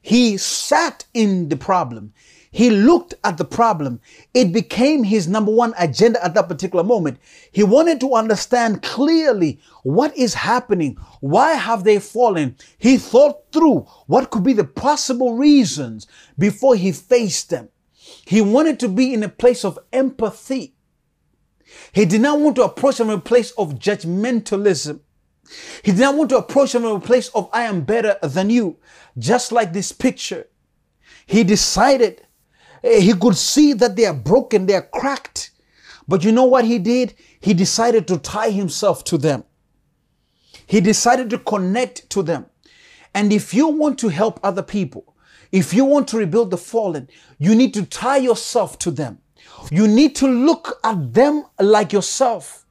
He 0.00 0.36
sat 0.36 1.04
in 1.12 1.48
the 1.48 1.56
problem. 1.56 2.12
He 2.50 2.70
looked 2.70 3.14
at 3.24 3.36
the 3.36 3.44
problem. 3.44 4.00
It 4.32 4.52
became 4.52 5.04
his 5.04 5.28
number 5.28 5.52
one 5.52 5.74
agenda 5.78 6.24
at 6.24 6.34
that 6.34 6.48
particular 6.48 6.82
moment. 6.82 7.18
He 7.52 7.62
wanted 7.62 8.00
to 8.00 8.14
understand 8.14 8.82
clearly 8.82 9.60
what 9.82 10.16
is 10.16 10.34
happening. 10.34 10.96
Why 11.20 11.52
have 11.52 11.84
they 11.84 11.98
fallen? 11.98 12.56
He 12.78 12.96
thought 12.96 13.52
through 13.52 13.80
what 14.06 14.30
could 14.30 14.44
be 14.44 14.54
the 14.54 14.64
possible 14.64 15.34
reasons 15.34 16.06
before 16.38 16.74
he 16.74 16.92
faced 16.92 17.50
them. 17.50 17.68
He 18.24 18.40
wanted 18.40 18.80
to 18.80 18.88
be 18.88 19.12
in 19.12 19.22
a 19.22 19.28
place 19.28 19.64
of 19.64 19.78
empathy. 19.92 20.74
He 21.92 22.06
did 22.06 22.22
not 22.22 22.40
want 22.40 22.56
to 22.56 22.64
approach 22.64 22.96
them 22.96 23.10
in 23.10 23.18
a 23.18 23.20
place 23.20 23.50
of 23.52 23.78
judgmentalism. 23.78 25.00
He 25.82 25.92
did 25.92 26.00
not 26.00 26.16
want 26.16 26.30
to 26.30 26.38
approach 26.38 26.72
them 26.72 26.84
in 26.84 26.96
a 26.96 27.00
place 27.00 27.28
of 27.28 27.50
I 27.52 27.64
am 27.64 27.82
better 27.82 28.16
than 28.22 28.48
you. 28.48 28.78
Just 29.18 29.52
like 29.52 29.72
this 29.72 29.92
picture. 29.92 30.46
He 31.26 31.44
decided 31.44 32.22
Eh, 32.82 33.00
he 33.00 33.14
could 33.14 33.36
see 33.36 33.72
that 33.74 33.96
they 33.96 34.04
are 34.06 34.14
broken, 34.14 34.66
they 34.66 34.74
are 34.74 34.88
cracked. 34.92 35.50
But 36.06 36.24
you 36.24 36.32
know 36.32 36.44
what 36.44 36.64
he 36.64 36.78
did? 36.78 37.14
He 37.40 37.54
decided 37.54 38.08
to 38.08 38.18
tie 38.18 38.50
himself 38.50 39.04
to 39.04 39.18
them. 39.18 39.44
He 40.66 40.80
decided 40.80 41.30
to 41.30 41.38
connect 41.38 42.08
to 42.10 42.22
them. 42.22 42.46
And 43.14 43.32
if 43.32 43.52
you 43.54 43.68
want 43.68 43.98
to 44.00 44.08
help 44.08 44.40
other 44.42 44.62
people, 44.62 45.14
if 45.50 45.72
you 45.72 45.84
want 45.84 46.08
to 46.08 46.18
rebuild 46.18 46.50
the 46.50 46.58
fallen, 46.58 47.08
you 47.38 47.54
need 47.54 47.72
to 47.74 47.84
tie 47.86 48.18
yourself 48.18 48.78
to 48.80 48.90
them. 48.90 49.18
You 49.70 49.88
need 49.88 50.14
to 50.16 50.26
look 50.26 50.78
at 50.84 51.14
them 51.14 51.44
like 51.58 51.92
yourself. 51.92 52.66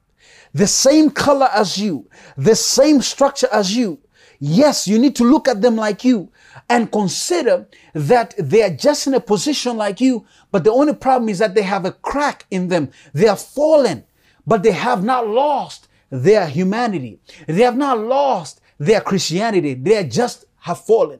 The 0.54 0.68
same 0.68 1.10
color 1.10 1.50
as 1.54 1.78
you, 1.78 2.10
the 2.38 2.56
same 2.56 3.02
structure 3.02 3.50
as 3.52 3.76
you. 3.76 4.00
Yes, 4.40 4.88
you 4.88 5.00
need 5.00 5.16
to 5.18 5.24
look 5.24 5.48
at 5.48 5.62
them 5.62 5.76
like 5.76 6.04
you 6.04 6.32
and 6.70 6.92
consider 6.92 7.68
that 7.94 8.34
they 8.38 8.64
are 8.64 8.76
just 8.76 9.08
in 9.08 9.14
a 9.14 9.20
position 9.20 9.78
like 9.78 10.02
you, 10.02 10.26
but 10.52 10.64
the 10.64 10.72
only 10.72 10.94
problem 10.94 11.30
is 11.30 11.40
that 11.40 11.56
they 11.56 11.64
have 11.64 11.86
a 11.86 11.92
crack 11.92 12.46
in 12.52 12.68
them. 12.68 12.90
They 13.14 13.28
are 13.28 13.38
fallen, 13.38 14.04
but 14.46 14.64
they 14.64 14.72
have 14.72 15.04
not 15.04 15.28
lost 15.28 15.88
their 16.10 16.48
humanity. 16.48 17.20
They 17.48 17.64
have 17.64 17.78
not 17.78 18.00
lost 18.00 18.62
their 18.78 19.02
Christianity. 19.02 19.74
They 19.74 20.04
just 20.06 20.46
have 20.60 20.80
fallen. 20.80 21.20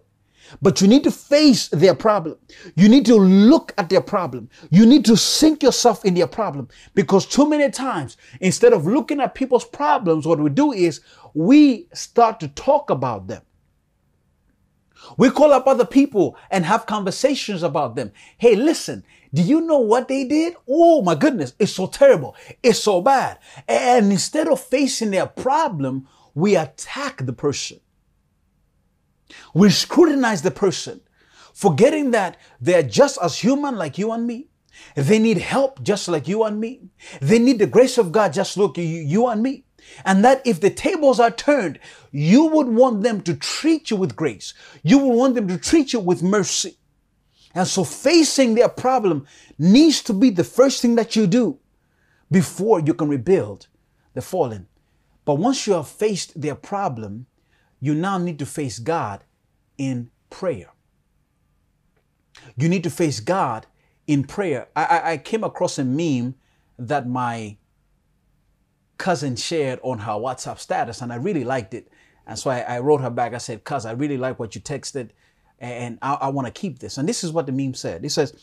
But 0.62 0.82
you 0.82 0.88
need 0.88 1.04
to 1.04 1.12
face 1.12 1.68
their 1.70 1.94
problem. 1.94 2.38
You 2.76 2.88
need 2.88 3.06
to 3.08 3.16
look 3.16 3.74
at 3.78 3.90
their 3.90 4.02
problem. 4.02 4.50
You 4.70 4.86
need 4.86 5.04
to 5.06 5.18
sink 5.18 5.62
yourself 5.62 6.06
in 6.06 6.14
their 6.14 6.28
problem 6.28 6.70
because 6.94 7.26
too 7.26 7.50
many 7.50 7.70
times, 7.70 8.16
instead 8.40 8.72
of 8.72 8.88
looking 8.88 9.20
at 9.20 9.36
people's 9.36 9.66
problems, 9.66 10.26
what 10.26 10.40
we 10.40 10.50
do 10.50 10.72
is 10.72 11.02
we 11.34 11.88
start 11.94 12.40
to 12.40 12.48
talk 12.50 12.90
about 12.90 13.28
them. 13.28 13.42
We 15.18 15.30
call 15.30 15.54
up 15.54 15.68
other 15.68 15.86
people 15.86 16.38
and 16.52 16.66
have 16.66 16.86
conversations 16.86 17.64
about 17.64 17.96
them. 17.96 18.12
Hey, 18.38 18.56
listen, 18.56 19.04
do 19.34 19.42
you 19.42 19.62
know 19.62 19.80
what 19.80 20.08
they 20.08 20.26
did? 20.26 20.56
Oh 20.68 21.02
my 21.02 21.16
goodness, 21.16 21.54
it's 21.60 21.74
so 21.74 21.88
terrible. 21.88 22.36
It's 22.64 22.80
so 22.80 23.02
bad. 23.02 23.40
And 23.68 24.12
instead 24.12 24.48
of 24.48 24.60
facing 24.60 25.12
their 25.12 25.28
problem, 25.28 26.08
we 26.34 26.56
attack 26.56 27.26
the 27.26 27.34
person. 27.34 27.80
We 29.54 29.70
scrutinize 29.70 30.42
the 30.42 30.52
person, 30.52 31.02
forgetting 31.54 32.12
that 32.12 32.38
they're 32.62 32.84
just 32.84 33.18
as 33.22 33.38
human 33.38 33.76
like 33.76 33.98
you 33.98 34.12
and 34.12 34.26
me. 34.26 34.48
They 34.96 35.20
need 35.20 35.40
help 35.40 35.82
just 35.82 36.08
like 36.08 36.28
you 36.28 36.44
and 36.44 36.60
me. 36.60 36.90
They 37.22 37.40
need 37.40 37.60
the 37.60 37.68
grace 37.68 37.98
of 37.98 38.12
God 38.12 38.34
just 38.34 38.56
like 38.58 38.78
you, 38.78 38.84
you 38.84 39.28
and 39.28 39.42
me. 39.42 39.66
And 40.06 40.24
that 40.24 40.46
if 40.46 40.60
the 40.60 40.70
tables 40.70 41.20
are 41.20 41.32
turned, 41.32 41.80
you 42.12 42.46
would 42.46 42.68
want 42.68 43.04
them 43.04 43.22
to 43.22 43.36
treat 43.36 43.90
you 43.90 43.98
with 43.98 44.16
grace. 44.16 44.54
You 44.84 44.98
would 45.00 45.16
want 45.16 45.36
them 45.36 45.48
to 45.48 45.58
treat 45.58 45.94
you 45.94 46.00
with 46.00 46.24
mercy. 46.24 46.78
And 47.54 47.68
so 47.68 47.84
facing 47.84 48.56
their 48.56 48.70
problem 48.70 49.26
needs 49.58 50.02
to 50.04 50.14
be 50.14 50.30
the 50.30 50.44
first 50.44 50.82
thing 50.82 50.96
that 50.96 51.16
you 51.16 51.26
do 51.26 51.60
before 52.30 52.80
you 52.80 52.94
can 52.94 53.08
rebuild 53.08 53.68
the 54.14 54.22
fallen. 54.22 54.68
But 55.26 55.36
once 55.36 55.68
you 55.68 55.74
have 55.74 55.88
faced 55.88 56.40
their 56.40 56.56
problem, 56.56 57.26
you 57.80 57.94
now 57.94 58.18
need 58.18 58.40
to 58.40 58.46
face 58.46 58.80
God 58.80 59.24
in 59.78 60.10
prayer. 60.30 60.72
You 62.56 62.70
need 62.70 62.84
to 62.84 62.90
face 62.90 63.20
God 63.20 63.66
in 64.06 64.24
prayer. 64.24 64.68
I, 64.76 65.14
I, 65.14 65.18
came 65.18 65.44
across 65.44 65.78
a 65.78 65.84
meme 65.84 66.36
that 66.80 67.08
my 67.08 67.58
cousin 68.98 69.36
shared 69.36 69.80
on 69.84 70.00
her 70.00 70.14
WhatsApp 70.14 70.60
status, 70.60 71.02
and 71.02 71.12
I 71.12 71.16
really 71.18 71.44
liked 71.44 71.74
it. 71.74 71.90
And 72.26 72.38
so 72.38 72.50
I, 72.50 72.60
I 72.60 72.80
wrote 72.80 73.02
her 73.02 73.10
back. 73.10 73.34
I 73.34 73.38
said, 73.38 73.64
Cuz, 73.64 73.86
I 73.86 73.92
really 73.92 74.18
like 74.18 74.40
what 74.40 74.56
you 74.56 74.62
texted, 74.62 75.12
and 75.60 75.98
I, 76.02 76.14
I 76.16 76.28
want 76.30 76.48
to 76.48 76.52
keep 76.52 76.80
this. 76.80 76.98
And 76.98 77.08
this 77.08 77.24
is 77.24 77.32
what 77.32 77.46
the 77.46 77.52
meme 77.52 77.74
said 77.74 78.04
it 78.04 78.12
says, 78.12 78.34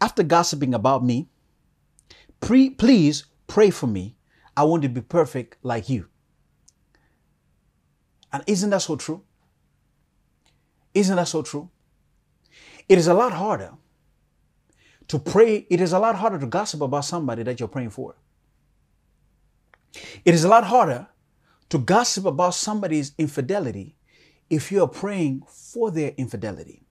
After 0.00 0.22
gossiping 0.22 0.74
about 0.74 1.04
me, 1.04 1.28
pre- 2.40 2.70
please 2.70 3.26
pray 3.46 3.70
for 3.70 3.86
me. 3.86 4.16
I 4.56 4.64
want 4.64 4.82
to 4.82 4.88
be 4.88 5.00
perfect 5.00 5.56
like 5.62 5.88
you. 5.88 6.08
And 8.32 8.42
isn't 8.46 8.70
that 8.70 8.82
so 8.82 8.96
true? 8.96 9.22
Isn't 10.94 11.16
that 11.16 11.28
so 11.28 11.42
true? 11.42 11.70
It 12.88 12.98
is 12.98 13.06
a 13.06 13.14
lot 13.14 13.32
harder 13.32 13.72
to 15.08 15.18
pray, 15.18 15.66
it 15.70 15.80
is 15.80 15.92
a 15.92 15.98
lot 15.98 16.16
harder 16.16 16.38
to 16.38 16.46
gossip 16.46 16.80
about 16.80 17.04
somebody 17.04 17.42
that 17.42 17.60
you're 17.60 17.68
praying 17.68 17.90
for. 17.90 18.14
It 20.24 20.34
is 20.34 20.44
a 20.44 20.48
lot 20.48 20.64
harder 20.64 21.08
to 21.68 21.78
gossip 21.78 22.24
about 22.24 22.54
somebody's 22.54 23.12
infidelity 23.18 23.96
if 24.48 24.70
you 24.70 24.82
are 24.82 24.88
praying 24.88 25.42
for 25.48 25.90
their 25.90 26.12
infidelity. 26.16 26.82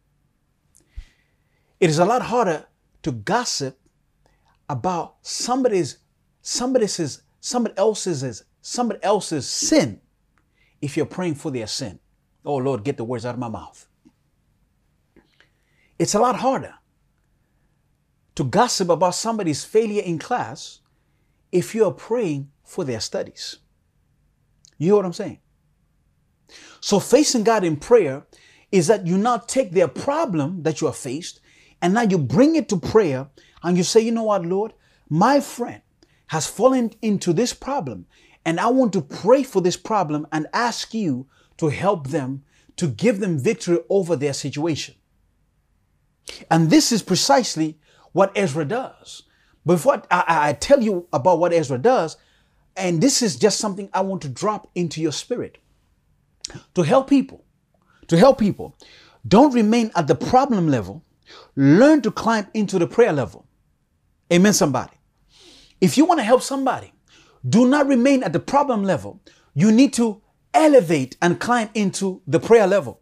It 1.79 1.89
is 1.89 1.99
a 1.99 2.05
lot 2.05 2.21
harder 2.23 2.65
to 3.03 3.11
gossip 3.11 3.79
about 4.69 5.15
somebody's 5.21 5.97
somebody's 6.41 7.23
somebody 7.39 7.75
else's 7.77 8.43
somebody 8.61 8.99
else's 9.03 9.47
sin 9.47 9.99
if 10.81 10.95
you're 10.95 11.05
praying 11.05 11.35
for 11.35 11.51
their 11.51 11.67
sin. 11.67 11.99
Oh 12.45 12.57
Lord, 12.57 12.83
get 12.83 12.97
the 12.97 13.03
words 13.03 13.25
out 13.25 13.35
of 13.35 13.39
my 13.39 13.49
mouth. 13.49 13.87
It's 15.99 16.15
a 16.15 16.19
lot 16.19 16.37
harder 16.37 16.75
to 18.35 18.43
gossip 18.43 18.89
about 18.89 19.15
somebody's 19.15 19.63
failure 19.63 20.01
in 20.01 20.17
class 20.17 20.79
if 21.51 21.75
you 21.75 21.85
are 21.85 21.91
praying 21.91 22.50
for 22.71 22.83
their 22.83 22.99
studies. 22.99 23.57
You 24.77 24.87
hear 24.87 24.95
what 24.95 25.05
I'm 25.05 25.13
saying? 25.13 25.39
So 26.79 26.99
facing 26.99 27.43
God 27.43 27.63
in 27.63 27.75
prayer 27.75 28.25
is 28.71 28.87
that 28.87 29.05
you 29.05 29.17
now 29.17 29.37
take 29.37 29.71
their 29.71 29.87
problem 29.87 30.63
that 30.63 30.81
you 30.81 30.87
are 30.87 30.93
faced 30.93 31.41
and 31.81 31.93
now 31.93 32.01
you 32.01 32.17
bring 32.17 32.55
it 32.55 32.69
to 32.69 32.77
prayer 32.77 33.29
and 33.63 33.77
you 33.77 33.83
say, 33.83 33.99
you 33.99 34.11
know 34.11 34.23
what, 34.23 34.45
Lord, 34.45 34.73
my 35.09 35.39
friend 35.39 35.81
has 36.27 36.47
fallen 36.47 36.91
into 37.01 37.33
this 37.33 37.53
problem 37.53 38.05
and 38.45 38.59
I 38.59 38.67
want 38.67 38.93
to 38.93 39.01
pray 39.01 39.43
for 39.43 39.61
this 39.61 39.77
problem 39.77 40.25
and 40.31 40.47
ask 40.53 40.93
you 40.93 41.27
to 41.57 41.67
help 41.67 42.07
them 42.07 42.43
to 42.77 42.87
give 42.87 43.19
them 43.19 43.37
victory 43.37 43.79
over 43.89 44.15
their 44.15 44.33
situation. 44.33 44.95
And 46.49 46.69
this 46.69 46.91
is 46.91 47.03
precisely 47.03 47.77
what 48.13 48.31
Ezra 48.35 48.65
does. 48.65 49.23
Before 49.65 50.01
I, 50.09 50.49
I 50.49 50.53
tell 50.53 50.81
you 50.81 51.07
about 51.13 51.39
what 51.39 51.53
Ezra 51.53 51.77
does, 51.77 52.17
and 52.75 53.01
this 53.01 53.21
is 53.21 53.35
just 53.35 53.59
something 53.59 53.89
I 53.93 54.01
want 54.01 54.21
to 54.23 54.29
drop 54.29 54.69
into 54.75 55.01
your 55.01 55.11
spirit 55.11 55.57
to 56.73 56.81
help 56.83 57.09
people. 57.09 57.45
To 58.07 58.17
help 58.17 58.39
people. 58.39 58.75
Don't 59.27 59.53
remain 59.53 59.91
at 59.95 60.07
the 60.07 60.15
problem 60.15 60.67
level. 60.67 61.03
Learn 61.55 62.01
to 62.01 62.11
climb 62.11 62.47
into 62.53 62.79
the 62.79 62.87
prayer 62.87 63.13
level. 63.13 63.45
Amen, 64.31 64.53
somebody. 64.53 64.93
If 65.79 65.97
you 65.97 66.05
want 66.05 66.19
to 66.19 66.23
help 66.23 66.41
somebody, 66.41 66.93
do 67.47 67.67
not 67.67 67.87
remain 67.87 68.23
at 68.23 68.33
the 68.33 68.39
problem 68.39 68.83
level. 68.83 69.21
You 69.53 69.71
need 69.71 69.93
to 69.93 70.21
elevate 70.53 71.17
and 71.21 71.39
climb 71.39 71.69
into 71.73 72.21
the 72.27 72.39
prayer 72.39 72.67
level. 72.67 73.00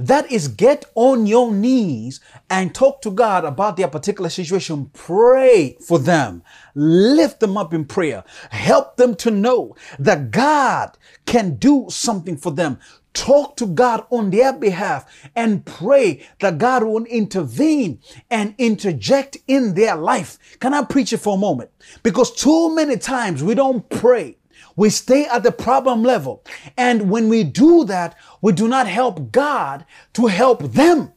That 0.00 0.32
is 0.32 0.48
get 0.48 0.86
on 0.94 1.26
your 1.26 1.52
knees 1.52 2.20
and 2.48 2.74
talk 2.74 3.02
to 3.02 3.10
God 3.10 3.44
about 3.44 3.76
their 3.76 3.88
particular 3.88 4.30
situation. 4.30 4.90
Pray 4.94 5.76
for 5.86 5.98
them. 5.98 6.42
Lift 6.74 7.40
them 7.40 7.58
up 7.58 7.74
in 7.74 7.84
prayer. 7.84 8.24
Help 8.50 8.96
them 8.96 9.14
to 9.16 9.30
know 9.30 9.76
that 9.98 10.30
God 10.30 10.96
can 11.26 11.56
do 11.56 11.86
something 11.90 12.36
for 12.38 12.50
them. 12.50 12.78
Talk 13.12 13.56
to 13.56 13.66
God 13.66 14.06
on 14.10 14.30
their 14.30 14.52
behalf 14.52 15.28
and 15.36 15.66
pray 15.66 16.24
that 16.38 16.58
God 16.58 16.84
will 16.84 17.04
intervene 17.04 18.00
and 18.30 18.54
interject 18.56 19.36
in 19.48 19.74
their 19.74 19.96
life. 19.96 20.38
Can 20.60 20.72
I 20.72 20.84
preach 20.84 21.12
it 21.12 21.18
for 21.18 21.34
a 21.34 21.38
moment? 21.38 21.70
Because 22.02 22.30
too 22.34 22.74
many 22.74 22.96
times 22.96 23.42
we 23.42 23.54
don't 23.54 23.88
pray 23.90 24.36
we 24.80 24.88
stay 24.88 25.26
at 25.26 25.42
the 25.42 25.52
problem 25.52 26.02
level. 26.02 26.42
And 26.78 27.10
when 27.10 27.28
we 27.28 27.44
do 27.44 27.84
that, 27.84 28.16
we 28.40 28.52
do 28.52 28.66
not 28.66 28.86
help 28.86 29.30
God 29.30 29.84
to 30.14 30.26
help 30.26 30.62
them. 30.62 31.12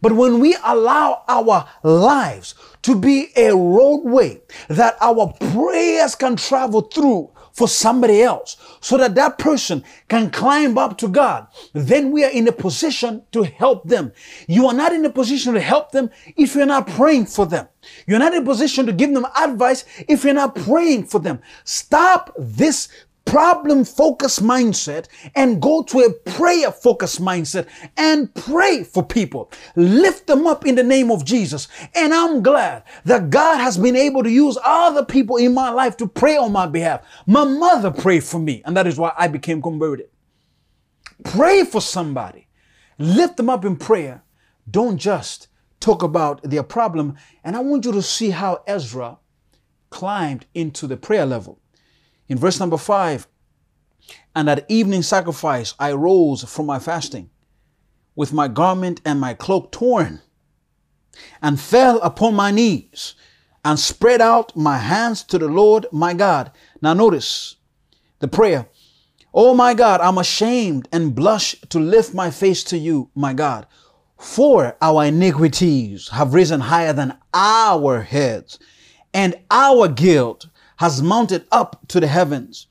But 0.00 0.12
when 0.12 0.40
we 0.40 0.56
allow 0.64 1.22
our 1.28 1.68
lives 1.82 2.54
to 2.80 2.98
be 2.98 3.32
a 3.36 3.54
roadway 3.54 4.40
that 4.68 4.96
our 5.02 5.34
prayers 5.52 6.14
can 6.14 6.36
travel 6.36 6.80
through 6.80 7.32
for 7.56 7.66
somebody 7.66 8.20
else 8.20 8.58
so 8.80 8.98
that 8.98 9.14
that 9.14 9.38
person 9.38 9.82
can 10.08 10.30
climb 10.30 10.76
up 10.76 10.98
to 10.98 11.08
God, 11.08 11.46
then 11.72 12.10
we 12.10 12.22
are 12.22 12.30
in 12.30 12.46
a 12.46 12.52
position 12.52 13.22
to 13.32 13.44
help 13.44 13.84
them. 13.84 14.12
You 14.46 14.66
are 14.66 14.74
not 14.74 14.92
in 14.92 15.06
a 15.06 15.10
position 15.10 15.54
to 15.54 15.60
help 15.60 15.90
them 15.90 16.10
if 16.36 16.54
you're 16.54 16.66
not 16.66 16.86
praying 16.86 17.26
for 17.26 17.46
them. 17.46 17.66
You're 18.06 18.18
not 18.18 18.34
in 18.34 18.42
a 18.42 18.44
position 18.44 18.84
to 18.84 18.92
give 18.92 19.14
them 19.14 19.26
advice 19.38 19.86
if 20.06 20.22
you're 20.22 20.34
not 20.34 20.54
praying 20.54 21.04
for 21.04 21.18
them. 21.18 21.40
Stop 21.64 22.34
this 22.36 22.88
problem 23.26 23.84
focused 23.84 24.42
mindset 24.42 25.06
and 25.34 25.60
go 25.60 25.82
to 25.82 25.98
a 26.00 26.12
prayer 26.30 26.72
focused 26.72 27.20
mindset 27.20 27.66
and 27.96 28.34
pray 28.34 28.82
for 28.82 29.04
people. 29.04 29.50
Lift 29.74 30.26
them 30.26 30.46
up 30.46 30.64
in 30.64 30.76
the 30.76 30.82
name 30.82 31.10
of 31.10 31.24
Jesus. 31.24 31.68
And 31.94 32.14
I'm 32.14 32.42
glad 32.42 32.84
that 33.04 33.28
God 33.28 33.58
has 33.58 33.76
been 33.76 33.96
able 33.96 34.22
to 34.22 34.30
use 34.30 34.56
other 34.64 35.04
people 35.04 35.36
in 35.36 35.52
my 35.52 35.68
life 35.70 35.96
to 35.98 36.06
pray 36.06 36.36
on 36.36 36.52
my 36.52 36.66
behalf. 36.66 37.02
My 37.26 37.44
mother 37.44 37.90
prayed 37.90 38.24
for 38.24 38.38
me, 38.38 38.62
and 38.64 38.76
that 38.76 38.86
is 38.86 38.98
why 38.98 39.12
I 39.16 39.28
became 39.28 39.60
converted. 39.60 40.08
Pray 41.24 41.64
for 41.64 41.80
somebody. 41.80 42.48
Lift 42.98 43.36
them 43.36 43.50
up 43.50 43.64
in 43.64 43.76
prayer. 43.76 44.22
Don't 44.70 44.98
just 44.98 45.48
talk 45.80 46.02
about 46.02 46.42
their 46.42 46.62
problem. 46.62 47.16
And 47.44 47.56
I 47.56 47.60
want 47.60 47.84
you 47.84 47.92
to 47.92 48.02
see 48.02 48.30
how 48.30 48.62
Ezra 48.66 49.18
climbed 49.90 50.46
into 50.54 50.86
the 50.86 50.96
prayer 50.96 51.26
level. 51.26 51.60
In 52.28 52.38
verse 52.38 52.58
number 52.58 52.76
five, 52.76 53.26
and 54.34 54.48
at 54.48 54.66
evening 54.68 55.02
sacrifice 55.02 55.74
I 55.78 55.92
rose 55.92 56.44
from 56.44 56.66
my 56.66 56.78
fasting 56.78 57.30
with 58.14 58.32
my 58.32 58.48
garment 58.48 59.00
and 59.04 59.20
my 59.20 59.34
cloak 59.34 59.72
torn 59.72 60.20
and 61.42 61.60
fell 61.60 62.00
upon 62.00 62.34
my 62.34 62.50
knees 62.50 63.14
and 63.64 63.78
spread 63.78 64.20
out 64.20 64.56
my 64.56 64.78
hands 64.78 65.22
to 65.24 65.38
the 65.38 65.48
Lord 65.48 65.86
my 65.92 66.14
God. 66.14 66.52
Now 66.80 66.94
notice 66.94 67.56
the 68.20 68.28
prayer. 68.28 68.68
Oh 69.34 69.54
my 69.54 69.74
God, 69.74 70.00
I'm 70.00 70.18
ashamed 70.18 70.88
and 70.92 71.14
blush 71.14 71.56
to 71.68 71.78
lift 71.78 72.14
my 72.14 72.30
face 72.30 72.64
to 72.64 72.78
you, 72.78 73.10
my 73.14 73.34
God. 73.34 73.66
For 74.18 74.76
our 74.80 75.04
iniquities 75.04 76.08
have 76.08 76.32
risen 76.32 76.60
higher 76.60 76.94
than 76.94 77.18
our 77.34 78.00
heads, 78.00 78.58
and 79.12 79.34
our 79.50 79.88
guilt 79.88 80.46
has 80.76 81.02
mounted 81.02 81.44
up 81.52 81.86
to 81.88 82.00
the 82.00 82.06
heavens. 82.06 82.66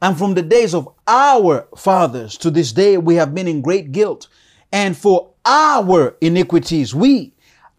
And 0.00 0.16
from 0.16 0.34
the 0.34 0.42
days 0.42 0.74
of 0.74 0.88
our 1.06 1.66
fathers 1.76 2.36
to 2.38 2.50
this 2.50 2.72
day, 2.72 2.96
we 2.98 3.16
have 3.16 3.34
been 3.34 3.48
in 3.48 3.62
great 3.62 3.92
guilt. 3.92 4.28
And 4.72 4.96
for 4.96 5.30
our 5.44 6.16
iniquities, 6.20 6.94
we, 6.94 7.32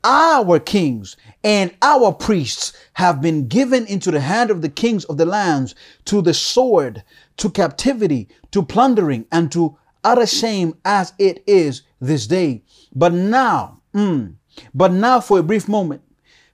our 0.04 0.60
kings, 0.60 1.16
and 1.44 1.74
our 1.82 2.12
priests 2.12 2.74
have 2.94 3.22
been 3.22 3.48
given 3.48 3.86
into 3.88 4.12
the 4.12 4.20
hand 4.20 4.52
of 4.52 4.62
the 4.62 4.70
kings 4.70 5.06
of 5.06 5.18
the 5.18 5.26
lands 5.26 5.76
to 6.06 6.22
the 6.22 6.34
sword, 6.34 7.04
to 7.38 7.50
captivity, 7.50 8.28
to 8.52 8.64
plundering, 8.64 9.26
and 9.32 9.52
to 9.52 9.78
utter 10.04 10.26
shame 10.26 10.76
as 10.84 11.14
it 11.20 11.44
is 11.48 11.84
this 12.02 12.28
day. 12.28 12.64
But 12.94 13.14
now, 13.14 13.82
mm, 13.94 14.36
but 14.74 14.92
now 14.92 15.20
for 15.20 15.40
a 15.40 15.44
brief 15.44 15.68
moment, 15.68 16.02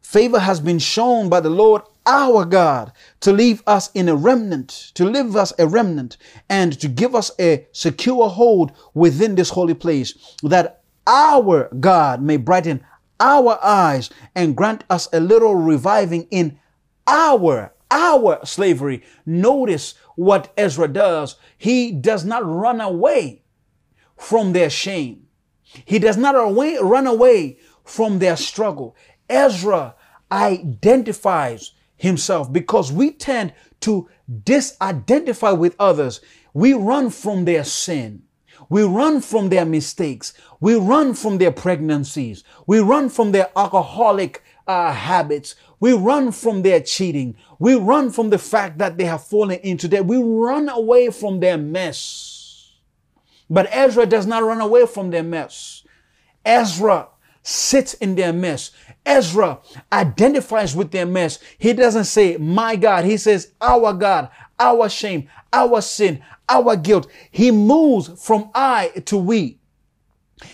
favor 0.01 0.39
has 0.39 0.59
been 0.59 0.79
shown 0.79 1.29
by 1.29 1.39
the 1.39 1.49
Lord 1.49 1.81
our 2.05 2.45
God 2.45 2.91
to 3.21 3.31
leave 3.31 3.63
us 3.65 3.89
in 3.93 4.09
a 4.09 4.15
remnant, 4.15 4.91
to 4.95 5.05
leave 5.05 5.35
us 5.35 5.53
a 5.57 5.67
remnant, 5.67 6.17
and 6.49 6.79
to 6.79 6.87
give 6.87 7.15
us 7.15 7.31
a 7.39 7.67
secure 7.71 8.29
hold 8.29 8.71
within 8.93 9.35
this 9.35 9.49
holy 9.49 9.73
place, 9.73 10.35
that 10.43 10.83
our 11.07 11.69
God 11.79 12.21
may 12.21 12.37
brighten 12.37 12.83
our 13.19 13.57
eyes 13.63 14.09
and 14.33 14.55
grant 14.55 14.83
us 14.89 15.07
a 15.13 15.19
little 15.19 15.55
reviving 15.55 16.27
in 16.31 16.59
our 17.07 17.73
our 17.91 18.45
slavery. 18.45 19.03
Notice 19.25 19.93
what 20.15 20.51
Ezra 20.57 20.87
does. 20.87 21.35
He 21.57 21.91
does 21.91 22.25
not 22.25 22.45
run 22.45 22.81
away 22.81 23.43
from 24.17 24.53
their 24.53 24.69
shame. 24.69 25.27
He 25.63 25.99
does 25.99 26.17
not 26.17 26.35
away, 26.35 26.77
run 26.81 27.07
away 27.07 27.59
from 27.83 28.19
their 28.19 28.35
struggle. 28.37 28.95
Ezra 29.29 29.95
identifies 30.31 31.71
himself 32.05 32.51
because 32.53 32.91
we 32.91 33.11
tend 33.11 33.53
to 33.81 34.07
disidentify 34.43 35.57
with 35.57 35.75
others. 35.79 36.21
We 36.53 36.73
run 36.73 37.09
from 37.09 37.45
their 37.45 37.63
sin. 37.63 38.23
We 38.69 38.83
run 38.83 39.21
from 39.21 39.49
their 39.49 39.65
mistakes. 39.65 40.33
We 40.59 40.75
run 40.75 41.13
from 41.13 41.37
their 41.37 41.51
pregnancies. 41.51 42.43
We 42.65 42.79
run 42.79 43.09
from 43.09 43.31
their 43.31 43.49
alcoholic 43.55 44.43
uh, 44.65 44.93
habits. 44.93 45.55
We 45.79 45.93
run 45.93 46.31
from 46.31 46.61
their 46.61 46.79
cheating. 46.79 47.35
We 47.59 47.75
run 47.75 48.11
from 48.11 48.29
the 48.29 48.39
fact 48.39 48.77
that 48.79 48.97
they 48.97 49.03
have 49.05 49.23
fallen 49.23 49.59
into 49.59 49.87
debt. 49.87 50.05
We 50.05 50.17
run 50.17 50.69
away 50.69 51.09
from 51.09 51.39
their 51.39 51.57
mess. 51.57 52.73
But 53.49 53.67
Ezra 53.71 54.05
does 54.05 54.25
not 54.25 54.43
run 54.43 54.61
away 54.61 54.87
from 54.87 55.11
their 55.11 55.23
mess. 55.23 55.83
Ezra 56.43 57.09
sits 57.45 57.93
in 57.95 58.15
their 58.15 58.33
mess. 58.33 58.71
Ezra 59.05 59.59
identifies 59.93 60.75
with 60.75 60.91
their 60.91 61.05
mess. 61.05 61.39
He 61.59 61.73
doesn't 61.73 62.05
say, 62.05 62.37
my 62.37 62.75
God. 62.75 63.05
He 63.05 63.17
says, 63.17 63.51
our 63.61 63.93
God, 63.93 64.29
our 64.59 64.89
shame, 64.89 65.29
our 65.53 65.79
sin, 65.81 66.23
our 66.49 66.75
guilt. 66.75 67.07
He 67.29 67.51
moves 67.51 68.09
from 68.21 68.49
I 68.55 68.91
to 69.05 69.17
we. 69.17 69.59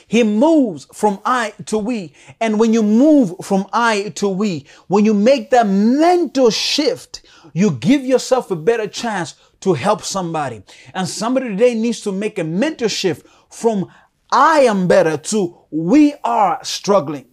He 0.08 0.24
moves 0.24 0.86
from 0.94 1.20
I 1.26 1.54
to 1.68 1.78
we. 1.78 2.14
And 2.42 2.60
when 2.60 2.74
you 2.74 2.84
move 2.84 3.36
from 3.42 3.68
I 3.72 4.10
to 4.16 4.28
we, 4.28 4.66
when 4.88 5.06
you 5.06 5.14
make 5.14 5.50
that 5.52 5.68
mental 5.68 6.50
shift, 6.50 7.24
you 7.54 7.72
give 7.72 8.04
yourself 8.04 8.52
a 8.52 8.56
better 8.56 8.88
chance 8.88 9.36
to 9.62 9.74
help 9.74 10.04
somebody. 10.04 10.64
And 10.94 11.08
somebody 11.08 11.48
today 11.50 11.74
needs 11.74 12.02
to 12.02 12.12
make 12.12 12.38
a 12.38 12.44
mental 12.44 12.90
shift 12.90 13.26
from 13.50 13.90
I 14.32 14.62
am 14.62 14.88
better 14.88 15.18
to 15.18 15.58
we 15.70 16.14
are 16.24 16.60
struggling. 16.64 17.28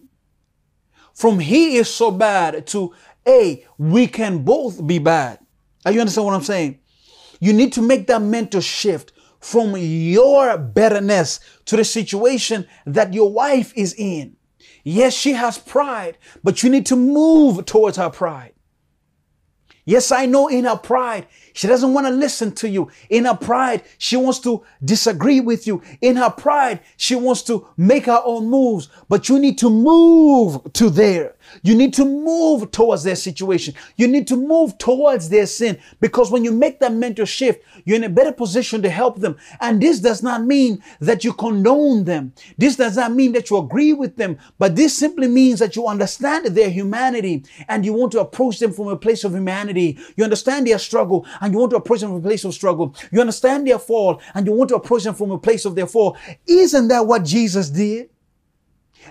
From 1.13 1.39
he 1.39 1.77
is 1.77 1.93
so 1.93 2.11
bad 2.11 2.67
to 2.67 2.93
a 3.27 3.65
we 3.77 4.07
can 4.07 4.39
both 4.39 4.85
be 4.85 4.99
bad. 4.99 5.39
Are 5.85 5.91
you 5.91 5.99
understand 5.99 6.25
what 6.25 6.33
I'm 6.33 6.43
saying? 6.43 6.79
You 7.39 7.53
need 7.53 7.73
to 7.73 7.81
make 7.81 8.07
that 8.07 8.21
mental 8.21 8.61
shift 8.61 9.13
from 9.39 9.75
your 9.77 10.57
betterness 10.57 11.39
to 11.65 11.77
the 11.77 11.85
situation 11.85 12.67
that 12.85 13.13
your 13.13 13.31
wife 13.31 13.71
is 13.75 13.93
in. 13.97 14.35
Yes, 14.83 15.13
she 15.13 15.33
has 15.33 15.57
pride, 15.57 16.17
but 16.43 16.63
you 16.63 16.69
need 16.69 16.85
to 16.87 16.95
move 16.95 17.65
towards 17.65 17.97
her 17.97 18.09
pride. 18.09 18.53
Yes, 19.85 20.11
I 20.11 20.25
know 20.25 20.47
in 20.47 20.65
her 20.65 20.77
pride, 20.77 21.27
she 21.59 21.67
doesn't 21.67 21.93
want 21.93 22.07
to 22.07 22.13
listen 22.13 22.53
to 22.53 22.69
you. 22.69 22.89
In 23.09 23.25
her 23.25 23.35
pride, 23.35 23.83
she 23.97 24.15
wants 24.15 24.39
to 24.39 24.63
disagree 24.81 25.41
with 25.41 25.67
you. 25.67 25.81
In 25.99 26.15
her 26.15 26.29
pride, 26.29 26.79
she 26.95 27.15
wants 27.15 27.41
to 27.43 27.67
make 27.75 28.05
her 28.05 28.21
own 28.23 28.47
moves. 28.49 28.87
But 29.09 29.27
you 29.27 29.37
need 29.37 29.57
to 29.57 29.69
move 29.69 30.71
to 30.71 30.89
there. 30.89 31.35
You 31.63 31.75
need 31.75 31.93
to 31.95 32.05
move 32.05 32.71
towards 32.71 33.03
their 33.03 33.15
situation. 33.15 33.73
You 33.95 34.07
need 34.07 34.27
to 34.27 34.35
move 34.35 34.77
towards 34.77 35.29
their 35.29 35.45
sin 35.45 35.79
because 35.99 36.31
when 36.31 36.43
you 36.43 36.51
make 36.51 36.79
that 36.79 36.93
mental 36.93 37.25
shift, 37.25 37.63
you're 37.85 37.97
in 37.97 38.03
a 38.03 38.09
better 38.09 38.31
position 38.31 38.81
to 38.81 38.89
help 38.89 39.19
them. 39.19 39.37
And 39.59 39.81
this 39.81 39.99
does 39.99 40.23
not 40.23 40.43
mean 40.43 40.83
that 40.99 41.23
you 41.23 41.33
condone 41.33 42.03
them. 42.03 42.33
This 42.57 42.75
does 42.75 42.95
not 42.95 43.13
mean 43.13 43.31
that 43.33 43.49
you 43.49 43.57
agree 43.57 43.93
with 43.93 44.15
them, 44.15 44.37
but 44.57 44.75
this 44.75 44.97
simply 44.97 45.27
means 45.27 45.59
that 45.59 45.75
you 45.75 45.87
understand 45.87 46.45
their 46.47 46.69
humanity 46.69 47.43
and 47.67 47.85
you 47.85 47.93
want 47.93 48.11
to 48.13 48.19
approach 48.19 48.59
them 48.59 48.73
from 48.73 48.87
a 48.87 48.97
place 48.97 49.23
of 49.23 49.33
humanity. 49.33 49.97
You 50.15 50.23
understand 50.23 50.67
their 50.67 50.79
struggle 50.79 51.25
and 51.41 51.53
you 51.53 51.59
want 51.59 51.71
to 51.71 51.77
approach 51.77 52.01
them 52.01 52.09
from 52.09 52.19
a 52.19 52.27
place 52.27 52.43
of 52.45 52.53
struggle. 52.53 52.95
You 53.11 53.21
understand 53.21 53.67
their 53.67 53.79
fall 53.79 54.21
and 54.33 54.45
you 54.45 54.53
want 54.53 54.69
to 54.69 54.75
approach 54.75 55.03
them 55.03 55.15
from 55.15 55.31
a 55.31 55.37
place 55.37 55.65
of 55.65 55.75
their 55.75 55.87
fall. 55.87 56.17
Isn't 56.47 56.87
that 56.89 57.05
what 57.05 57.23
Jesus 57.23 57.69
did? 57.69 58.09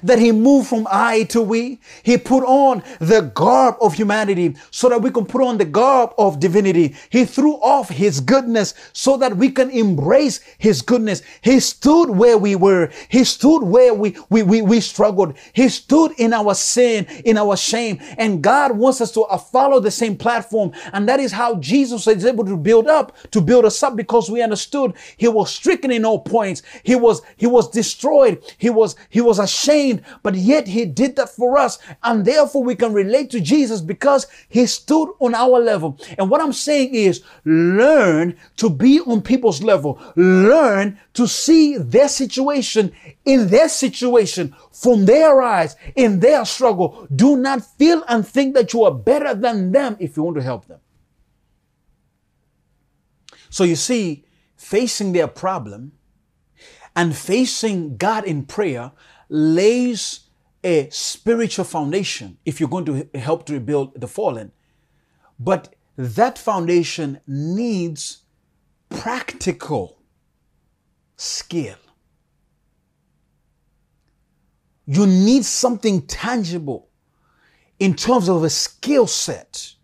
That 0.02 0.18
he 0.18 0.32
moved 0.32 0.68
from 0.68 0.86
I 0.90 1.24
to 1.24 1.42
we. 1.42 1.80
He 2.02 2.18
put 2.18 2.44
on 2.44 2.82
the 3.00 3.22
garb 3.34 3.76
of 3.80 3.94
humanity 3.94 4.56
so 4.70 4.88
that 4.88 5.02
we 5.02 5.10
can 5.10 5.26
put 5.26 5.42
on 5.42 5.58
the 5.58 5.64
garb 5.64 6.12
of 6.18 6.40
divinity. 6.40 6.94
He 7.10 7.24
threw 7.24 7.54
off 7.54 7.88
his 7.88 8.20
goodness 8.20 8.74
so 8.92 9.16
that 9.18 9.36
we 9.36 9.50
can 9.50 9.70
embrace 9.70 10.40
his 10.58 10.82
goodness. 10.82 11.22
He 11.40 11.60
stood 11.60 12.10
where 12.10 12.38
we 12.38 12.56
were. 12.56 12.90
He 13.08 13.24
stood 13.24 13.60
where 13.62 13.94
we, 13.94 14.16
we, 14.30 14.42
we, 14.42 14.62
we 14.62 14.80
struggled. 14.80 15.36
He 15.52 15.68
stood 15.68 16.12
in 16.18 16.32
our 16.32 16.54
sin, 16.54 17.06
in 17.24 17.36
our 17.36 17.56
shame. 17.56 17.98
And 18.18 18.42
God 18.42 18.76
wants 18.76 19.00
us 19.00 19.12
to 19.12 19.22
uh, 19.22 19.38
follow 19.38 19.80
the 19.80 19.90
same 19.90 20.16
platform. 20.16 20.72
And 20.92 21.08
that 21.08 21.20
is 21.20 21.32
how 21.32 21.56
Jesus 21.56 22.06
is 22.06 22.24
able 22.24 22.44
to 22.44 22.56
build 22.56 22.86
up, 22.86 23.16
to 23.32 23.40
build 23.40 23.64
us 23.64 23.82
up 23.82 23.96
because 23.96 24.30
we 24.30 24.42
understood 24.42 24.94
he 25.16 25.28
was 25.28 25.50
stricken 25.50 25.90
in 25.90 26.04
all 26.04 26.20
points. 26.20 26.62
He 26.82 26.94
was, 26.94 27.22
he 27.36 27.46
was 27.46 27.70
destroyed. 27.70 28.42
He 28.58 28.70
was, 28.70 28.96
he 29.08 29.20
was 29.20 29.38
ashamed 29.38 29.77
but 30.22 30.34
yet 30.34 30.68
he 30.68 30.84
did 30.84 31.16
that 31.16 31.30
for 31.30 31.58
us. 31.58 31.78
And 32.02 32.24
therefore 32.24 32.62
we 32.64 32.74
can 32.74 32.92
relate 32.92 33.30
to 33.30 33.40
Jesus 33.40 33.80
because 33.80 34.26
he 34.48 34.66
stood 34.66 35.10
on 35.20 35.34
our 35.34 35.58
level. 35.60 35.98
And 36.18 36.30
what 36.30 36.40
I'm 36.40 36.52
saying 36.52 36.94
is 36.94 37.22
learn 37.44 38.36
to 38.56 38.70
be 38.70 39.00
on 39.00 39.22
people's 39.22 39.62
level. 39.62 40.00
Learn 40.16 40.98
to 41.14 41.26
see 41.26 41.76
their 41.78 42.08
situation 42.08 42.92
in 43.24 43.48
their 43.48 43.68
situation 43.68 44.54
from 44.72 45.04
their 45.04 45.42
eyes, 45.42 45.76
in 45.96 46.20
their 46.20 46.44
struggle. 46.44 47.06
Do 47.14 47.36
not 47.36 47.64
feel 47.78 48.04
and 48.08 48.26
think 48.26 48.54
that 48.54 48.72
you 48.72 48.84
are 48.84 48.94
better 48.94 49.34
than 49.34 49.72
them 49.72 49.96
if 49.98 50.16
you 50.16 50.22
want 50.22 50.36
to 50.36 50.42
help 50.42 50.66
them. 50.66 50.80
So 53.50 53.64
you 53.64 53.76
see, 53.76 54.24
facing 54.56 55.12
their 55.12 55.28
problem 55.28 55.92
and 56.94 57.16
facing 57.16 57.96
God 57.96 58.24
in 58.24 58.44
prayer 58.44 58.92
lays 59.28 60.20
a 60.64 60.88
spiritual 60.90 61.64
foundation 61.64 62.38
if 62.44 62.60
you're 62.60 62.68
going 62.68 62.84
to 62.84 63.08
help 63.18 63.46
to 63.46 63.54
rebuild 63.54 64.00
the 64.00 64.08
fallen. 64.08 64.52
But 65.38 65.74
that 65.96 66.38
foundation 66.38 67.20
needs 67.26 68.22
practical 68.88 69.98
skill. 71.16 71.76
You 74.86 75.06
need 75.06 75.44
something 75.44 76.02
tangible 76.02 76.88
in 77.78 77.94
terms 77.94 78.28
of 78.28 78.42
a 78.42 78.50
skill 78.50 79.06
set 79.06 79.74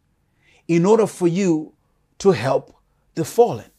in 0.66 0.86
order 0.86 1.06
for 1.06 1.28
you 1.28 1.74
to 2.18 2.30
help 2.30 2.74
the 3.14 3.24
fallen. 3.24 3.70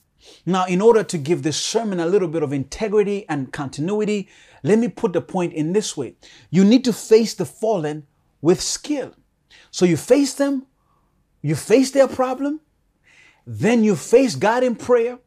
Now, 0.45 0.65
in 0.65 0.79
order 0.79 1.03
to 1.03 1.17
give 1.17 1.41
this 1.41 1.57
sermon 1.57 1.99
a 1.99 2.05
little 2.05 2.27
bit 2.27 2.43
of 2.43 2.53
integrity 2.53 3.25
and 3.27 3.51
continuity, 3.51 4.29
let 4.61 4.77
me 4.77 4.87
put 4.87 5.13
the 5.13 5.21
point 5.21 5.53
in 5.53 5.73
this 5.73 5.97
way. 5.97 6.15
You 6.51 6.63
need 6.63 6.83
to 6.85 6.93
face 6.93 7.33
the 7.33 7.45
fallen 7.45 8.05
with 8.41 8.61
skill. 8.61 9.13
So 9.71 9.85
you 9.85 9.97
face 9.97 10.35
them, 10.35 10.67
you 11.41 11.55
face 11.55 11.91
their 11.91 12.07
problem, 12.07 12.61
then 13.45 13.83
you 13.83 13.95
face 13.95 14.35
God 14.35 14.63
in 14.63 14.75
prayer, 14.75 15.19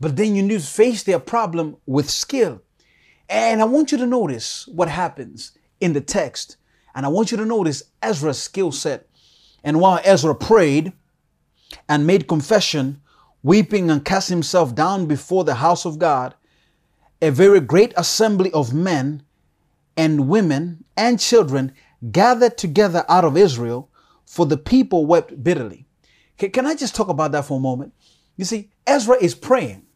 but 0.00 0.16
then 0.16 0.34
you 0.34 0.42
need 0.42 0.60
to 0.60 0.66
face 0.66 1.02
their 1.02 1.18
problem 1.18 1.76
with 1.86 2.08
skill. 2.08 2.62
And 3.28 3.60
I 3.60 3.64
want 3.64 3.92
you 3.92 3.98
to 3.98 4.06
notice 4.06 4.66
what 4.68 4.88
happens 4.88 5.52
in 5.80 5.92
the 5.92 6.00
text. 6.00 6.56
And 6.94 7.04
I 7.04 7.10
want 7.10 7.30
you 7.30 7.36
to 7.36 7.44
notice 7.44 7.82
Ezra's 8.02 8.42
skill 8.42 8.72
set. 8.72 9.06
And 9.62 9.80
while 9.80 10.00
Ezra 10.02 10.34
prayed 10.34 10.92
and 11.88 12.06
made 12.06 12.26
confession, 12.26 13.01
weeping 13.42 13.90
and 13.90 14.04
cast 14.04 14.28
himself 14.28 14.74
down 14.74 15.06
before 15.06 15.44
the 15.44 15.54
house 15.56 15.84
of 15.84 15.98
God, 15.98 16.34
a 17.20 17.30
very 17.30 17.60
great 17.60 17.92
assembly 17.96 18.52
of 18.52 18.72
men 18.72 19.22
and 19.96 20.28
women 20.28 20.84
and 20.96 21.20
children 21.20 21.72
gathered 22.10 22.58
together 22.58 23.04
out 23.08 23.24
of 23.24 23.36
Israel, 23.36 23.90
for 24.24 24.46
the 24.46 24.56
people 24.56 25.06
wept 25.06 25.42
bitterly. 25.42 25.86
Can 26.38 26.66
I 26.66 26.74
just 26.74 26.94
talk 26.94 27.08
about 27.08 27.32
that 27.32 27.44
for 27.44 27.58
a 27.58 27.60
moment? 27.60 27.92
You 28.36 28.44
see, 28.44 28.70
Ezra 28.86 29.16
is 29.20 29.34
praying. 29.34 29.86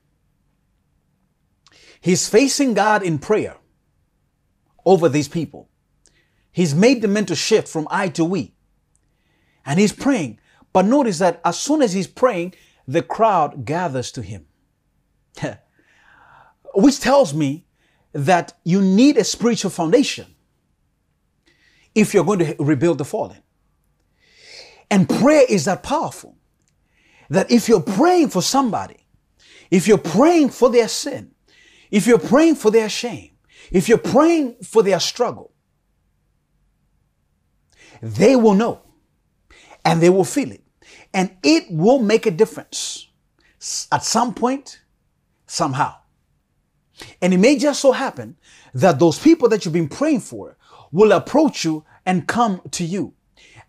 He's 2.00 2.28
facing 2.28 2.74
God 2.74 3.02
in 3.02 3.18
prayer 3.18 3.56
over 4.84 5.08
these 5.08 5.28
people. 5.28 5.68
He's 6.52 6.74
made 6.74 7.02
the 7.02 7.08
mental 7.08 7.34
shift 7.34 7.66
from 7.66 7.88
I 7.90 8.08
to 8.10 8.24
we. 8.24 8.54
And 9.64 9.80
he's 9.80 9.92
praying. 9.92 10.38
But 10.72 10.84
notice 10.86 11.18
that 11.18 11.40
as 11.44 11.58
soon 11.58 11.82
as 11.82 11.92
he's 11.92 12.06
praying, 12.06 12.54
the 12.86 13.02
crowd 13.02 13.64
gathers 13.64 14.10
to 14.12 14.22
him. 14.22 14.46
Which 16.74 17.00
tells 17.00 17.34
me 17.34 17.66
that 18.12 18.54
you 18.64 18.80
need 18.80 19.16
a 19.16 19.24
spiritual 19.24 19.70
foundation 19.70 20.26
if 21.94 22.14
you're 22.14 22.24
going 22.24 22.38
to 22.40 22.56
rebuild 22.58 22.98
the 22.98 23.04
fallen. 23.04 23.42
And 24.90 25.08
prayer 25.08 25.44
is 25.48 25.64
that 25.64 25.82
powerful 25.82 26.36
that 27.28 27.50
if 27.50 27.68
you're 27.68 27.80
praying 27.80 28.28
for 28.28 28.42
somebody, 28.42 29.06
if 29.70 29.88
you're 29.88 29.98
praying 29.98 30.50
for 30.50 30.70
their 30.70 30.88
sin, 30.88 31.32
if 31.90 32.06
you're 32.06 32.18
praying 32.18 32.54
for 32.54 32.70
their 32.70 32.88
shame, 32.88 33.30
if 33.72 33.88
you're 33.88 33.98
praying 33.98 34.56
for 34.62 34.82
their 34.82 35.00
struggle, 35.00 35.52
they 38.00 38.36
will 38.36 38.54
know 38.54 38.82
and 39.84 40.00
they 40.00 40.10
will 40.10 40.24
feel 40.24 40.52
it 40.52 40.62
and 41.16 41.34
it 41.42 41.64
will 41.70 41.98
make 41.98 42.26
a 42.26 42.30
difference 42.30 43.08
at 43.90 44.04
some 44.04 44.34
point, 44.34 44.82
somehow. 45.46 45.94
And 47.22 47.32
it 47.32 47.38
may 47.38 47.56
just 47.56 47.80
so 47.80 47.92
happen 47.92 48.36
that 48.74 48.98
those 48.98 49.18
people 49.18 49.48
that 49.48 49.64
you've 49.64 49.72
been 49.72 49.88
praying 49.88 50.20
for 50.20 50.58
will 50.92 51.12
approach 51.12 51.64
you 51.64 51.86
and 52.04 52.28
come 52.28 52.60
to 52.72 52.84
you. 52.84 53.14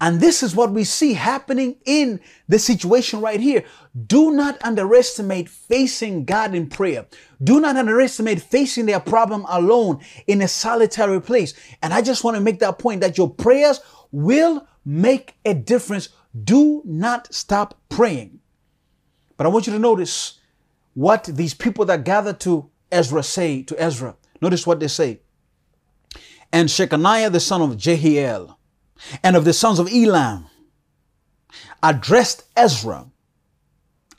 And 0.02 0.20
this 0.20 0.44
is 0.44 0.58
what 0.58 0.72
we 0.72 0.84
see 0.84 1.14
happening 1.14 1.78
in 1.86 2.20
the 2.50 2.60
situation 2.60 3.22
right 3.22 3.40
here. 3.40 3.64
Do 4.06 4.32
not 4.32 4.62
underestimate 4.62 5.48
facing 5.48 6.26
God 6.26 6.54
in 6.54 6.68
prayer. 6.68 7.08
Do 7.42 7.62
not 7.62 7.78
underestimate 7.78 8.42
facing 8.42 8.88
their 8.88 9.00
problem 9.00 9.46
alone 9.48 10.02
in 10.28 10.42
a 10.42 10.50
solitary 10.50 11.22
place. 11.22 11.54
And 11.82 11.94
I 11.94 12.02
just 12.02 12.26
want 12.26 12.36
to 12.36 12.42
make 12.42 12.60
that 12.60 12.78
point 12.78 13.02
that 13.02 13.18
your 13.18 13.30
prayers 13.30 13.80
will 14.12 14.68
make 14.86 15.36
a 15.46 15.54
difference 15.54 16.10
do 16.44 16.82
not 16.86 17.34
stop 17.34 17.80
praying. 17.90 18.40
But 19.38 19.46
I 19.46 19.50
want 19.50 19.68
you 19.68 19.74
to 19.74 19.80
notice 19.80 20.40
what 20.94 21.26
these 21.26 21.54
people 21.54 21.86
that 21.86 22.04
gather 22.04 22.34
to 22.34 22.70
Ezra 22.92 23.24
say 23.24 23.62
to 23.64 23.82
Ezra. 23.82 24.16
Notice 24.42 24.66
what 24.66 24.80
they 24.80 24.88
say. 24.88 25.22
And 26.52 26.70
Shechaniah 26.70 27.32
the 27.32 27.40
son 27.40 27.62
of 27.62 27.78
Jehiel 27.78 28.58
and 29.24 29.36
of 29.36 29.46
the 29.46 29.54
sons 29.54 29.80
of 29.80 29.92
Elam 29.92 30.48
addressed 31.84 32.44
Ezra. 32.56 33.06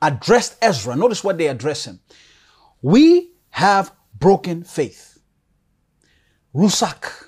Addressed 0.00 0.56
Ezra. 0.62 0.94
Notice 0.94 1.24
what 1.24 1.38
they 1.38 1.48
address 1.48 1.86
him. 1.86 2.00
We 2.82 3.32
have 3.50 3.92
broken 4.16 4.62
faith. 4.62 5.18
Rusak. 6.54 7.26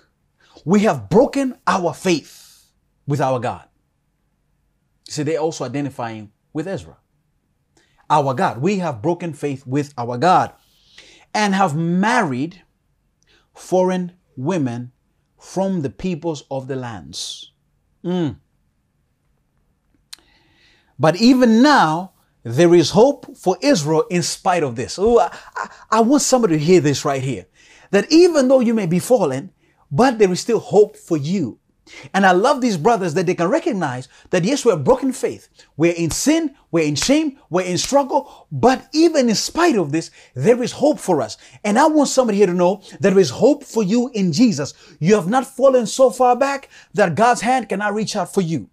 We 0.65 0.81
have 0.81 1.09
broken 1.09 1.59
our 1.67 1.93
faith 1.93 2.67
with 3.07 3.21
our 3.21 3.41
God. 3.41 3.70
See, 5.11 5.25
they're 5.25 5.41
also 5.41 5.65
identifying 5.65 6.31
with 6.53 6.69
Ezra. 6.69 6.97
Our 8.09 8.33
God. 8.33 8.59
We 8.59 8.79
have 8.79 9.03
broken 9.03 9.33
faith 9.33 9.67
with 9.67 9.93
our 9.99 10.17
God 10.17 10.53
and 11.35 11.53
have 11.53 11.75
married 11.75 12.63
foreign 13.53 14.13
women 14.37 14.93
from 15.37 15.83
the 15.83 15.91
peoples 15.91 16.45
of 16.49 16.69
the 16.69 16.77
lands. 16.77 17.51
Mm. 18.05 18.37
But 20.97 21.17
even 21.17 21.61
now, 21.61 22.13
there 22.45 22.73
is 22.73 22.91
hope 22.91 23.37
for 23.37 23.59
Israel 23.63 24.05
in 24.11 24.23
spite 24.23 24.63
of 24.63 24.77
this. 24.77 24.97
Oh, 24.97 25.19
I, 25.19 25.37
I, 25.91 26.01
want 26.03 26.23
somebody 26.23 26.57
to 26.57 26.65
hear 26.65 26.81
this 26.81 27.05
right 27.05 27.23
here. 27.23 27.47
That 27.91 28.13
even 28.13 28.47
though 28.47 28.61
you 28.61 28.75
may 28.75 28.87
be 28.87 29.01
fallen, 29.01 29.51
but 29.91 30.19
there 30.19 30.31
is 30.31 30.39
still 30.39 30.61
hope 30.61 30.97
for 30.97 31.17
you. 31.17 31.59
And 32.15 32.25
I 32.25 32.33
love 32.33 32.61
these 32.61 32.77
brothers 32.77 33.15
that 33.15 33.27
they 33.27 33.35
can 33.35 33.49
recognize 33.49 34.09
that 34.31 34.45
yes, 34.45 34.65
we're 34.65 34.77
broken 34.77 35.13
faith. 35.13 35.49
We're 35.77 35.95
in 35.95 36.11
sin, 36.11 36.55
we're 36.71 36.87
in 36.87 36.95
shame, 36.95 37.39
we're 37.51 37.67
in 37.67 37.79
struggle, 37.79 38.47
but 38.53 38.89
even 38.93 39.29
in 39.29 39.35
spite 39.35 39.77
of 39.77 39.93
this, 39.93 40.11
there 40.35 40.63
is 40.63 40.73
hope 40.73 40.99
for 40.99 41.21
us. 41.21 41.37
And 41.65 41.79
I 41.79 41.87
want 41.87 42.09
somebody 42.09 42.39
here 42.39 42.47
to 42.47 42.55
know 42.55 42.83
there 43.01 43.19
is 43.19 43.31
hope 43.31 43.65
for 43.65 43.83
you 43.83 44.11
in 44.15 44.33
Jesus. 44.33 44.75
You 45.01 45.15
have 45.15 45.29
not 45.29 45.47
fallen 45.47 45.87
so 45.87 46.11
far 46.11 46.37
back 46.37 46.69
that 46.95 47.15
God's 47.15 47.41
hand 47.41 47.69
cannot 47.69 47.95
reach 47.95 48.17
out 48.17 48.33
for 48.33 48.41
you. 48.41 48.69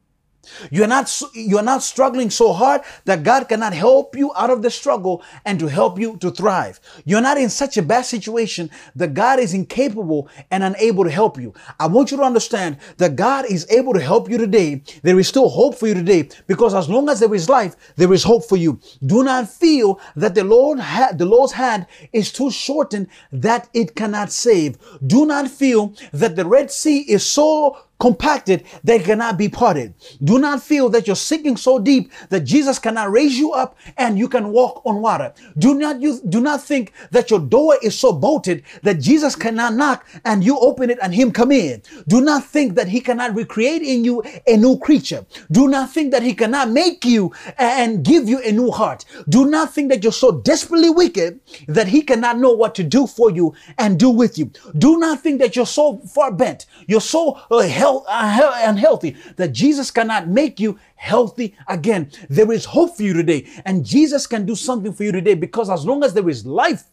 You're 0.72 0.88
not, 0.88 1.22
you're 1.34 1.64
not 1.64 1.84
struggling 1.84 2.30
so 2.30 2.54
hard 2.54 2.82
that 3.06 3.24
God 3.24 3.48
cannot 3.50 3.74
help 3.74 4.16
you 4.16 4.32
out 4.36 4.50
of 4.50 4.62
the 4.62 4.70
struggle 4.70 5.24
and 5.46 5.60
to 5.60 5.68
help 5.68 6.00
you 6.00 6.18
to 6.18 6.32
thrive. 6.32 6.80
You're 7.06 7.22
not 7.22 7.38
in 7.38 7.50
such 7.50 7.78
a 7.78 7.82
bad 7.82 8.04
situation 8.04 8.70
that 8.96 9.14
God 9.14 9.40
is 9.40 9.54
incapable 9.54 10.30
and 10.52 10.64
unable 10.64 11.04
to 11.04 11.10
help 11.12 11.40
you. 11.40 11.54
I 11.80 11.88
want 11.88 12.12
you 12.12 12.18
to 12.18 12.24
understand 12.24 12.78
that 12.98 13.16
God 13.16 13.46
is 13.46 13.70
able 13.70 13.94
to 13.94 14.02
help 14.02 14.30
you 14.30 14.38
today. 14.38 14.82
There 15.04 15.20
is 15.20 15.28
still 15.28 15.50
hope 15.50 15.76
for 15.76 15.88
you 15.88 15.94
today 15.94 16.30
because 16.48 16.74
as 16.74 16.90
long 16.90 17.10
as 17.10 17.20
there 17.20 17.34
is 17.34 17.50
life, 17.50 17.76
there 17.96 18.14
is 18.14 18.24
hope 18.24 18.46
for 18.46 18.58
you. 18.58 18.80
Do 19.06 19.24
not 19.24 19.50
feel 19.50 20.00
that 20.16 20.36
the 20.36 20.44
Lord 20.44 20.80
ha- 20.80 21.12
the 21.14 21.26
Lord's 21.26 21.54
hand 21.54 21.88
is 22.14 22.32
too 22.32 22.52
shortened 22.52 23.08
that 23.32 23.70
it 23.74 23.96
cannot 23.96 24.32
save. 24.32 24.78
Do 25.06 25.26
not 25.26 25.50
feel 25.50 25.94
that 26.14 26.36
the 26.36 26.46
Red 26.46 26.72
Sea 26.72 27.00
is 27.00 27.26
so 27.26 27.78
compacted 28.00 28.64
they 28.84 29.00
cannot 29.00 29.38
be 29.38 29.50
parted. 29.50 29.94
Do 30.24 30.40
not 30.40 30.62
feel 30.62 30.90
that 30.90 31.08
you're 31.08 31.16
sinking 31.16 31.58
so 31.58 31.80
deep 31.80 32.12
that 32.30 32.42
Jesus 32.42 32.80
cannot 32.80 33.12
raise 33.12 33.38
you 33.38 33.54
up 33.54 33.78
and 33.98 34.18
you 34.18 34.28
can 34.28 34.50
walk 34.50 34.82
on 34.86 35.02
water. 35.02 35.34
Do 35.58 35.74
not 35.74 36.02
you 36.02 36.20
do 36.30 36.42
not 36.42 36.62
think 36.64 36.94
that 37.12 37.32
your 37.32 37.40
door 37.40 37.78
is 37.82 37.98
so 37.98 38.14
bolted 38.14 38.64
that 38.84 39.00
Jesus 39.00 39.36
cannot 39.36 39.74
knock 39.74 40.08
and 40.26 40.44
you 40.44 40.58
open 40.60 40.90
it 40.90 41.00
and 41.02 41.14
him 41.14 41.32
come 41.32 41.52
in. 41.52 41.82
Do 42.08 42.22
not 42.22 42.44
think 42.44 42.76
that 42.76 42.88
he 42.88 43.00
cannot 43.00 43.36
recreate 43.36 43.82
in 43.82 44.04
you 44.04 44.24
a 44.46 44.58
new 44.58 44.78
creature. 44.78 45.26
Do 45.52 45.68
not 45.68 45.92
think 45.92 46.12
that 46.12 46.24
he 46.24 46.34
cannot 46.34 46.70
make 46.70 47.06
you 47.06 47.34
and 47.58 48.04
give 48.04 48.30
you 48.30 48.40
a 48.44 48.52
new 48.52 48.72
heart. 48.72 49.06
Do 49.30 49.46
not 49.50 49.74
think 49.74 49.90
that 49.90 50.04
you're 50.04 50.12
so 50.12 50.40
desperately 50.42 50.90
wicked 50.90 51.40
that 51.68 51.88
he 51.88 52.02
cannot 52.02 52.38
know 52.38 52.52
what 52.52 52.76
to 52.76 52.84
do 52.84 53.08
for 53.08 53.32
you 53.32 53.56
and 53.78 54.00
do 54.00 54.10
with 54.10 54.38
you. 54.38 54.52
Do 54.78 54.98
not 54.98 55.22
think 55.22 55.40
that 55.40 55.56
you're 55.56 55.66
so 55.66 55.98
far 56.00 56.32
bent. 56.32 56.66
You're 56.88 57.02
so 57.02 57.40
uh, 57.52 57.62
health, 57.88 58.06
uh, 58.08 58.62
unhealthy, 58.64 59.16
that 59.38 59.54
Jesus 59.54 59.92
cannot 59.92 60.28
make 60.28 60.60
you 60.60 60.80
healthy 60.96 61.56
again. 61.68 62.12
There 62.30 62.52
is 62.52 62.66
hope 62.66 62.98
for 62.98 63.04
you 63.04 63.14
today, 63.14 63.48
and 63.66 63.86
Jesus 63.86 64.28
can 64.28 64.46
do 64.46 64.56
something 64.56 64.94
for 64.94 65.04
you 65.04 65.12
today 65.12 65.36
because 65.36 65.70
as 65.70 65.86
long 65.86 66.04
as 66.04 66.14
there 66.14 66.30
is 66.30 66.46
life, 66.46 66.84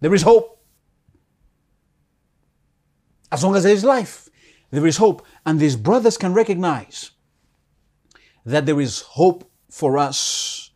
there 0.00 0.14
is 0.14 0.22
hope. 0.22 0.60
As 3.32 3.42
long 3.42 3.56
as 3.56 3.64
there 3.64 3.72
is 3.72 3.84
life, 3.84 4.28
there 4.70 4.86
is 4.86 4.96
hope. 4.96 5.26
And 5.44 5.58
these 5.58 5.76
brothers 5.76 6.16
can 6.16 6.34
recognize 6.34 7.10
that 8.44 8.66
there 8.66 8.80
is 8.80 9.00
hope 9.00 9.50
for 9.70 9.98
us. 9.98 10.70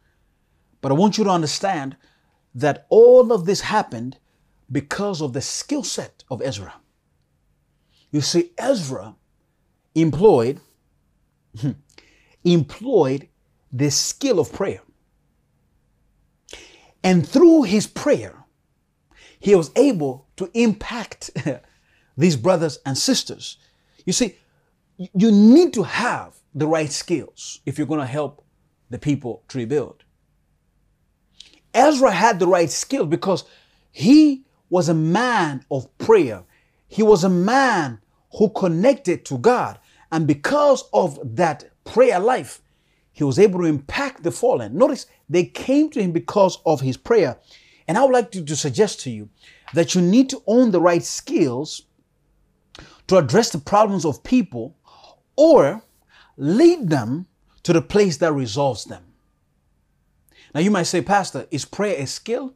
But 0.80 0.90
I 0.90 0.94
want 0.94 1.18
you 1.18 1.24
to 1.24 1.30
understand 1.30 1.96
that 2.54 2.86
all 2.88 3.32
of 3.32 3.44
this 3.44 3.60
happened 3.60 4.18
because 4.70 5.22
of 5.22 5.32
the 5.32 5.40
skill 5.40 5.82
set 5.82 6.24
of 6.30 6.42
Ezra. 6.42 6.74
You 8.10 8.20
see, 8.20 8.52
Ezra 8.58 9.14
employed 10.00 10.60
employed 12.44 13.28
the 13.72 13.90
skill 13.90 14.38
of 14.40 14.52
prayer. 14.52 14.80
And 17.02 17.26
through 17.26 17.62
his 17.62 17.86
prayer, 17.86 18.44
he 19.38 19.54
was 19.54 19.70
able 19.76 20.26
to 20.36 20.50
impact 20.54 21.30
these 22.16 22.36
brothers 22.36 22.78
and 22.84 22.98
sisters. 22.98 23.58
You 24.04 24.12
see, 24.12 24.36
you 24.96 25.30
need 25.30 25.72
to 25.74 25.84
have 25.84 26.36
the 26.54 26.66
right 26.66 26.90
skills 26.90 27.60
if 27.64 27.78
you're 27.78 27.86
going 27.86 28.00
to 28.00 28.06
help 28.06 28.44
the 28.90 28.98
people 28.98 29.44
to 29.48 29.58
rebuild. 29.58 30.02
Ezra 31.72 32.10
had 32.10 32.38
the 32.38 32.46
right 32.46 32.70
skills 32.70 33.08
because 33.08 33.44
he 33.92 34.44
was 34.70 34.88
a 34.88 34.94
man 34.94 35.64
of 35.70 35.96
prayer. 35.98 36.42
He 36.88 37.02
was 37.02 37.22
a 37.22 37.28
man 37.28 38.00
who 38.32 38.50
connected 38.50 39.24
to 39.26 39.38
God. 39.38 39.78
And 40.10 40.26
because 40.26 40.84
of 40.92 41.18
that 41.36 41.70
prayer 41.84 42.18
life, 42.18 42.62
he 43.12 43.24
was 43.24 43.38
able 43.38 43.60
to 43.60 43.66
impact 43.66 44.22
the 44.22 44.30
fallen. 44.30 44.76
Notice 44.76 45.06
they 45.28 45.44
came 45.44 45.90
to 45.90 46.00
him 46.00 46.12
because 46.12 46.58
of 46.64 46.80
his 46.80 46.96
prayer. 46.96 47.38
And 47.86 47.98
I 47.98 48.04
would 48.04 48.12
like 48.12 48.30
to, 48.32 48.44
to 48.44 48.56
suggest 48.56 49.00
to 49.00 49.10
you 49.10 49.28
that 49.74 49.94
you 49.94 50.00
need 50.00 50.30
to 50.30 50.42
own 50.46 50.70
the 50.70 50.80
right 50.80 51.02
skills 51.02 51.82
to 53.08 53.16
address 53.16 53.50
the 53.50 53.58
problems 53.58 54.04
of 54.04 54.22
people 54.22 54.76
or 55.36 55.82
lead 56.36 56.90
them 56.90 57.26
to 57.64 57.72
the 57.72 57.82
place 57.82 58.18
that 58.18 58.32
resolves 58.32 58.84
them. 58.84 59.04
Now, 60.54 60.60
you 60.60 60.70
might 60.70 60.84
say, 60.84 61.02
Pastor, 61.02 61.46
is 61.50 61.64
prayer 61.64 62.00
a 62.00 62.06
skill? 62.06 62.54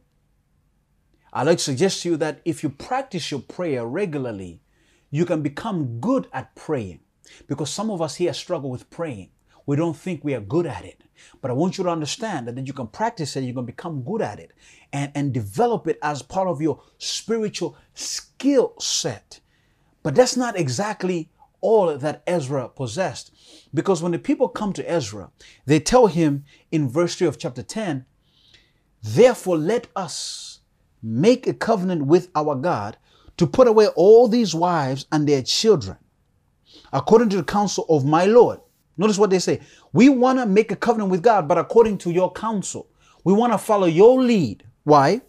I'd 1.31 1.47
like 1.47 1.57
to 1.57 1.63
suggest 1.63 2.03
to 2.03 2.09
you 2.09 2.17
that 2.17 2.41
if 2.45 2.63
you 2.63 2.69
practice 2.69 3.31
your 3.31 3.41
prayer 3.41 3.85
regularly, 3.85 4.61
you 5.09 5.25
can 5.25 5.41
become 5.41 5.99
good 5.99 6.27
at 6.31 6.55
praying. 6.55 6.99
Because 7.47 7.69
some 7.69 7.89
of 7.89 8.01
us 8.01 8.15
here 8.15 8.33
struggle 8.33 8.69
with 8.69 8.89
praying. 8.89 9.29
We 9.65 9.75
don't 9.75 9.95
think 9.95 10.23
we 10.23 10.33
are 10.33 10.41
good 10.41 10.65
at 10.65 10.83
it. 10.83 11.03
But 11.41 11.51
I 11.51 11.53
want 11.53 11.77
you 11.77 11.83
to 11.85 11.89
understand 11.89 12.47
that, 12.47 12.67
you 12.67 12.73
can 12.73 12.87
practice 12.87 13.35
it, 13.35 13.43
you 13.43 13.53
can 13.53 13.65
become 13.65 14.03
good 14.03 14.21
at 14.21 14.39
it 14.39 14.51
and, 14.91 15.11
and 15.15 15.33
develop 15.33 15.87
it 15.87 15.97
as 16.01 16.21
part 16.21 16.47
of 16.47 16.61
your 16.61 16.81
spiritual 16.97 17.77
skill 17.93 18.73
set. 18.79 19.39
But 20.01 20.15
that's 20.15 20.35
not 20.35 20.57
exactly 20.57 21.29
all 21.61 21.97
that 21.97 22.23
Ezra 22.27 22.67
possessed. 22.67 23.31
Because 23.73 24.03
when 24.03 24.11
the 24.11 24.19
people 24.19 24.49
come 24.49 24.73
to 24.73 24.89
Ezra, 24.89 25.31
they 25.65 25.79
tell 25.79 26.07
him 26.07 26.43
in 26.71 26.89
verse 26.89 27.15
3 27.15 27.27
of 27.27 27.39
chapter 27.39 27.63
10, 27.63 28.05
Therefore 29.01 29.57
let 29.57 29.87
us 29.95 30.59
make 31.01 31.47
a 31.47 31.53
covenant 31.53 32.05
with 32.05 32.29
our 32.35 32.55
God 32.55 32.97
to 33.37 33.47
put 33.47 33.67
away 33.67 33.87
all 33.87 34.27
these 34.27 34.53
wives 34.53 35.05
and 35.11 35.27
their 35.27 35.41
children, 35.41 35.97
according 36.93 37.29
to 37.29 37.37
the 37.37 37.43
counsel 37.43 37.85
of 37.89 38.05
my 38.05 38.25
Lord. 38.25 38.59
Notice 38.95 39.17
what 39.17 39.31
they 39.31 39.39
say. 39.39 39.59
We 39.91 40.07
want 40.07 40.39
to 40.39 40.45
make 40.45 40.71
a 40.71 40.75
covenant 40.75 41.11
with 41.11 41.23
God, 41.23 41.47
but 41.47 41.57
according 41.57 41.97
to 41.99 42.11
your 42.11 42.31
counsel. 42.31 42.87
We 43.23 43.33
want 43.33 43.51
to 43.51 43.57
follow 43.57 43.87
your 43.87 44.21
lead. 44.21 44.63
Why? 44.83 45.21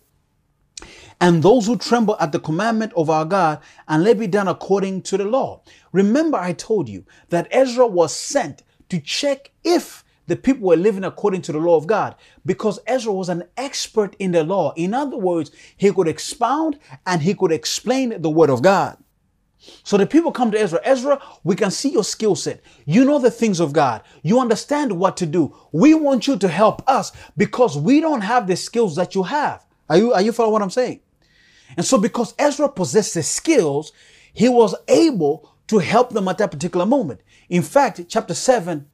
And 1.20 1.42
those 1.42 1.66
who 1.66 1.76
tremble 1.76 2.16
at 2.20 2.32
the 2.32 2.40
commandment 2.40 2.92
of 2.94 3.08
our 3.08 3.24
God, 3.24 3.60
and 3.88 4.04
let 4.04 4.18
be 4.18 4.26
done 4.26 4.48
according 4.48 5.02
to 5.02 5.16
the 5.16 5.24
law. 5.24 5.62
Remember, 5.92 6.36
I 6.36 6.52
told 6.52 6.88
you 6.88 7.04
that 7.30 7.48
Ezra 7.50 7.86
was 7.86 8.14
sent 8.14 8.62
to 8.90 9.00
check 9.00 9.52
if 9.62 10.04
the 10.26 10.36
people 10.36 10.68
were 10.68 10.76
living 10.76 11.04
according 11.04 11.42
to 11.42 11.52
the 11.52 11.58
law 11.58 11.76
of 11.76 11.86
God 11.86 12.14
because 12.44 12.78
Ezra 12.86 13.12
was 13.12 13.28
an 13.28 13.44
expert 13.56 14.16
in 14.18 14.32
the 14.32 14.42
law. 14.42 14.72
In 14.76 14.94
other 14.94 15.16
words, 15.16 15.50
he 15.76 15.92
could 15.92 16.08
expound 16.08 16.78
and 17.06 17.22
he 17.22 17.34
could 17.34 17.52
explain 17.52 18.20
the 18.20 18.30
word 18.30 18.50
of 18.50 18.62
God. 18.62 18.96
So 19.82 19.96
the 19.96 20.06
people 20.06 20.32
come 20.32 20.50
to 20.50 20.60
Ezra. 20.60 20.80
Ezra, 20.84 21.20
we 21.42 21.56
can 21.56 21.70
see 21.70 21.90
your 21.90 22.04
skill 22.04 22.34
set. 22.34 22.62
You 22.84 23.04
know 23.04 23.18
the 23.18 23.30
things 23.30 23.60
of 23.60 23.72
God. 23.72 24.02
You 24.22 24.40
understand 24.40 24.92
what 24.92 25.16
to 25.18 25.26
do. 25.26 25.54
We 25.72 25.94
want 25.94 26.26
you 26.26 26.36
to 26.36 26.48
help 26.48 26.82
us 26.88 27.12
because 27.36 27.76
we 27.78 28.00
don't 28.00 28.22
have 28.22 28.46
the 28.46 28.56
skills 28.56 28.96
that 28.96 29.14
you 29.14 29.22
have. 29.24 29.64
Are 29.88 29.98
you, 29.98 30.12
are 30.12 30.22
you 30.22 30.32
following 30.32 30.52
what 30.52 30.62
I'm 30.62 30.70
saying? 30.70 31.00
And 31.76 31.84
so 31.84 31.98
because 31.98 32.34
Ezra 32.38 32.68
possessed 32.68 33.14
the 33.14 33.22
skills, 33.22 33.92
he 34.32 34.48
was 34.48 34.74
able 34.88 35.54
to 35.68 35.78
help 35.78 36.10
them 36.10 36.28
at 36.28 36.38
that 36.38 36.50
particular 36.50 36.86
moment. 36.86 37.20
In 37.48 37.62
fact, 37.62 38.00
chapter 38.08 38.34
7, 38.34 38.86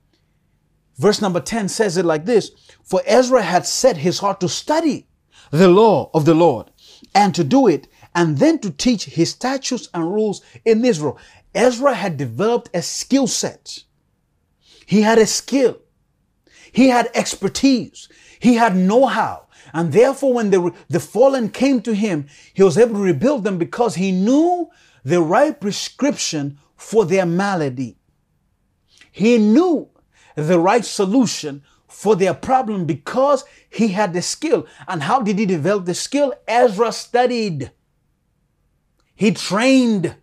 verse 0.99 1.21
number 1.21 1.41
10 1.41 1.69
says 1.69 1.97
it 1.97 2.05
like 2.05 2.27
this 2.27 2.51
For 2.85 3.03
Ezra 3.07 3.43
had 3.43 3.67
set 3.67 3.99
his 3.99 4.19
heart 4.19 4.41
to 4.41 4.49
study 4.49 5.07
the 5.51 5.69
law 5.69 6.11
of 6.15 6.25
the 6.25 6.35
Lord 6.35 6.71
and 7.15 7.35
to 7.35 7.45
do 7.45 7.67
it 7.67 7.89
and 8.15 8.39
then 8.39 8.59
to 8.61 8.71
teach 8.71 9.05
his 9.05 9.31
statutes 9.31 9.89
and 9.95 10.13
rules 10.13 10.43
in 10.65 10.85
Israel. 10.85 11.19
Ezra 11.55 11.95
had 11.95 12.17
developed 12.17 12.71
a 12.75 12.83
skill 12.83 13.27
set. 13.27 13.81
He 14.87 15.03
had 15.03 15.19
a 15.19 15.27
skill. 15.27 15.79
He 16.73 16.89
had 16.89 17.11
expertise. 17.15 18.09
He 18.39 18.55
had 18.55 18.77
know-how. 18.77 19.47
And 19.73 19.93
therefore, 19.93 20.35
when 20.35 20.51
the, 20.51 20.75
the 20.89 21.01
fallen 21.01 21.51
came 21.51 21.81
to 21.83 21.95
him, 21.95 22.27
he 22.55 22.63
was 22.63 22.77
able 22.77 22.95
to 22.95 23.03
rebuild 23.03 23.45
them 23.45 23.59
because 23.59 23.95
he 23.95 24.11
knew 24.11 24.71
the 25.05 25.23
right 25.23 25.59
prescription 25.61 26.59
for 26.77 27.05
their 27.05 27.27
malady. 27.27 27.97
He 29.13 29.39
knew 29.39 29.89
the 30.35 30.59
right 30.59 30.85
solution 30.85 31.63
for 31.89 32.17
their 32.17 32.35
problem 32.35 32.87
because 32.87 33.45
he 33.69 33.89
had 33.89 34.13
the 34.13 34.23
skill. 34.23 34.67
And 34.89 35.03
how 35.03 35.21
did 35.21 35.39
he 35.39 35.47
develop 35.47 35.85
the 35.85 35.95
skill? 35.95 36.35
Ezra 36.49 36.93
studied. 36.93 37.71
He 39.21 39.33
trained. 39.33 40.17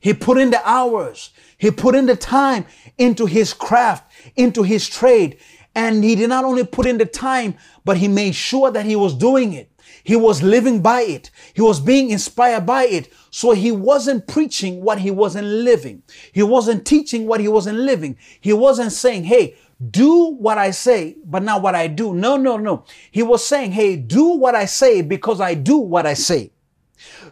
He 0.00 0.14
put 0.14 0.38
in 0.38 0.48
the 0.48 0.66
hours. 0.66 1.34
He 1.58 1.70
put 1.70 1.94
in 1.94 2.06
the 2.06 2.16
time 2.16 2.64
into 2.96 3.26
his 3.26 3.52
craft, 3.52 4.10
into 4.36 4.62
his 4.62 4.88
trade. 4.88 5.36
And 5.74 6.02
he 6.02 6.14
did 6.14 6.30
not 6.30 6.46
only 6.46 6.64
put 6.64 6.86
in 6.86 6.96
the 6.96 7.04
time, 7.04 7.56
but 7.84 7.98
he 7.98 8.08
made 8.08 8.34
sure 8.34 8.70
that 8.70 8.86
he 8.86 8.96
was 8.96 9.12
doing 9.12 9.52
it. 9.52 9.70
He 10.02 10.16
was 10.16 10.42
living 10.42 10.80
by 10.80 11.02
it. 11.02 11.30
He 11.52 11.60
was 11.60 11.78
being 11.78 12.08
inspired 12.08 12.64
by 12.64 12.84
it. 12.84 13.12
So 13.30 13.50
he 13.50 13.70
wasn't 13.70 14.26
preaching 14.26 14.80
what 14.80 14.98
he 14.98 15.10
wasn't 15.10 15.48
living. 15.48 16.02
He 16.32 16.42
wasn't 16.42 16.86
teaching 16.86 17.26
what 17.26 17.40
he 17.40 17.48
wasn't 17.48 17.80
living. 17.80 18.16
He 18.40 18.54
wasn't 18.54 18.92
saying, 18.92 19.24
Hey, 19.24 19.56
do 19.90 20.30
what 20.36 20.56
I 20.56 20.70
say, 20.70 21.18
but 21.22 21.42
not 21.42 21.60
what 21.60 21.74
I 21.74 21.86
do. 21.86 22.14
No, 22.14 22.38
no, 22.38 22.56
no. 22.56 22.86
He 23.10 23.22
was 23.22 23.44
saying, 23.44 23.72
Hey, 23.72 23.96
do 23.96 24.38
what 24.38 24.54
I 24.54 24.64
say 24.64 25.02
because 25.02 25.38
I 25.38 25.52
do 25.52 25.76
what 25.76 26.06
I 26.06 26.14
say. 26.14 26.52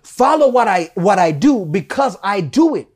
Follow 0.03 0.49
what 0.49 0.68
I, 0.68 0.91
what 0.95 1.18
I 1.18 1.31
do 1.33 1.64
because 1.64 2.16
I 2.22 2.41
do 2.41 2.75
it. 2.75 2.89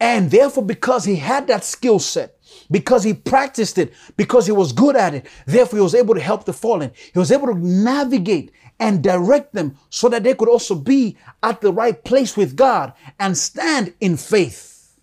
And 0.00 0.30
therefore, 0.30 0.64
because 0.64 1.04
he 1.04 1.16
had 1.16 1.46
that 1.46 1.64
skill 1.64 1.98
set, 1.98 2.36
because 2.70 3.04
he 3.04 3.14
practiced 3.14 3.78
it, 3.78 3.92
because 4.16 4.46
he 4.46 4.52
was 4.52 4.72
good 4.72 4.96
at 4.96 5.14
it, 5.14 5.26
therefore 5.46 5.78
he 5.78 5.82
was 5.82 5.94
able 5.94 6.14
to 6.14 6.20
help 6.20 6.44
the 6.44 6.52
fallen. 6.52 6.90
He 7.12 7.18
was 7.18 7.32
able 7.32 7.46
to 7.46 7.54
navigate 7.54 8.52
and 8.80 9.02
direct 9.02 9.54
them 9.54 9.76
so 9.88 10.08
that 10.08 10.24
they 10.24 10.34
could 10.34 10.48
also 10.48 10.74
be 10.74 11.16
at 11.42 11.60
the 11.60 11.72
right 11.72 12.02
place 12.04 12.36
with 12.36 12.56
God 12.56 12.92
and 13.18 13.36
stand 13.36 13.94
in 14.00 14.16
faith 14.16 14.98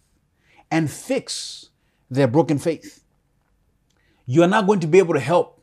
and 0.70 0.92
fix 0.92 1.70
their 2.10 2.28
broken 2.28 2.60
faith. 2.60 3.04
You 4.26 4.44
are 4.44 4.48
not 4.48 4.68
going 4.68 4.82
to 4.82 4.88
be 4.88 5.00
able 5.00 5.14
to 5.14 5.20
help 5.20 5.62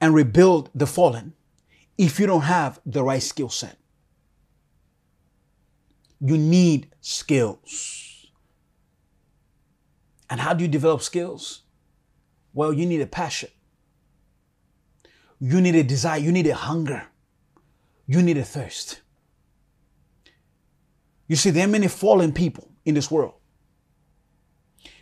and 0.00 0.14
rebuild 0.14 0.70
the 0.74 0.86
fallen 0.86 1.34
if 1.98 2.18
you 2.18 2.26
don't 2.26 2.42
have 2.42 2.80
the 2.84 3.04
right 3.04 3.22
skill 3.22 3.48
set 3.48 3.76
you 6.24 6.38
need 6.38 6.88
skills. 7.00 8.28
And 10.30 10.40
how 10.40 10.54
do 10.54 10.62
you 10.62 10.68
develop 10.68 11.02
skills? 11.02 11.62
Well, 12.54 12.72
you 12.72 12.86
need 12.86 13.00
a 13.00 13.06
passion. 13.06 13.50
You 15.40 15.60
need 15.60 15.74
a 15.74 15.82
desire. 15.82 16.20
You 16.20 16.30
need 16.30 16.46
a 16.46 16.54
hunger. 16.54 17.08
You 18.06 18.22
need 18.22 18.38
a 18.38 18.44
thirst. 18.44 19.00
You 21.26 21.34
see, 21.34 21.50
there 21.50 21.64
are 21.64 21.70
many 21.70 21.88
fallen 21.88 22.32
people 22.32 22.68
in 22.84 22.94
this 22.94 23.10
world. 23.10 23.34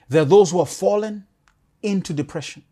There 0.08 0.22
are 0.22 0.26
those 0.26 0.50
who 0.50 0.60
are 0.60 0.66
fallen 0.66 1.26
into 1.82 2.14
depression. 2.14 2.64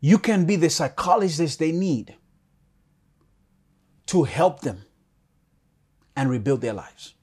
You 0.00 0.16
can 0.16 0.46
be 0.46 0.56
the 0.56 0.70
psychologist 0.70 1.58
they 1.58 1.72
need 1.72 2.16
to 4.06 4.22
help 4.22 4.60
them 4.60 4.85
and 6.16 6.30
rebuild 6.30 6.62
their 6.62 6.72
lives. 6.72 7.14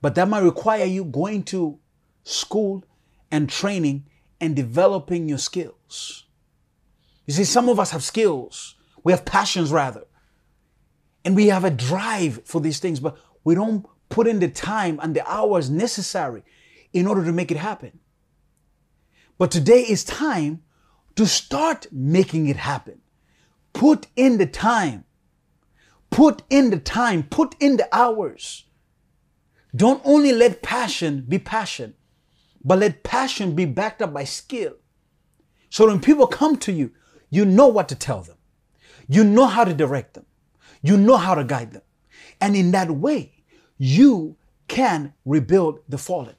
But 0.00 0.14
that 0.14 0.28
might 0.28 0.40
require 0.40 0.84
you 0.84 1.04
going 1.04 1.42
to 1.44 1.78
school 2.22 2.84
and 3.30 3.48
training 3.48 4.06
and 4.40 4.54
developing 4.54 5.28
your 5.28 5.38
skills. 5.38 6.24
You 7.26 7.34
see, 7.34 7.44
some 7.44 7.68
of 7.68 7.80
us 7.80 7.90
have 7.90 8.04
skills. 8.04 8.76
We 9.02 9.12
have 9.12 9.24
passions 9.24 9.72
rather. 9.72 10.04
And 11.24 11.34
we 11.34 11.48
have 11.48 11.64
a 11.64 11.70
drive 11.70 12.42
for 12.44 12.60
these 12.60 12.78
things, 12.78 13.00
but 13.00 13.16
we 13.42 13.54
don't 13.54 13.84
put 14.08 14.28
in 14.28 14.38
the 14.38 14.48
time 14.48 15.00
and 15.02 15.14
the 15.14 15.28
hours 15.28 15.68
necessary 15.68 16.44
in 16.92 17.06
order 17.06 17.24
to 17.24 17.32
make 17.32 17.50
it 17.50 17.56
happen. 17.56 17.98
But 19.38 19.50
today 19.50 19.80
is 19.80 20.04
time 20.04 20.62
to 21.16 21.26
start 21.26 21.88
making 21.90 22.46
it 22.46 22.56
happen. 22.56 23.00
Put 23.72 24.06
in 24.14 24.38
the 24.38 24.46
time. 24.46 25.04
Put 26.10 26.42
in 26.50 26.70
the 26.70 26.78
time. 26.78 27.22
Put 27.24 27.54
in 27.60 27.76
the 27.76 27.88
hours. 27.92 28.64
Don't 29.74 30.00
only 30.04 30.32
let 30.32 30.62
passion 30.62 31.24
be 31.28 31.38
passion, 31.38 31.94
but 32.64 32.78
let 32.78 33.02
passion 33.02 33.54
be 33.54 33.66
backed 33.66 34.00
up 34.00 34.14
by 34.14 34.24
skill. 34.24 34.74
So 35.68 35.86
when 35.86 36.00
people 36.00 36.26
come 36.26 36.56
to 36.58 36.72
you, 36.72 36.92
you 37.28 37.44
know 37.44 37.68
what 37.68 37.88
to 37.90 37.94
tell 37.94 38.22
them. 38.22 38.36
You 39.08 39.22
know 39.22 39.46
how 39.46 39.64
to 39.64 39.74
direct 39.74 40.14
them. 40.14 40.24
You 40.82 40.96
know 40.96 41.16
how 41.16 41.34
to 41.34 41.44
guide 41.44 41.72
them. 41.72 41.82
And 42.40 42.56
in 42.56 42.70
that 42.70 42.90
way, 42.90 43.42
you 43.76 44.36
can 44.68 45.12
rebuild 45.24 45.80
the 45.88 45.98
fallen. 45.98 46.36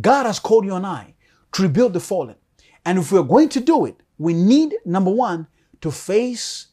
God 0.00 0.26
has 0.26 0.38
called 0.38 0.64
you 0.64 0.74
and 0.74 0.86
I 0.86 1.14
to 1.52 1.62
rebuild 1.62 1.92
the 1.92 2.00
fallen. 2.00 2.36
And 2.84 2.98
if 2.98 3.12
we're 3.12 3.22
going 3.22 3.50
to 3.50 3.60
do 3.60 3.84
it, 3.84 3.96
we 4.18 4.34
need, 4.34 4.74
number 4.84 5.10
one, 5.10 5.46
to 5.82 5.90
face 5.90 6.68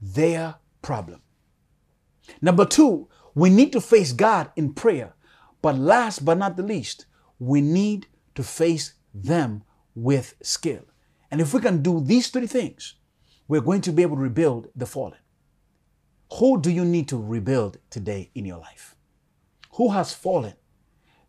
their 0.00 0.54
problem. 0.80 1.20
Number 2.40 2.64
two, 2.64 3.08
we 3.34 3.50
need 3.50 3.72
to 3.72 3.80
face 3.80 4.12
God 4.12 4.50
in 4.56 4.74
prayer. 4.74 5.14
But 5.62 5.76
last 5.76 6.24
but 6.24 6.38
not 6.38 6.56
the 6.56 6.62
least, 6.62 7.06
we 7.38 7.60
need 7.60 8.06
to 8.34 8.42
face 8.42 8.94
them 9.14 9.62
with 9.94 10.34
skill. 10.42 10.84
And 11.30 11.40
if 11.40 11.54
we 11.54 11.60
can 11.60 11.82
do 11.82 12.00
these 12.00 12.28
three 12.28 12.46
things, 12.46 12.94
we're 13.48 13.60
going 13.60 13.80
to 13.82 13.92
be 13.92 14.02
able 14.02 14.16
to 14.16 14.22
rebuild 14.22 14.68
the 14.74 14.86
fallen. 14.86 15.18
Who 16.38 16.60
do 16.60 16.70
you 16.70 16.84
need 16.84 17.08
to 17.08 17.20
rebuild 17.20 17.78
today 17.90 18.30
in 18.34 18.44
your 18.44 18.58
life? 18.58 18.94
Who 19.72 19.90
has 19.90 20.12
fallen 20.12 20.54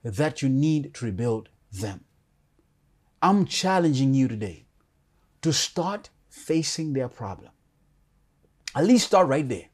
that 0.04 0.42
you 0.42 0.50
need 0.50 0.94
to 0.96 1.06
rebuild 1.06 1.50
them? 1.72 2.06
I'm 3.22 3.46
challenging 3.46 4.14
you 4.14 4.28
today 4.28 4.66
to 5.42 5.52
start 5.52 6.10
facing 6.30 6.94
their 6.94 7.08
problem. 7.08 7.52
At 8.76 8.86
least 8.86 9.08
start 9.08 9.28
right 9.28 9.48
there. 9.48 9.71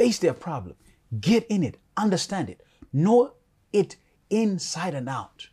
Face 0.00 0.18
their 0.18 0.32
problem. 0.32 0.76
Get 1.20 1.46
in 1.48 1.62
it. 1.62 1.76
Understand 1.94 2.48
it. 2.48 2.64
Know 2.90 3.34
it 3.70 3.96
inside 4.30 4.94
and 4.94 5.10
out. 5.10 5.48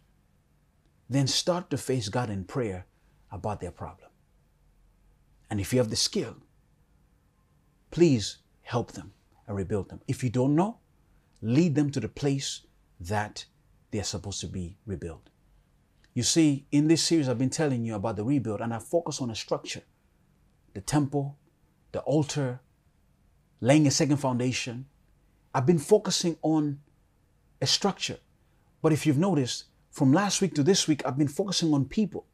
Then 1.10 1.28
start 1.28 1.70
to 1.70 1.78
face 1.78 2.08
God 2.08 2.30
in 2.30 2.46
prayer 2.46 2.86
about 3.30 3.60
their 3.60 3.72
problem. 3.72 4.10
And 5.50 5.60
if 5.60 5.74
you 5.74 5.80
have 5.80 5.90
the 5.90 5.98
skill, 5.98 6.38
please 7.92 8.38
help 8.62 8.94
them 8.94 9.12
and 9.48 9.58
rebuild 9.58 9.90
them. 9.90 10.00
If 10.08 10.24
you 10.24 10.30
don't 10.30 10.56
know, 10.56 10.78
lead 11.42 11.76
them 11.76 11.90
to 11.92 12.00
the 12.00 12.08
place 12.08 12.62
that 13.02 13.44
they're 13.92 14.06
supposed 14.06 14.40
to 14.40 14.48
be 14.48 14.78
rebuilt. 14.86 15.30
You 16.14 16.24
see, 16.24 16.68
in 16.72 16.88
this 16.88 17.04
series, 17.04 17.28
I've 17.28 17.38
been 17.38 17.50
telling 17.50 17.84
you 17.84 17.96
about 17.96 18.16
the 18.16 18.24
rebuild, 18.24 18.62
and 18.62 18.74
I 18.74 18.80
focus 18.80 19.20
on 19.20 19.30
a 19.30 19.36
structure 19.36 19.84
the 20.74 20.80
temple, 20.80 21.38
the 21.92 22.00
altar, 22.00 22.62
laying 23.62 23.88
a 23.88 23.92
second 23.92 24.18
foundation. 24.18 24.86
I've 25.54 25.66
been 25.66 25.80
focusing 25.80 26.38
on 26.42 26.80
a 27.62 27.68
structure. 27.68 28.18
But 28.82 28.94
if 28.94 29.06
you've 29.06 29.18
noticed, 29.18 29.66
from 29.90 30.14
last 30.14 30.42
week 30.42 30.54
to 30.56 30.64
this 30.64 30.88
week, 30.88 31.02
I've 31.06 31.18
been 31.18 31.28
focusing 31.28 31.74
on 31.74 31.86
people. 31.86 32.26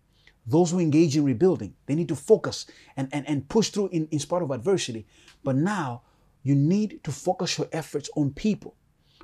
Those 0.46 0.72
who 0.72 0.80
engage 0.80 1.16
in 1.16 1.24
rebuilding, 1.24 1.74
they 1.86 1.96
need 1.96 2.10
to 2.10 2.16
focus 2.16 2.66
and, 2.98 3.08
and, 3.14 3.28
and 3.30 3.48
push 3.48 3.70
through 3.70 3.90
in, 3.90 4.08
in 4.12 4.20
spite 4.20 4.42
of 4.42 4.52
adversity. 4.52 5.06
But 5.44 5.56
now 5.56 6.02
you 6.44 6.56
need 6.56 7.02
to 7.06 7.12
focus 7.12 7.58
your 7.58 7.68
efforts 7.72 8.10
on 8.18 8.32
people 8.32 8.76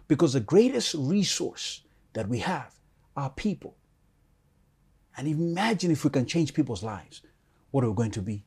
because 0.07 0.33
the 0.33 0.39
greatest 0.39 0.95
resource 0.97 1.81
that 2.13 2.29
we 2.29 2.39
have 2.39 2.73
are 3.17 3.29
people. 3.29 3.75
And 5.17 5.27
imagine 5.27 5.91
if 5.91 6.05
we 6.05 6.09
can 6.09 6.25
change 6.25 6.53
people's 6.53 6.83
lives, 6.83 7.21
what 7.71 7.83
are 7.83 7.89
we 7.89 7.95
going 7.95 8.11
to 8.11 8.21
be 8.21 8.45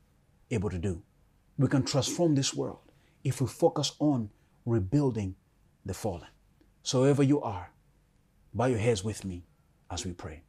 able 0.50 0.70
to 0.70 0.78
do? 0.78 1.02
We 1.58 1.68
can 1.68 1.82
transform 1.82 2.34
this 2.34 2.54
world 2.54 2.78
if 3.24 3.40
we 3.40 3.46
focus 3.46 3.92
on 3.98 4.30
rebuilding 4.64 5.34
the 5.84 5.94
fallen. 5.94 6.28
So, 6.82 7.02
wherever 7.02 7.22
you 7.22 7.40
are, 7.42 7.70
bow 8.54 8.66
your 8.66 8.78
heads 8.78 9.04
with 9.04 9.24
me 9.24 9.44
as 9.90 10.04
we 10.04 10.12
pray. 10.12 10.42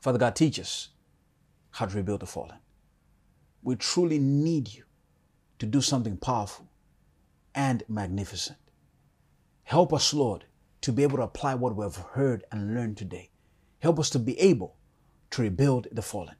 Father 0.00 0.18
God, 0.18 0.34
teach 0.34 0.58
us 0.58 0.88
how 1.72 1.86
to 1.86 1.96
rebuild 1.96 2.20
the 2.20 2.26
fallen. 2.26 2.58
We 3.62 3.76
truly 3.76 4.18
need 4.18 4.72
you 4.72 4.84
to 5.58 5.66
do 5.66 5.80
something 5.80 6.16
powerful 6.16 6.66
and 7.54 7.82
magnificent. 7.88 8.58
Help 9.64 9.92
us, 9.92 10.14
Lord, 10.14 10.46
to 10.80 10.92
be 10.92 11.02
able 11.02 11.18
to 11.18 11.24
apply 11.24 11.54
what 11.54 11.76
we 11.76 11.84
have 11.84 11.96
heard 11.96 12.44
and 12.50 12.74
learned 12.74 12.96
today. 12.96 13.30
Help 13.80 13.98
us 13.98 14.10
to 14.10 14.18
be 14.18 14.38
able 14.40 14.76
to 15.30 15.42
rebuild 15.42 15.86
the 15.92 16.02
fallen. 16.02 16.36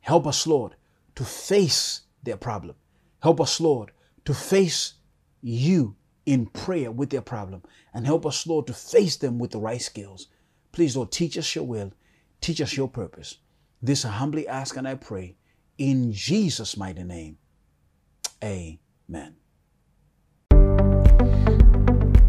Help 0.00 0.26
us, 0.26 0.46
Lord, 0.46 0.74
to 1.14 1.24
face 1.24 2.02
their 2.22 2.36
problem. 2.36 2.76
Help 3.22 3.40
us, 3.40 3.60
Lord, 3.60 3.92
to 4.24 4.34
face 4.34 4.94
you 5.42 5.96
in 6.26 6.46
prayer 6.46 6.90
with 6.90 7.10
their 7.10 7.20
problem. 7.20 7.62
And 7.92 8.06
help 8.06 8.26
us, 8.26 8.46
Lord, 8.46 8.66
to 8.66 8.72
face 8.72 9.16
them 9.16 9.38
with 9.38 9.50
the 9.50 9.58
right 9.58 9.80
skills. 9.80 10.28
Please, 10.72 10.96
Lord, 10.96 11.12
teach 11.12 11.36
us 11.38 11.54
your 11.54 11.64
will, 11.64 11.92
teach 12.40 12.60
us 12.60 12.76
your 12.76 12.88
purpose. 12.88 13.38
This 13.82 14.04
I 14.04 14.10
humbly 14.10 14.48
ask 14.48 14.76
and 14.76 14.88
I 14.88 14.94
pray 14.94 15.36
in 15.78 16.12
Jesus' 16.12 16.76
mighty 16.76 17.04
name. 17.04 17.38
Amen. 18.42 19.36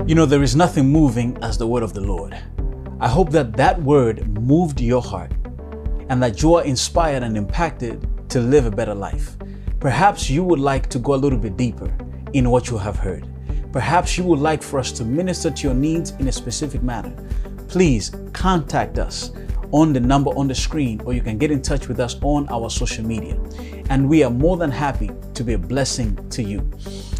You 0.07 0.13
know, 0.13 0.25
there 0.25 0.43
is 0.43 0.55
nothing 0.55 0.87
moving 0.89 1.37
as 1.41 1.57
the 1.57 1.65
word 1.65 1.81
of 1.81 1.93
the 1.93 2.01
Lord. 2.01 2.37
I 2.99 3.07
hope 3.07 3.31
that 3.31 3.53
that 3.57 3.81
word 3.81 4.39
moved 4.39 4.79
your 4.79 5.01
heart 5.01 5.31
and 6.09 6.21
that 6.21 6.41
you 6.41 6.55
are 6.55 6.63
inspired 6.63 7.23
and 7.23 7.35
impacted 7.35 8.07
to 8.29 8.39
live 8.39 8.65
a 8.65 8.71
better 8.71 8.93
life. 8.93 9.35
Perhaps 9.85 10.31
you 10.31 10.43
would 10.43 10.57
like 10.57 10.89
to 10.89 10.97
go 10.97 11.13
a 11.13 11.15
little 11.15 11.37
bit 11.37 11.57
deeper 11.57 11.95
in 12.33 12.49
what 12.49 12.71
you 12.71 12.77
have 12.79 12.95
heard. 12.95 13.27
Perhaps 13.71 14.17
you 14.17 14.23
would 14.23 14.39
like 14.39 14.63
for 14.63 14.79
us 14.79 14.91
to 14.93 15.05
minister 15.05 15.51
to 15.51 15.67
your 15.67 15.75
needs 15.75 16.09
in 16.13 16.27
a 16.27 16.31
specific 16.31 16.81
manner. 16.81 17.15
Please 17.67 18.11
contact 18.33 18.97
us 18.97 19.31
on 19.69 19.93
the 19.93 19.99
number 19.99 20.31
on 20.31 20.47
the 20.47 20.55
screen, 20.55 21.01
or 21.01 21.13
you 21.13 21.21
can 21.21 21.37
get 21.37 21.51
in 21.51 21.61
touch 21.61 21.87
with 21.87 21.99
us 21.99 22.15
on 22.23 22.49
our 22.49 22.67
social 22.67 23.05
media. 23.05 23.39
And 23.91 24.09
we 24.09 24.23
are 24.23 24.31
more 24.31 24.57
than 24.57 24.71
happy 24.71 25.11
to 25.35 25.43
be 25.43 25.53
a 25.53 25.59
blessing 25.59 26.17
to 26.31 26.41
you. 26.41 26.67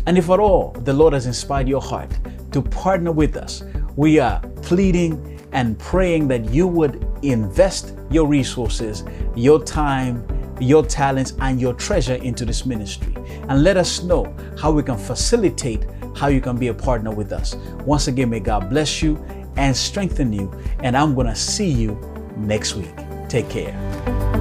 And 0.07 0.17
if 0.17 0.31
at 0.31 0.39
all 0.39 0.71
the 0.71 0.93
Lord 0.93 1.13
has 1.13 1.27
inspired 1.27 1.67
your 1.67 1.81
heart 1.81 2.17
to 2.51 2.63
partner 2.63 3.11
with 3.11 3.37
us, 3.37 3.63
we 3.95 4.17
are 4.17 4.39
pleading 4.63 5.39
and 5.51 5.77
praying 5.77 6.29
that 6.29 6.49
you 6.49 6.65
would 6.65 7.07
invest 7.21 7.93
your 8.09 8.25
resources, 8.25 9.03
your 9.35 9.63
time, 9.63 10.25
your 10.59 10.83
talents, 10.85 11.33
and 11.39 11.59
your 11.59 11.73
treasure 11.73 12.15
into 12.15 12.45
this 12.45 12.65
ministry. 12.65 13.13
And 13.49 13.63
let 13.63 13.77
us 13.77 14.03
know 14.03 14.33
how 14.57 14.71
we 14.71 14.83
can 14.83 14.97
facilitate 14.97 15.85
how 16.15 16.27
you 16.27 16.41
can 16.41 16.57
be 16.57 16.69
a 16.69 16.73
partner 16.73 17.11
with 17.11 17.31
us. 17.31 17.55
Once 17.85 18.07
again, 18.07 18.29
may 18.29 18.39
God 18.39 18.69
bless 18.69 19.01
you 19.01 19.17
and 19.57 19.75
strengthen 19.75 20.31
you. 20.31 20.51
And 20.79 20.95
I'm 20.95 21.13
going 21.13 21.27
to 21.27 21.35
see 21.35 21.69
you 21.69 21.99
next 22.37 22.75
week. 22.75 22.93
Take 23.27 23.49
care. 23.49 24.34